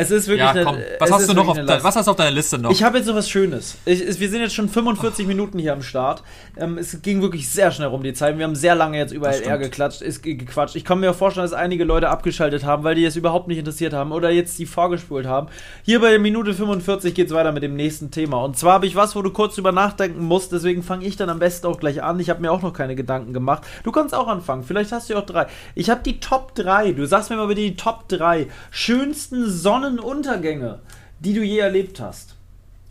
Es 0.00 0.10
ist 0.10 0.28
wirklich 0.28 0.54
ja, 0.54 0.64
komm. 0.64 0.76
Eine, 0.76 0.86
was, 0.98 1.10
hast 1.10 1.28
du 1.28 1.34
noch 1.34 1.48
auf 1.48 1.56
de, 1.56 1.66
was 1.82 1.96
hast 1.96 2.06
du 2.06 2.10
auf 2.12 2.16
deiner 2.16 2.30
Liste 2.30 2.58
noch? 2.58 2.70
Ich 2.70 2.82
habe 2.82 2.96
jetzt 2.96 3.06
so 3.06 3.14
was 3.14 3.28
Schönes. 3.28 3.76
Ich, 3.84 4.18
wir 4.18 4.30
sind 4.30 4.40
jetzt 4.40 4.54
schon 4.54 4.70
45 4.70 5.26
oh. 5.26 5.28
Minuten 5.28 5.58
hier 5.58 5.74
am 5.74 5.82
Start. 5.82 6.22
Ähm, 6.56 6.78
es 6.78 7.02
ging 7.02 7.20
wirklich 7.20 7.50
sehr 7.50 7.70
schnell 7.70 7.88
rum, 7.88 8.02
die 8.02 8.14
Zeit. 8.14 8.38
Wir 8.38 8.46
haben 8.46 8.54
sehr 8.54 8.74
lange 8.74 8.96
jetzt 8.96 9.12
über 9.12 9.30
LR 9.30 9.58
geklatscht, 9.58 10.00
ist, 10.00 10.22
gequatscht. 10.22 10.74
Ich 10.76 10.86
kann 10.86 11.00
mir 11.00 11.12
vorstellen, 11.12 11.44
dass 11.44 11.52
einige 11.52 11.84
Leute 11.84 12.08
abgeschaltet 12.08 12.64
haben, 12.64 12.82
weil 12.82 12.94
die 12.94 13.04
es 13.04 13.14
überhaupt 13.14 13.48
nicht 13.48 13.58
interessiert 13.58 13.92
haben 13.92 14.12
oder 14.12 14.30
jetzt 14.30 14.58
die 14.58 14.64
vorgespult 14.64 15.26
haben. 15.26 15.48
Hier 15.84 16.00
bei 16.00 16.10
der 16.10 16.18
Minute 16.18 16.54
45 16.54 17.14
geht 17.14 17.26
es 17.26 17.34
weiter 17.34 17.52
mit 17.52 17.62
dem 17.62 17.76
nächsten 17.76 18.10
Thema. 18.10 18.42
Und 18.42 18.56
zwar 18.56 18.74
habe 18.74 18.86
ich 18.86 18.96
was, 18.96 19.14
wo 19.14 19.20
du 19.20 19.30
kurz 19.30 19.54
drüber 19.56 19.72
nachdenken 19.72 20.24
musst. 20.24 20.50
Deswegen 20.52 20.82
fange 20.82 21.04
ich 21.04 21.16
dann 21.16 21.28
am 21.28 21.38
besten 21.38 21.66
auch 21.66 21.78
gleich 21.78 22.02
an. 22.02 22.18
Ich 22.20 22.30
habe 22.30 22.40
mir 22.40 22.52
auch 22.52 22.62
noch 22.62 22.72
keine 22.72 22.96
Gedanken 22.96 23.34
gemacht. 23.34 23.64
Du 23.84 23.92
kannst 23.92 24.14
auch 24.14 24.28
anfangen. 24.28 24.64
Vielleicht 24.64 24.92
hast 24.92 25.10
du 25.10 25.16
auch 25.18 25.26
drei. 25.26 25.46
Ich 25.74 25.90
habe 25.90 26.00
die 26.02 26.20
Top 26.20 26.54
3. 26.54 26.92
Du 26.92 27.06
sagst 27.06 27.28
mir 27.28 27.36
mal 27.36 27.48
bitte 27.48 27.60
die 27.60 27.76
Top 27.76 28.08
3 28.08 28.46
schönsten 28.70 29.50
Sonnenuntergänge 29.90 30.80
die 31.20 31.34
du 31.34 31.42
je 31.42 31.58
erlebt 31.58 32.00
hast. 32.00 32.34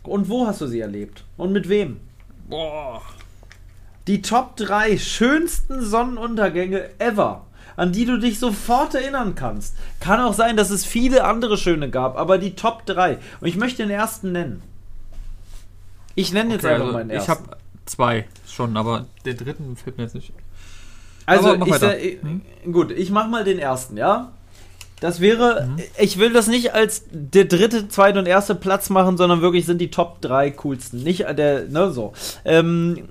Und 0.02 0.28
wo 0.28 0.46
hast 0.46 0.60
du 0.60 0.66
sie 0.66 0.80
erlebt? 0.80 1.24
Und 1.36 1.52
mit 1.52 1.68
wem? 1.68 2.00
Boah. 2.48 3.02
Die 4.06 4.22
Top 4.22 4.56
3 4.56 4.96
schönsten 4.98 5.84
Sonnenuntergänge 5.84 6.88
ever, 6.98 7.46
an 7.76 7.92
die 7.92 8.06
du 8.06 8.18
dich 8.18 8.38
sofort 8.38 8.94
erinnern 8.94 9.34
kannst. 9.34 9.76
Kann 10.00 10.20
auch 10.20 10.32
sein, 10.32 10.56
dass 10.56 10.70
es 10.70 10.84
viele 10.84 11.24
andere 11.24 11.58
schöne 11.58 11.90
gab, 11.90 12.16
aber 12.16 12.38
die 12.38 12.54
Top 12.54 12.86
3. 12.86 13.18
Und 13.40 13.46
ich 13.46 13.56
möchte 13.56 13.82
den 13.82 13.90
ersten 13.90 14.32
nennen. 14.32 14.62
Ich 16.14 16.32
nenne 16.32 16.54
jetzt 16.54 16.64
okay, 16.64 16.74
einfach 16.74 16.86
also 16.86 16.98
meinen 16.98 17.10
ersten. 17.10 17.32
Ich 17.32 17.38
habe 17.38 17.56
zwei 17.84 18.26
schon, 18.46 18.76
aber 18.76 19.06
den 19.26 19.36
dritten 19.36 19.76
fällt 19.76 19.98
mir 19.98 20.04
jetzt 20.04 20.14
nicht. 20.14 20.32
Also, 21.26 21.54
ich, 21.54 21.82
ich, 21.82 22.22
hm? 22.22 22.42
gut, 22.72 22.90
ich 22.90 23.10
mach 23.10 23.28
mal 23.28 23.44
den 23.44 23.58
ersten, 23.58 23.96
ja? 23.96 24.32
Das 25.00 25.20
wäre, 25.20 25.66
mhm. 25.66 25.82
ich 25.98 26.18
will 26.18 26.32
das 26.32 26.46
nicht 26.46 26.74
als 26.74 27.04
der 27.10 27.46
dritte, 27.46 27.88
zweite 27.88 28.18
und 28.18 28.26
erste 28.26 28.54
Platz 28.54 28.90
machen, 28.90 29.16
sondern 29.16 29.40
wirklich 29.40 29.64
sind 29.64 29.78
die 29.78 29.90
Top 29.90 30.20
3 30.20 30.50
coolsten. 30.52 31.02
Nicht 31.02 31.20
der, 31.20 31.64
ne, 31.64 31.90
so. 31.90 32.12
Ähm, 32.44 33.08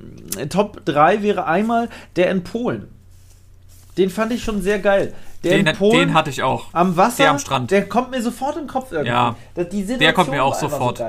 Top 0.49 0.85
3 0.85 1.23
wäre 1.23 1.45
einmal 1.45 1.89
der 2.15 2.29
in 2.29 2.43
Polen. 2.43 2.87
Den 3.97 4.11
fand 4.11 4.31
ich 4.31 4.43
schon 4.43 4.61
sehr 4.61 4.79
geil. 4.79 5.13
Der 5.43 5.57
den, 5.57 5.65
in 5.65 5.75
Polen, 5.75 5.99
den 5.99 6.13
hatte 6.13 6.29
ich 6.29 6.43
auch. 6.43 6.67
Am 6.73 6.95
Wasser. 6.95 7.23
Der 7.23 7.31
am 7.31 7.39
Strand. 7.39 7.71
Der 7.71 7.89
kommt 7.89 8.11
mir 8.11 8.21
sofort 8.21 8.55
in 8.55 8.63
den 8.63 8.67
Kopf 8.67 8.91
irgendwie. 8.91 9.09
Ja. 9.09 9.35
der 9.55 10.13
kommt 10.13 10.29
mir 10.29 10.43
auch 10.43 10.55
sofort. 10.55 10.99
So 10.99 11.05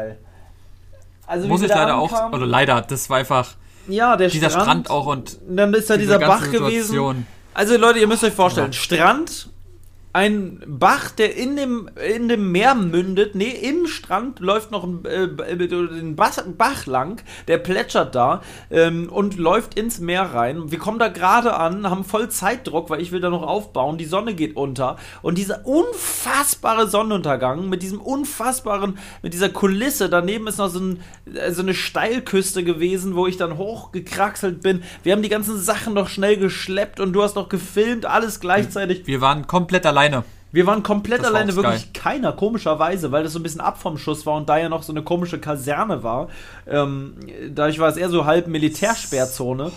also, 1.26 1.46
Muss 1.46 1.62
ich 1.62 1.68
leider 1.68 1.96
auch, 1.98 2.32
oder 2.32 2.46
leider, 2.46 2.80
das 2.80 3.08
war 3.10 3.18
einfach. 3.18 3.54
Ja, 3.86 4.16
der 4.16 4.28
dieser 4.28 4.50
Strand, 4.50 4.64
Strand 4.64 4.90
auch 4.90 5.06
und. 5.06 5.38
Dann 5.48 5.74
ist 5.74 5.90
da 5.90 5.96
dieser 5.96 6.18
Bach 6.18 6.50
gewesen. 6.50 7.26
Also 7.54 7.76
Leute, 7.76 7.98
ihr 7.98 8.06
müsst 8.06 8.24
euch 8.24 8.32
vorstellen, 8.32 8.72
ja. 8.72 8.78
Strand 8.78 9.48
ein 10.12 10.60
Bach, 10.66 11.10
der 11.12 11.36
in 11.36 11.54
dem, 11.54 11.88
in 12.14 12.28
dem 12.28 12.50
Meer 12.50 12.74
mündet. 12.74 13.36
Nee, 13.36 13.50
im 13.50 13.86
Strand 13.86 14.40
läuft 14.40 14.72
noch 14.72 14.82
ein, 14.82 15.04
äh, 15.04 15.28
ein 15.40 16.16
Bach 16.16 16.86
lang, 16.86 17.22
der 17.46 17.58
plätschert 17.58 18.14
da 18.16 18.42
ähm, 18.70 19.08
und 19.08 19.38
läuft 19.38 19.78
ins 19.78 20.00
Meer 20.00 20.22
rein. 20.22 20.72
Wir 20.72 20.78
kommen 20.78 20.98
da 20.98 21.08
gerade 21.08 21.54
an, 21.54 21.88
haben 21.88 22.04
voll 22.04 22.28
Zeitdruck, 22.28 22.90
weil 22.90 23.00
ich 23.00 23.12
will 23.12 23.20
da 23.20 23.30
noch 23.30 23.44
aufbauen. 23.44 23.98
Die 23.98 24.04
Sonne 24.04 24.34
geht 24.34 24.56
unter. 24.56 24.96
Und 25.22 25.38
dieser 25.38 25.64
unfassbare 25.64 26.88
Sonnenuntergang 26.88 27.68
mit 27.68 27.82
diesem 27.82 28.00
unfassbaren, 28.00 28.98
mit 29.22 29.32
dieser 29.32 29.48
Kulisse. 29.48 30.08
Daneben 30.08 30.48
ist 30.48 30.58
noch 30.58 30.70
so, 30.70 30.80
ein, 30.80 31.02
äh, 31.32 31.52
so 31.52 31.62
eine 31.62 31.74
Steilküste 31.74 32.64
gewesen, 32.64 33.14
wo 33.14 33.28
ich 33.28 33.36
dann 33.36 33.58
hochgekraxelt 33.58 34.60
bin. 34.60 34.82
Wir 35.04 35.12
haben 35.12 35.22
die 35.22 35.28
ganzen 35.28 35.56
Sachen 35.56 35.94
noch 35.94 36.08
schnell 36.08 36.36
geschleppt 36.36 36.98
und 36.98 37.12
du 37.12 37.22
hast 37.22 37.36
noch 37.36 37.48
gefilmt, 37.48 38.06
alles 38.06 38.40
gleichzeitig. 38.40 39.06
Wir 39.06 39.20
waren 39.20 39.46
komplett 39.46 39.86
allein 39.86 39.99
alleine. 40.00 40.24
Wir 40.52 40.66
waren 40.66 40.82
komplett 40.82 41.20
das 41.20 41.28
alleine, 41.28 41.54
war 41.54 41.64
wirklich 41.64 41.92
keiner, 41.92 42.32
komischerweise, 42.32 43.12
weil 43.12 43.22
das 43.22 43.32
so 43.32 43.38
ein 43.38 43.42
bisschen 43.42 43.60
ab 43.60 43.80
vom 43.80 43.98
Schuss 43.98 44.26
war 44.26 44.36
und 44.36 44.48
da 44.48 44.58
ja 44.58 44.68
noch 44.68 44.82
so 44.82 44.92
eine 44.92 45.02
komische 45.02 45.38
Kaserne 45.38 46.02
war. 46.02 46.28
Ähm, 46.66 47.14
dadurch 47.50 47.78
war 47.78 47.88
es 47.88 47.96
eher 47.96 48.08
so 48.08 48.24
halb 48.24 48.48
Militärsperrzone. 48.48 49.70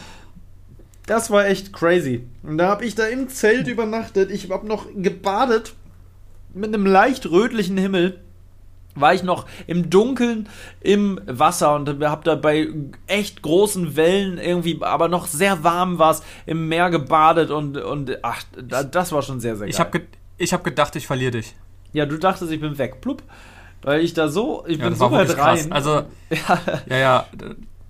Das 1.05 1.29
war 1.29 1.45
echt 1.45 1.73
crazy. 1.73 2.25
Und 2.41 2.57
da 2.57 2.69
habe 2.69 2.85
ich 2.85 2.95
da 2.95 3.05
im 3.05 3.29
Zelt 3.29 3.67
übernachtet. 3.67 4.31
Ich 4.31 4.49
habe 4.49 4.65
noch 4.65 4.87
gebadet 4.95 5.73
mit 6.53 6.73
einem 6.73 6.85
leicht 6.87 7.29
rötlichen 7.29 7.77
Himmel. 7.77 8.22
War 8.95 9.13
ich 9.13 9.23
noch 9.23 9.45
im 9.67 9.89
Dunkeln 9.89 10.47
im 10.81 11.19
Wasser 11.25 11.75
und 11.75 11.89
habe 12.03 12.23
da 12.23 12.35
bei 12.35 12.67
echt 13.07 13.41
großen 13.41 13.95
Wellen 13.95 14.37
irgendwie, 14.37 14.79
aber 14.81 15.07
noch 15.07 15.27
sehr 15.27 15.63
warm 15.63 15.97
war 15.99 16.11
es, 16.11 16.23
im 16.45 16.67
Meer 16.67 16.89
gebadet 16.89 17.49
und, 17.49 17.77
und 17.77 18.17
ach, 18.23 18.43
das 18.55 19.11
war 19.11 19.21
schon 19.21 19.39
sehr, 19.39 19.55
sehr 19.55 19.65
geil. 19.65 19.69
Ich 19.69 19.79
habe 19.79 20.01
ich 20.37 20.53
habe 20.53 20.63
gedacht, 20.63 20.95
ich 20.95 21.07
verliere 21.07 21.31
dich. 21.31 21.55
Ja, 21.93 22.05
du 22.05 22.17
dachtest, 22.17 22.51
ich 22.51 22.59
bin 22.59 22.77
weg. 22.77 23.01
Plupp. 23.01 23.23
Weil 23.83 24.01
ich 24.01 24.13
da 24.13 24.29
so, 24.29 24.63
ich 24.67 24.77
ja, 24.77 24.87
bin 24.87 24.95
so 24.95 25.11
weit 25.11 25.37
rein. 25.37 25.71
Also, 25.71 25.89
ja. 26.29 26.59
ja, 26.87 26.97
ja, 26.97 27.27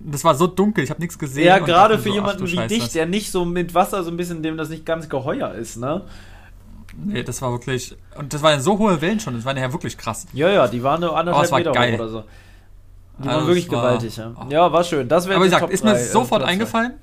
das 0.00 0.24
war 0.24 0.34
so 0.34 0.46
dunkel, 0.46 0.84
ich 0.84 0.90
habe 0.90 1.00
nichts 1.00 1.18
gesehen. 1.18 1.46
Ja, 1.46 1.58
gerade 1.58 1.98
für 1.98 2.08
so, 2.08 2.14
jemanden 2.14 2.46
wie 2.46 2.66
dich, 2.66 2.90
der 2.90 3.06
nicht 3.06 3.30
so 3.30 3.44
mit 3.44 3.74
Wasser 3.74 4.02
so 4.02 4.10
ein 4.10 4.16
bisschen, 4.16 4.42
dem 4.42 4.56
das 4.56 4.68
nicht 4.68 4.84
ganz 4.84 5.08
geheuer 5.08 5.54
ist, 5.54 5.76
ne? 5.76 6.02
Nee, 6.96 7.22
das 7.22 7.42
war 7.42 7.50
wirklich, 7.52 7.96
und 8.16 8.32
das 8.32 8.42
waren 8.42 8.60
so 8.60 8.78
hohe 8.78 9.00
Wellen 9.00 9.20
schon, 9.20 9.34
das 9.34 9.44
war 9.44 9.56
ja 9.56 9.72
wirklich 9.72 9.96
krass. 9.98 10.26
Ja, 10.32 10.48
ja, 10.48 10.68
die 10.68 10.82
waren 10.82 11.00
nur 11.00 11.16
anderthalb 11.16 11.50
Meter 11.52 11.70
hoch 11.70 11.94
oder 11.94 12.08
so. 12.08 12.24
Die 13.18 13.28
also 13.28 13.40
waren 13.40 13.46
wirklich 13.46 13.70
war, 13.70 13.82
gewaltig, 13.82 14.16
ja. 14.16 14.32
Oh. 14.36 14.46
Ja, 14.48 14.72
war 14.72 14.84
schön. 14.84 15.08
Das 15.08 15.26
wäre 15.26 15.36
Aber 15.36 15.44
wie 15.44 15.50
gesagt, 15.50 15.70
ist 15.70 15.84
mir 15.84 15.98
sofort 15.98 16.42
äh, 16.42 16.46
eingefallen. 16.46 16.94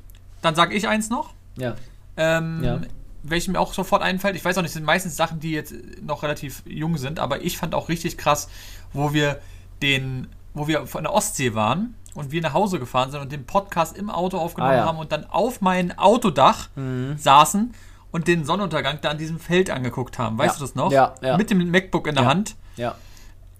Dann 0.41 0.55
sage 0.55 0.75
ich 0.75 0.87
eins 0.87 1.09
noch. 1.09 1.33
Ja. 1.57 1.75
Ähm, 2.17 2.61
ja 2.63 2.81
welche 3.23 3.51
mir 3.51 3.59
auch 3.59 3.73
sofort 3.73 4.01
einfällt, 4.01 4.35
ich 4.35 4.43
weiß 4.43 4.57
auch 4.57 4.61
nicht, 4.61 4.71
sind 4.71 4.85
meistens 4.85 5.15
Sachen, 5.15 5.39
die 5.39 5.51
jetzt 5.51 5.73
noch 6.01 6.23
relativ 6.23 6.63
jung 6.65 6.97
sind, 6.97 7.19
aber 7.19 7.41
ich 7.41 7.57
fand 7.57 7.75
auch 7.75 7.89
richtig 7.89 8.17
krass, 8.17 8.49
wo 8.93 9.13
wir 9.13 9.39
den, 9.81 10.27
wo 10.53 10.67
wir 10.67 10.87
von 10.87 11.03
der 11.03 11.13
Ostsee 11.13 11.53
waren 11.53 11.95
und 12.13 12.31
wir 12.31 12.41
nach 12.41 12.53
Hause 12.53 12.79
gefahren 12.79 13.11
sind 13.11 13.21
und 13.21 13.31
den 13.31 13.45
Podcast 13.45 13.97
im 13.97 14.09
Auto 14.09 14.37
aufgenommen 14.37 14.73
ah, 14.73 14.77
ja. 14.77 14.85
haben 14.85 14.97
und 14.97 15.11
dann 15.11 15.25
auf 15.25 15.61
mein 15.61 15.97
Autodach 15.97 16.69
mhm. 16.75 17.15
saßen 17.17 17.73
und 18.11 18.27
den 18.27 18.45
Sonnenuntergang 18.45 18.99
da 19.01 19.09
an 19.09 19.17
diesem 19.17 19.39
Feld 19.39 19.69
angeguckt 19.69 20.19
haben. 20.19 20.37
Weißt 20.37 20.55
ja. 20.55 20.59
du 20.59 20.65
das 20.65 20.75
noch? 20.75 20.91
Ja, 20.91 21.15
ja. 21.21 21.37
Mit 21.37 21.49
dem 21.49 21.69
MacBook 21.69 22.07
in 22.07 22.15
der 22.15 22.25
Hand. 22.25 22.55
Ja. 22.75 22.95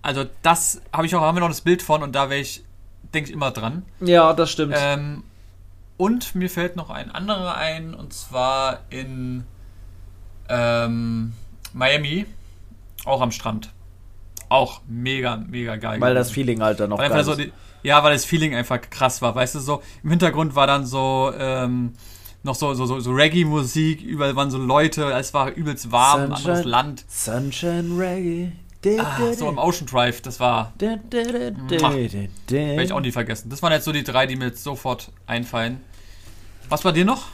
Also 0.02 0.26
das 0.41 0.82
habe 0.91 1.06
ich 1.06 1.16
auch, 1.16 1.22
haben 1.22 1.36
wir 1.36 1.41
noch 1.41 1.47
das 1.47 1.62
Bild 1.62 1.82
von 1.82 2.04
und 2.04 2.14
da 2.14 2.30
wäre 2.30 2.41
ich, 2.41 2.64
denke 3.14 3.30
ich, 3.30 3.36
immer 3.36 3.52
dran. 3.52 3.86
Ja, 3.99 4.34
das 4.34 4.52
stimmt. 4.52 4.76
Ähm, 4.78 5.24
und 5.97 6.34
mir 6.34 6.49
fällt 6.49 6.76
noch 6.76 6.89
ein 6.89 7.12
anderer 7.12 7.56
ein, 7.56 7.93
und 7.93 8.14
zwar 8.14 8.80
in 8.89 9.43
ähm, 10.49 11.34
Miami, 11.74 12.26
auch 13.06 13.22
am 13.22 13.32
Strand. 13.32 13.72
Auch 14.49 14.82
mega, 14.88 15.38
mega 15.38 15.76
geil. 15.78 16.02
Weil 16.02 16.16
das 16.16 16.32
Feeling 16.32 16.62
halt 16.62 16.80
dann 16.80 16.89
noch 16.89 16.97
geil 16.97 17.24
so 17.24 17.36
die, 17.36 17.54
Ja, 17.84 18.04
weil 18.04 18.14
das 18.14 18.26
Feeling 18.26 18.56
einfach 18.56 18.82
krass 18.82 19.22
war. 19.22 19.34
Weißt 19.36 19.56
du, 19.56 19.60
so 19.60 19.82
im 20.04 20.10
Hintergrund 20.10 20.56
war 20.56 20.68
dann 20.68 20.86
so 20.86 21.32
ähm, 21.38 21.93
noch 22.44 22.56
so, 22.56 22.74
so, 22.74 22.86
so, 22.86 23.00
so 23.00 23.12
Reggae-Musik, 23.12 24.02
überall 24.02 24.36
waren 24.36 24.52
so 24.52 24.58
Leute, 24.58 25.12
es 25.14 25.34
war 25.34 25.52
übelst 25.52 25.92
warm, 25.92 26.30
Sunshine, 26.30 26.36
anderes 26.36 26.66
Land. 26.66 27.06
Sunshine 27.08 27.98
Reggae. 27.98 28.52
Ah, 29.00 29.34
so 29.34 29.48
im 29.48 29.60
Ocean 29.60 29.86
Drive, 29.86 30.22
das 30.22 30.39
war. 30.39 30.74
Werde 30.80 31.56
ich 32.84 32.94
auch 32.94 33.00
nie 33.00 33.12
vergessen. 33.12 33.50
Das 33.50 33.62
waren 33.62 33.72
jetzt 33.72 33.86
so 33.86 33.92
die 33.92 34.04
drei, 34.04 34.26
die 34.26 34.36
mir 34.36 34.46
jetzt 34.46 34.64
sofort 34.64 35.12
einfallen. 35.28 35.82
Was 36.68 36.84
war 36.84 36.92
dir 36.92 37.06
noch? 37.06 37.28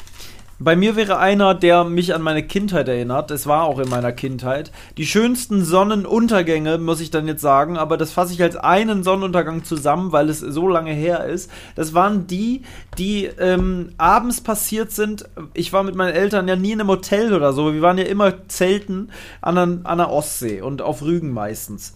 Bei 0.59 0.75
mir 0.75 0.95
wäre 0.95 1.19
einer, 1.19 1.53
der 1.53 1.83
mich 1.83 2.15
an 2.15 2.23
meine 2.23 2.41
Kindheit 2.41 2.87
erinnert. 2.87 3.29
Es 3.29 3.45
war 3.45 3.65
auch 3.65 3.77
in 3.77 3.89
meiner 3.89 4.11
Kindheit. 4.11 4.71
Die 4.97 5.05
schönsten 5.05 5.63
Sonnenuntergänge, 5.63 6.79
muss 6.79 6.99
ich 6.99 7.11
dann 7.11 7.27
jetzt 7.27 7.41
sagen, 7.41 7.77
aber 7.77 7.95
das 7.95 8.11
fasse 8.11 8.33
ich 8.33 8.41
als 8.41 8.55
einen 8.55 9.03
Sonnenuntergang 9.03 9.63
zusammen, 9.63 10.11
weil 10.11 10.29
es 10.29 10.39
so 10.39 10.67
lange 10.67 10.93
her 10.93 11.25
ist. 11.25 11.51
Das 11.75 11.93
waren 11.93 12.25
die, 12.25 12.63
die 12.97 13.25
ähm, 13.25 13.89
abends 13.99 14.41
passiert 14.41 14.91
sind. 14.91 15.29
Ich 15.53 15.73
war 15.73 15.83
mit 15.83 15.93
meinen 15.93 16.15
Eltern 16.15 16.47
ja 16.47 16.55
nie 16.55 16.71
in 16.71 16.81
einem 16.81 16.89
Hotel 16.89 17.35
oder 17.35 17.53
so. 17.53 17.73
Wir 17.73 17.81
waren 17.83 17.99
ja 17.99 18.05
immer 18.05 18.47
zelten 18.47 19.11
an 19.41 19.57
an 19.57 19.97
der 19.97 20.09
Ostsee 20.09 20.61
und 20.61 20.81
auf 20.81 21.03
Rügen 21.03 21.31
meistens. 21.31 21.93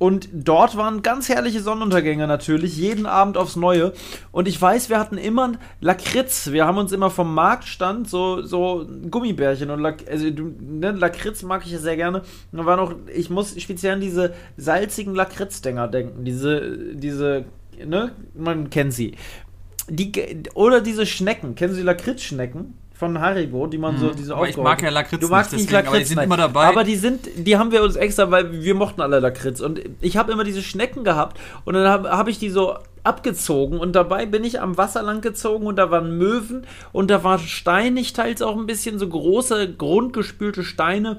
Und 0.00 0.30
dort 0.32 0.78
waren 0.78 1.02
ganz 1.02 1.28
herrliche 1.28 1.60
Sonnenuntergänge 1.60 2.26
natürlich, 2.26 2.74
jeden 2.74 3.04
Abend 3.04 3.36
aufs 3.36 3.54
Neue. 3.54 3.92
Und 4.32 4.48
ich 4.48 4.60
weiß, 4.60 4.88
wir 4.88 4.98
hatten 4.98 5.18
immer 5.18 5.52
Lakritz. 5.82 6.52
Wir 6.52 6.66
haben 6.66 6.78
uns 6.78 6.92
immer 6.92 7.10
vom 7.10 7.34
Marktstand 7.34 8.08
so, 8.08 8.40
so 8.40 8.86
Gummibärchen 9.10 9.68
und 9.68 9.80
Lak 9.80 10.04
also, 10.10 10.26
ne, 10.26 10.92
Lakritz 10.92 11.42
mag 11.42 11.66
ich 11.66 11.72
ja 11.72 11.78
sehr 11.78 11.96
gerne. 11.96 12.22
Da 12.50 12.64
war 12.64 12.78
noch, 12.78 12.94
ich 13.14 13.28
muss 13.28 13.60
speziell 13.60 13.92
an 13.92 14.00
diese 14.00 14.32
salzigen 14.56 15.14
Lakritzdinger 15.14 15.86
denken. 15.86 16.24
Diese, 16.24 16.94
diese, 16.94 17.44
ne, 17.84 18.12
man 18.34 18.70
kennt 18.70 18.94
sie. 18.94 19.16
Die, 19.90 20.12
oder 20.54 20.80
diese 20.80 21.04
Schnecken. 21.04 21.56
Kennen 21.56 21.74
Sie 21.74 21.82
Lakritzschnecken? 21.82 22.72
Von 23.00 23.18
Haribo, 23.18 23.66
die 23.66 23.78
man 23.78 23.94
mhm. 23.94 23.98
so 23.98 24.10
diese 24.10 24.36
Aber 24.36 24.48
ich 24.48 24.56
mag 24.56 24.80
ja 24.82 24.90
Lakritz 24.90 25.20
Du 25.20 25.28
magst 25.28 25.52
nicht, 25.52 25.64
deswegen, 25.64 25.86
Lakritz, 25.86 25.88
aber 25.88 25.98
die 25.98 26.04
sind 26.04 26.22
immer 26.22 26.36
dabei. 26.36 26.66
Aber 26.66 26.84
die 26.84 26.96
sind, 26.96 27.28
die 27.34 27.56
haben 27.56 27.72
wir 27.72 27.82
uns 27.82 27.96
extra, 27.96 28.30
weil 28.30 28.62
wir 28.62 28.74
mochten 28.74 29.00
alle 29.00 29.18
Lakritz 29.20 29.60
und 29.60 29.80
ich 30.00 30.18
habe 30.18 30.30
immer 30.30 30.44
diese 30.44 30.62
Schnecken 30.62 31.02
gehabt 31.02 31.40
und 31.64 31.74
dann 31.74 31.88
habe 31.88 32.10
hab 32.10 32.28
ich 32.28 32.38
die 32.38 32.50
so 32.50 32.74
abgezogen 33.02 33.80
und 33.80 33.96
dabei 33.96 34.26
bin 34.26 34.44
ich 34.44 34.60
am 34.60 34.76
Wasser 34.76 35.02
lang 35.02 35.22
gezogen 35.22 35.66
und 35.66 35.76
da 35.76 35.90
waren 35.90 36.18
Möwen 36.18 36.66
und 36.92 37.10
da 37.10 37.24
war 37.24 37.38
steinig 37.38 38.12
teils 38.12 38.42
auch 38.42 38.56
ein 38.56 38.66
bisschen 38.66 38.98
so 38.98 39.08
große 39.08 39.72
grundgespülte 39.72 40.62
Steine 40.62 41.16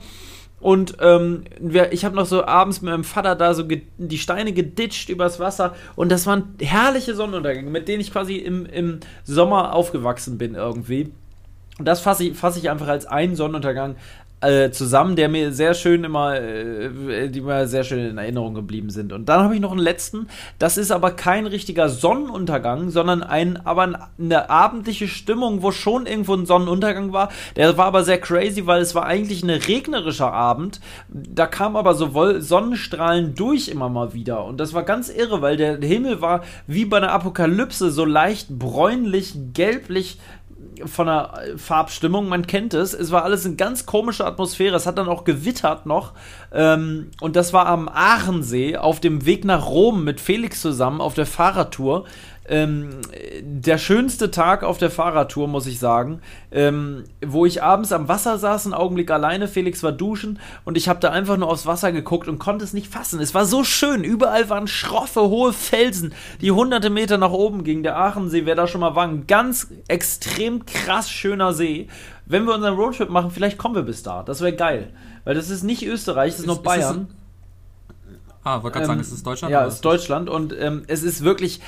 und 0.61 0.97
ähm, 0.99 1.45
ich 1.89 2.05
habe 2.05 2.15
noch 2.15 2.27
so 2.27 2.45
abends 2.45 2.83
mit 2.83 2.91
meinem 2.91 3.03
Vater 3.03 3.35
da 3.35 3.55
so 3.55 3.63
die 3.97 4.17
Steine 4.19 4.53
geditscht 4.53 5.09
übers 5.09 5.39
Wasser. 5.39 5.73
Und 5.95 6.11
das 6.11 6.27
waren 6.27 6.53
herrliche 6.61 7.15
Sonnenuntergänge, 7.15 7.71
mit 7.71 7.87
denen 7.87 7.99
ich 7.99 8.11
quasi 8.11 8.35
im, 8.35 8.67
im 8.67 8.99
Sommer 9.23 9.73
aufgewachsen 9.73 10.37
bin 10.37 10.53
irgendwie. 10.53 11.11
Und 11.81 11.85
das 11.85 11.99
fasse 11.99 12.25
ich, 12.25 12.37
fass 12.37 12.57
ich 12.57 12.69
einfach 12.69 12.87
als 12.87 13.07
einen 13.07 13.35
Sonnenuntergang 13.35 13.95
äh, 14.41 14.69
zusammen, 14.69 15.15
der 15.15 15.29
mir 15.29 15.51
sehr 15.51 15.73
schön 15.73 16.03
immer, 16.03 16.35
äh, 16.35 17.27
die 17.29 17.41
mir 17.41 17.67
sehr 17.67 17.83
schön 17.83 18.07
in 18.07 18.19
Erinnerung 18.19 18.53
geblieben 18.53 18.91
sind. 18.91 19.13
Und 19.13 19.29
dann 19.29 19.41
habe 19.41 19.55
ich 19.55 19.61
noch 19.61 19.71
einen 19.71 19.81
letzten. 19.81 20.27
Das 20.59 20.77
ist 20.77 20.91
aber 20.91 21.09
kein 21.09 21.47
richtiger 21.47 21.89
Sonnenuntergang, 21.89 22.91
sondern 22.91 23.23
ein, 23.23 23.65
aber 23.65 24.09
eine 24.19 24.49
abendliche 24.51 25.07
Stimmung, 25.07 25.63
wo 25.63 25.71
schon 25.71 26.05
irgendwo 26.05 26.35
ein 26.35 26.45
Sonnenuntergang 26.45 27.13
war. 27.13 27.29
Der 27.55 27.75
war 27.79 27.85
aber 27.85 28.03
sehr 28.03 28.19
crazy, 28.19 28.67
weil 28.67 28.83
es 28.83 28.93
war 28.93 29.07
eigentlich 29.07 29.41
ein 29.41 29.49
regnerischer 29.49 30.31
Abend. 30.31 30.81
Da 31.07 31.47
kam 31.47 31.75
aber 31.75 31.95
so 31.95 32.39
Sonnenstrahlen 32.39 33.33
durch 33.33 33.69
immer 33.69 33.89
mal 33.89 34.13
wieder. 34.13 34.45
Und 34.45 34.59
das 34.59 34.75
war 34.75 34.83
ganz 34.83 35.09
irre, 35.09 35.41
weil 35.41 35.57
der 35.57 35.77
Himmel 35.77 36.21
war 36.21 36.41
wie 36.67 36.85
bei 36.85 36.97
einer 36.97 37.11
Apokalypse 37.11 37.89
so 37.89 38.05
leicht 38.05 38.49
bräunlich, 38.49 39.33
gelblich 39.53 40.19
von 40.85 41.07
der 41.07 41.33
Farbstimmung, 41.57 42.27
man 42.27 42.47
kennt 42.47 42.73
es. 42.73 42.93
Es 42.93 43.11
war 43.11 43.23
alles 43.23 43.45
eine 43.45 43.55
ganz 43.55 43.85
komische 43.85 44.25
Atmosphäre. 44.25 44.75
Es 44.75 44.85
hat 44.85 44.97
dann 44.97 45.07
auch 45.07 45.23
gewittert 45.23 45.85
noch. 45.85 46.13
Ähm, 46.53 47.11
und 47.19 47.35
das 47.35 47.53
war 47.53 47.65
am 47.65 47.89
Aachensee 47.89 48.77
auf 48.77 48.99
dem 48.99 49.25
Weg 49.25 49.45
nach 49.45 49.67
Rom 49.67 50.03
mit 50.03 50.19
Felix 50.21 50.61
zusammen 50.61 51.01
auf 51.01 51.13
der 51.13 51.25
Fahrradtour 51.25 52.05
ähm, 52.47 53.01
der 53.41 53.77
schönste 53.77 54.31
Tag 54.31 54.63
auf 54.63 54.77
der 54.77 54.89
Fahrradtour, 54.89 55.47
muss 55.47 55.67
ich 55.67 55.79
sagen, 55.79 56.21
ähm, 56.51 57.03
wo 57.23 57.45
ich 57.45 57.61
abends 57.61 57.91
am 57.91 58.07
Wasser 58.07 58.39
saß, 58.39 58.65
einen 58.65 58.73
Augenblick 58.73 59.11
alleine, 59.11 59.47
Felix 59.47 59.83
war 59.83 59.91
duschen 59.91 60.39
und 60.65 60.75
ich 60.75 60.89
habe 60.89 60.99
da 60.99 61.11
einfach 61.11 61.37
nur 61.37 61.49
aufs 61.49 61.67
Wasser 61.67 61.91
geguckt 61.91 62.27
und 62.27 62.39
konnte 62.39 62.65
es 62.65 62.73
nicht 62.73 62.91
fassen. 62.91 63.19
Es 63.19 63.35
war 63.35 63.45
so 63.45 63.63
schön, 63.63 64.03
überall 64.03 64.49
waren 64.49 64.67
schroffe, 64.67 65.21
hohe 65.21 65.53
Felsen, 65.53 66.13
die 66.41 66.51
hunderte 66.51 66.89
Meter 66.89 67.17
nach 67.17 67.31
oben 67.31 67.63
gingen. 67.63 67.83
Der 67.83 67.97
Aachensee, 67.97 68.45
wer 68.45 68.55
da 68.55 68.67
schon 68.67 68.81
mal 68.81 68.95
war, 68.95 69.07
ein 69.07 69.27
ganz 69.27 69.67
extrem 69.87 70.65
krass 70.65 71.11
schöner 71.11 71.53
See. 71.53 71.87
Wenn 72.25 72.45
wir 72.45 72.55
unseren 72.55 72.75
Roadtrip 72.75 73.09
machen, 73.09 73.29
vielleicht 73.29 73.57
kommen 73.57 73.75
wir 73.75 73.83
bis 73.83 74.03
da. 74.03 74.23
Das 74.23 74.41
wäre 74.41 74.53
geil. 74.53 74.93
Weil 75.25 75.35
das 75.35 75.49
ist 75.49 75.63
nicht 75.63 75.85
Österreich, 75.85 76.31
das 76.31 76.39
ist, 76.39 76.41
ist 76.41 76.47
noch 76.47 76.63
Bayern. 76.63 77.07
Ah, 78.43 78.63
wollte 78.63 78.79
gerade 78.79 78.85
ähm, 78.85 78.87
sagen, 78.87 78.99
es 79.01 79.11
ist 79.11 79.25
Deutschland? 79.25 79.51
Ja, 79.51 79.65
es 79.65 79.75
ist 79.75 79.85
Deutschland 79.85 80.29
und 80.29 80.55
ähm, 80.57 80.83
es 80.87 81.03
ist 81.03 81.23
wirklich 81.23 81.61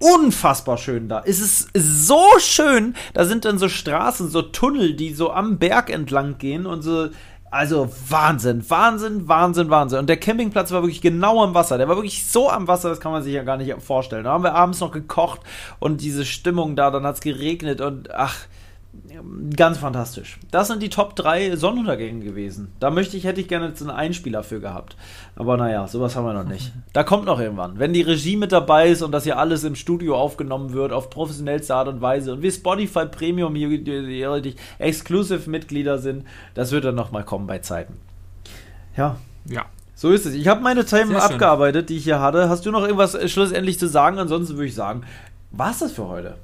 unfassbar 0.00 0.78
schön 0.78 1.08
da. 1.08 1.22
Es 1.24 1.40
ist 1.40 1.70
so 1.74 2.22
schön. 2.38 2.94
Da 3.14 3.24
sind 3.24 3.44
dann 3.44 3.58
so 3.58 3.68
Straßen, 3.68 4.28
so 4.28 4.42
Tunnel, 4.42 4.94
die 4.94 5.14
so 5.14 5.30
am 5.30 5.58
Berg 5.58 5.90
entlang 5.90 6.38
gehen 6.38 6.66
und 6.66 6.82
so. 6.82 7.10
Also 7.52 7.90
Wahnsinn, 8.08 8.68
Wahnsinn, 8.68 9.28
Wahnsinn, 9.28 9.70
Wahnsinn. 9.70 9.98
Und 9.98 10.08
der 10.08 10.18
Campingplatz 10.18 10.70
war 10.70 10.82
wirklich 10.82 11.00
genau 11.00 11.42
am 11.42 11.52
Wasser. 11.52 11.78
Der 11.78 11.88
war 11.88 11.96
wirklich 11.96 12.24
so 12.24 12.48
am 12.48 12.68
Wasser, 12.68 12.88
das 12.88 13.00
kann 13.00 13.10
man 13.10 13.24
sich 13.24 13.34
ja 13.34 13.42
gar 13.42 13.56
nicht 13.56 13.74
vorstellen. 13.82 14.24
Da 14.24 14.30
haben 14.30 14.44
wir 14.44 14.54
abends 14.54 14.80
noch 14.80 14.92
gekocht 14.92 15.40
und 15.80 16.00
diese 16.00 16.24
Stimmung 16.24 16.76
da, 16.76 16.90
dann 16.90 17.04
hat 17.04 17.16
es 17.16 17.20
geregnet 17.20 17.80
und 17.80 18.12
ach, 18.14 18.36
Ganz 19.56 19.78
fantastisch. 19.78 20.38
Das 20.50 20.66
sind 20.66 20.82
die 20.82 20.88
Top 20.88 21.14
3 21.14 21.54
Sonnenuntergänge 21.56 22.24
gewesen. 22.24 22.72
Da 22.80 22.90
möchte 22.90 23.16
ich, 23.16 23.24
hätte 23.24 23.40
ich 23.40 23.46
gerne 23.46 23.68
jetzt 23.68 23.80
einen 23.80 23.90
Einspieler 23.90 24.42
für 24.42 24.60
gehabt. 24.60 24.96
Aber 25.36 25.56
naja, 25.56 25.86
sowas 25.86 26.16
haben 26.16 26.24
wir 26.24 26.32
noch 26.32 26.44
nicht. 26.44 26.72
Da 26.92 27.04
kommt 27.04 27.24
noch 27.24 27.38
irgendwann. 27.38 27.78
Wenn 27.78 27.92
die 27.92 28.02
Regie 28.02 28.36
mit 28.36 28.50
dabei 28.50 28.88
ist 28.88 29.02
und 29.02 29.12
das 29.12 29.22
hier 29.22 29.38
alles 29.38 29.62
im 29.62 29.76
Studio 29.76 30.16
aufgenommen 30.16 30.72
wird, 30.72 30.92
auf 30.92 31.08
professionellste 31.08 31.72
Art 31.72 31.86
und 31.86 32.00
Weise 32.00 32.32
und 32.32 32.42
wir 32.42 32.50
Spotify 32.50 33.06
Premium 33.06 33.54
die 33.54 34.54
Exclusive 34.78 35.48
Mitglieder 35.48 35.98
sind, 35.98 36.24
das 36.54 36.72
wird 36.72 36.84
dann 36.84 36.96
nochmal 36.96 37.24
kommen 37.24 37.46
bei 37.46 37.60
Zeiten. 37.60 37.94
Ja. 38.96 39.18
Ja. 39.48 39.66
So 39.94 40.10
ist 40.10 40.26
es. 40.26 40.34
Ich 40.34 40.48
habe 40.48 40.62
meine 40.62 40.84
Themen 40.84 41.14
abgearbeitet, 41.14 41.90
die 41.90 41.98
ich 41.98 42.04
hier 42.04 42.20
hatte. 42.20 42.48
Hast 42.48 42.66
du 42.66 42.72
noch 42.72 42.82
irgendwas 42.82 43.16
schlussendlich 43.30 43.78
zu 43.78 43.86
sagen? 43.86 44.18
Ansonsten 44.18 44.54
würde 44.54 44.66
ich 44.66 44.74
sagen, 44.74 45.02
war 45.52 45.70
es 45.70 45.78
das 45.78 45.92
für 45.92 46.08
heute? 46.08 46.36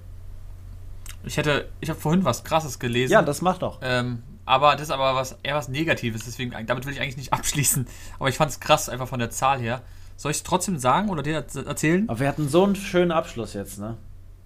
Ich 1.26 1.36
hätte, 1.36 1.68
ich 1.80 1.90
habe 1.90 2.00
vorhin 2.00 2.24
was 2.24 2.44
Krasses 2.44 2.78
gelesen. 2.78 3.12
Ja, 3.12 3.20
das 3.20 3.42
macht 3.42 3.62
doch. 3.62 3.80
Ähm, 3.82 4.22
aber 4.44 4.72
das 4.72 4.82
ist 4.82 4.90
aber 4.92 5.16
was, 5.16 5.36
eher 5.42 5.56
was 5.56 5.68
Negatives, 5.68 6.24
deswegen, 6.24 6.54
damit 6.66 6.86
will 6.86 6.92
ich 6.92 7.00
eigentlich 7.00 7.16
nicht 7.16 7.32
abschließen. 7.32 7.86
Aber 8.18 8.28
ich 8.28 8.36
fand 8.36 8.52
es 8.52 8.60
krass, 8.60 8.88
einfach 8.88 9.08
von 9.08 9.18
der 9.18 9.30
Zahl 9.30 9.58
her. 9.60 9.82
Soll 10.16 10.30
ich 10.30 10.38
es 10.38 10.42
trotzdem 10.44 10.78
sagen 10.78 11.10
oder 11.10 11.22
dir 11.22 11.34
erzählen? 11.34 12.08
Aber 12.08 12.20
wir 12.20 12.28
hatten 12.28 12.48
so 12.48 12.64
einen 12.64 12.76
schönen 12.76 13.10
Abschluss 13.10 13.52
jetzt, 13.52 13.78
ne? 13.78 13.98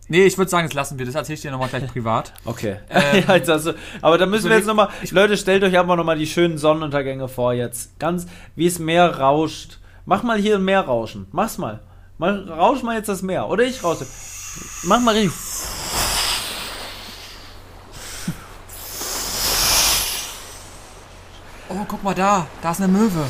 Nee, 0.08 0.24
ich 0.24 0.36
würde 0.36 0.50
sagen, 0.50 0.66
das 0.66 0.74
lassen 0.74 0.98
wir. 0.98 1.06
Das 1.06 1.14
erzähle 1.14 1.34
ich 1.36 1.42
dir 1.42 1.52
nochmal 1.52 1.68
gleich 1.68 1.86
privat. 1.92 2.32
Okay. 2.44 2.78
Ähm, 2.88 3.24
also, 3.28 3.74
aber 4.02 4.18
da 4.18 4.26
müssen 4.26 4.48
wir 4.48 4.56
jetzt 4.56 4.66
nochmal. 4.66 4.88
Leute, 5.10 5.36
stellt 5.36 5.62
euch 5.62 5.78
einfach 5.78 5.94
nochmal 5.94 6.18
die 6.18 6.26
schönen 6.26 6.58
Sonnenuntergänge 6.58 7.28
vor 7.28 7.52
jetzt. 7.52 7.96
Ganz, 8.00 8.26
wie 8.56 8.66
es 8.66 8.80
Meer 8.80 9.18
rauscht. 9.18 9.78
Mach 10.06 10.24
mal 10.24 10.38
hier 10.38 10.56
ein 10.56 10.64
Meer 10.64 10.80
rauschen. 10.80 11.28
Mach's 11.30 11.58
mal. 11.58 11.80
mal. 12.18 12.48
Rausch 12.48 12.82
mal 12.82 12.96
jetzt 12.96 13.08
das 13.08 13.22
Meer. 13.22 13.48
Oder 13.48 13.62
ich 13.62 13.84
rausche. 13.84 14.06
Mach 14.82 14.98
mal 14.98 15.14
richtig. 15.14 15.32
Oh, 21.72 21.84
guck 22.01 22.05
mal 22.05 22.14
da. 22.14 22.46
Da 22.62 22.70
ist 22.70 22.80
eine 22.80 22.88
Möwe. 22.88 23.26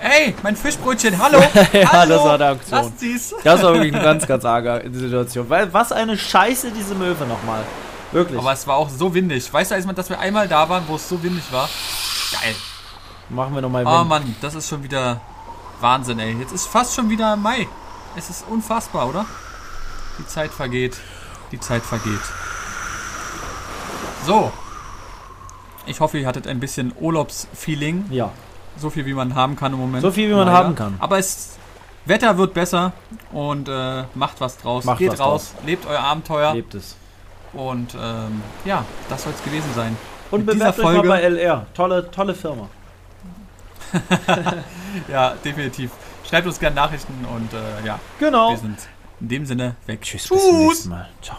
Ey, 0.00 0.34
mein 0.42 0.56
Fischbrötchen, 0.56 1.18
hallo! 1.18 1.40
ja, 1.72 1.92
hallo. 1.92 2.14
das 2.14 2.24
war 2.24 2.38
der 2.38 2.48
Aktion. 2.50 2.78
Lasst 2.78 3.00
sie's. 3.00 3.34
Das 3.42 3.62
war 3.62 3.74
wirklich 3.74 3.94
eine 3.94 4.02
ganz, 4.02 4.26
ganz 4.26 4.44
arge 4.44 4.88
Situation. 4.92 5.48
Weil, 5.48 5.72
was 5.72 5.92
eine 5.92 6.16
Scheiße, 6.16 6.70
diese 6.70 6.94
Möwe 6.94 7.26
nochmal. 7.26 7.64
Wirklich. 8.12 8.38
Aber 8.38 8.52
es 8.52 8.66
war 8.66 8.76
auch 8.76 8.88
so 8.88 9.12
windig. 9.12 9.52
Weißt 9.52 9.72
du, 9.72 9.92
dass 9.92 10.08
wir 10.08 10.18
einmal 10.18 10.48
da 10.48 10.68
waren, 10.68 10.84
wo 10.86 10.96
es 10.96 11.08
so 11.08 11.22
windig 11.22 11.44
war? 11.50 11.68
Geil. 12.32 12.54
Machen 13.28 13.54
wir 13.54 13.60
nochmal 13.60 13.84
Wind. 13.84 13.94
Oh 13.94 14.04
Mann, 14.04 14.36
das 14.40 14.54
ist 14.54 14.68
schon 14.68 14.82
wieder 14.82 15.20
Wahnsinn, 15.80 16.18
ey. 16.18 16.36
Jetzt 16.38 16.52
ist 16.52 16.66
fast 16.66 16.94
schon 16.94 17.10
wieder 17.10 17.36
Mai. 17.36 17.66
Es 18.16 18.30
ist 18.30 18.44
unfassbar, 18.48 19.08
oder? 19.08 19.26
Die 20.18 20.26
Zeit 20.26 20.52
vergeht. 20.52 20.96
Die 21.52 21.60
Zeit 21.60 21.82
vergeht. 21.82 22.20
So, 24.24 24.52
ich 25.86 26.00
hoffe, 26.00 26.18
ihr 26.18 26.26
hattet 26.26 26.46
ein 26.46 26.60
bisschen 26.60 26.92
Urlaubsfeeling. 26.98 28.06
Ja. 28.10 28.30
So 28.78 28.90
viel, 28.90 29.06
wie 29.06 29.14
man 29.14 29.34
haben 29.34 29.56
kann 29.56 29.72
im 29.72 29.78
Moment. 29.78 30.02
So 30.02 30.10
viel, 30.10 30.28
wie 30.28 30.34
man 30.34 30.46
Leider. 30.46 30.58
haben 30.58 30.74
kann. 30.74 30.96
Aber 30.98 31.18
es 31.18 31.56
Wetter 32.04 32.38
wird 32.38 32.54
besser 32.54 32.92
und 33.32 33.68
äh, 33.68 34.04
macht 34.14 34.40
was 34.40 34.58
draus. 34.58 34.84
Macht 34.84 34.98
Geht 34.98 35.10
raus, 35.12 35.52
draus, 35.52 35.54
lebt 35.64 35.86
euer 35.86 36.00
Abenteuer. 36.00 36.54
Lebt 36.54 36.74
es. 36.74 36.96
Und 37.52 37.94
ähm, 37.94 38.42
ja, 38.64 38.84
das 39.08 39.24
soll 39.24 39.32
es 39.32 39.42
gewesen 39.42 39.70
sein. 39.74 39.96
Und 40.30 40.46
Mit 40.46 40.58
bewerbt 40.58 40.78
euch 40.78 40.96
mal 40.96 41.02
bei 41.02 41.20
LR. 41.22 41.66
Tolle, 41.74 42.10
tolle 42.10 42.34
Firma. 42.34 42.68
ja, 45.08 45.34
definitiv. 45.44 45.90
Schreibt 46.28 46.46
uns 46.46 46.58
gerne 46.58 46.76
Nachrichten 46.76 47.24
und 47.24 47.52
äh, 47.52 47.86
ja. 47.86 47.98
Genau. 48.18 48.50
Wir 48.50 48.58
sind 48.58 48.78
in 49.20 49.28
dem 49.28 49.46
Sinne 49.46 49.76
weg. 49.86 50.02
Tschüss, 50.02 50.24
Tschüss. 50.24 50.30
bis 50.30 50.46
zum 50.46 50.58
nächsten 50.58 50.88
Mal. 50.90 51.08
Ciao. 51.22 51.38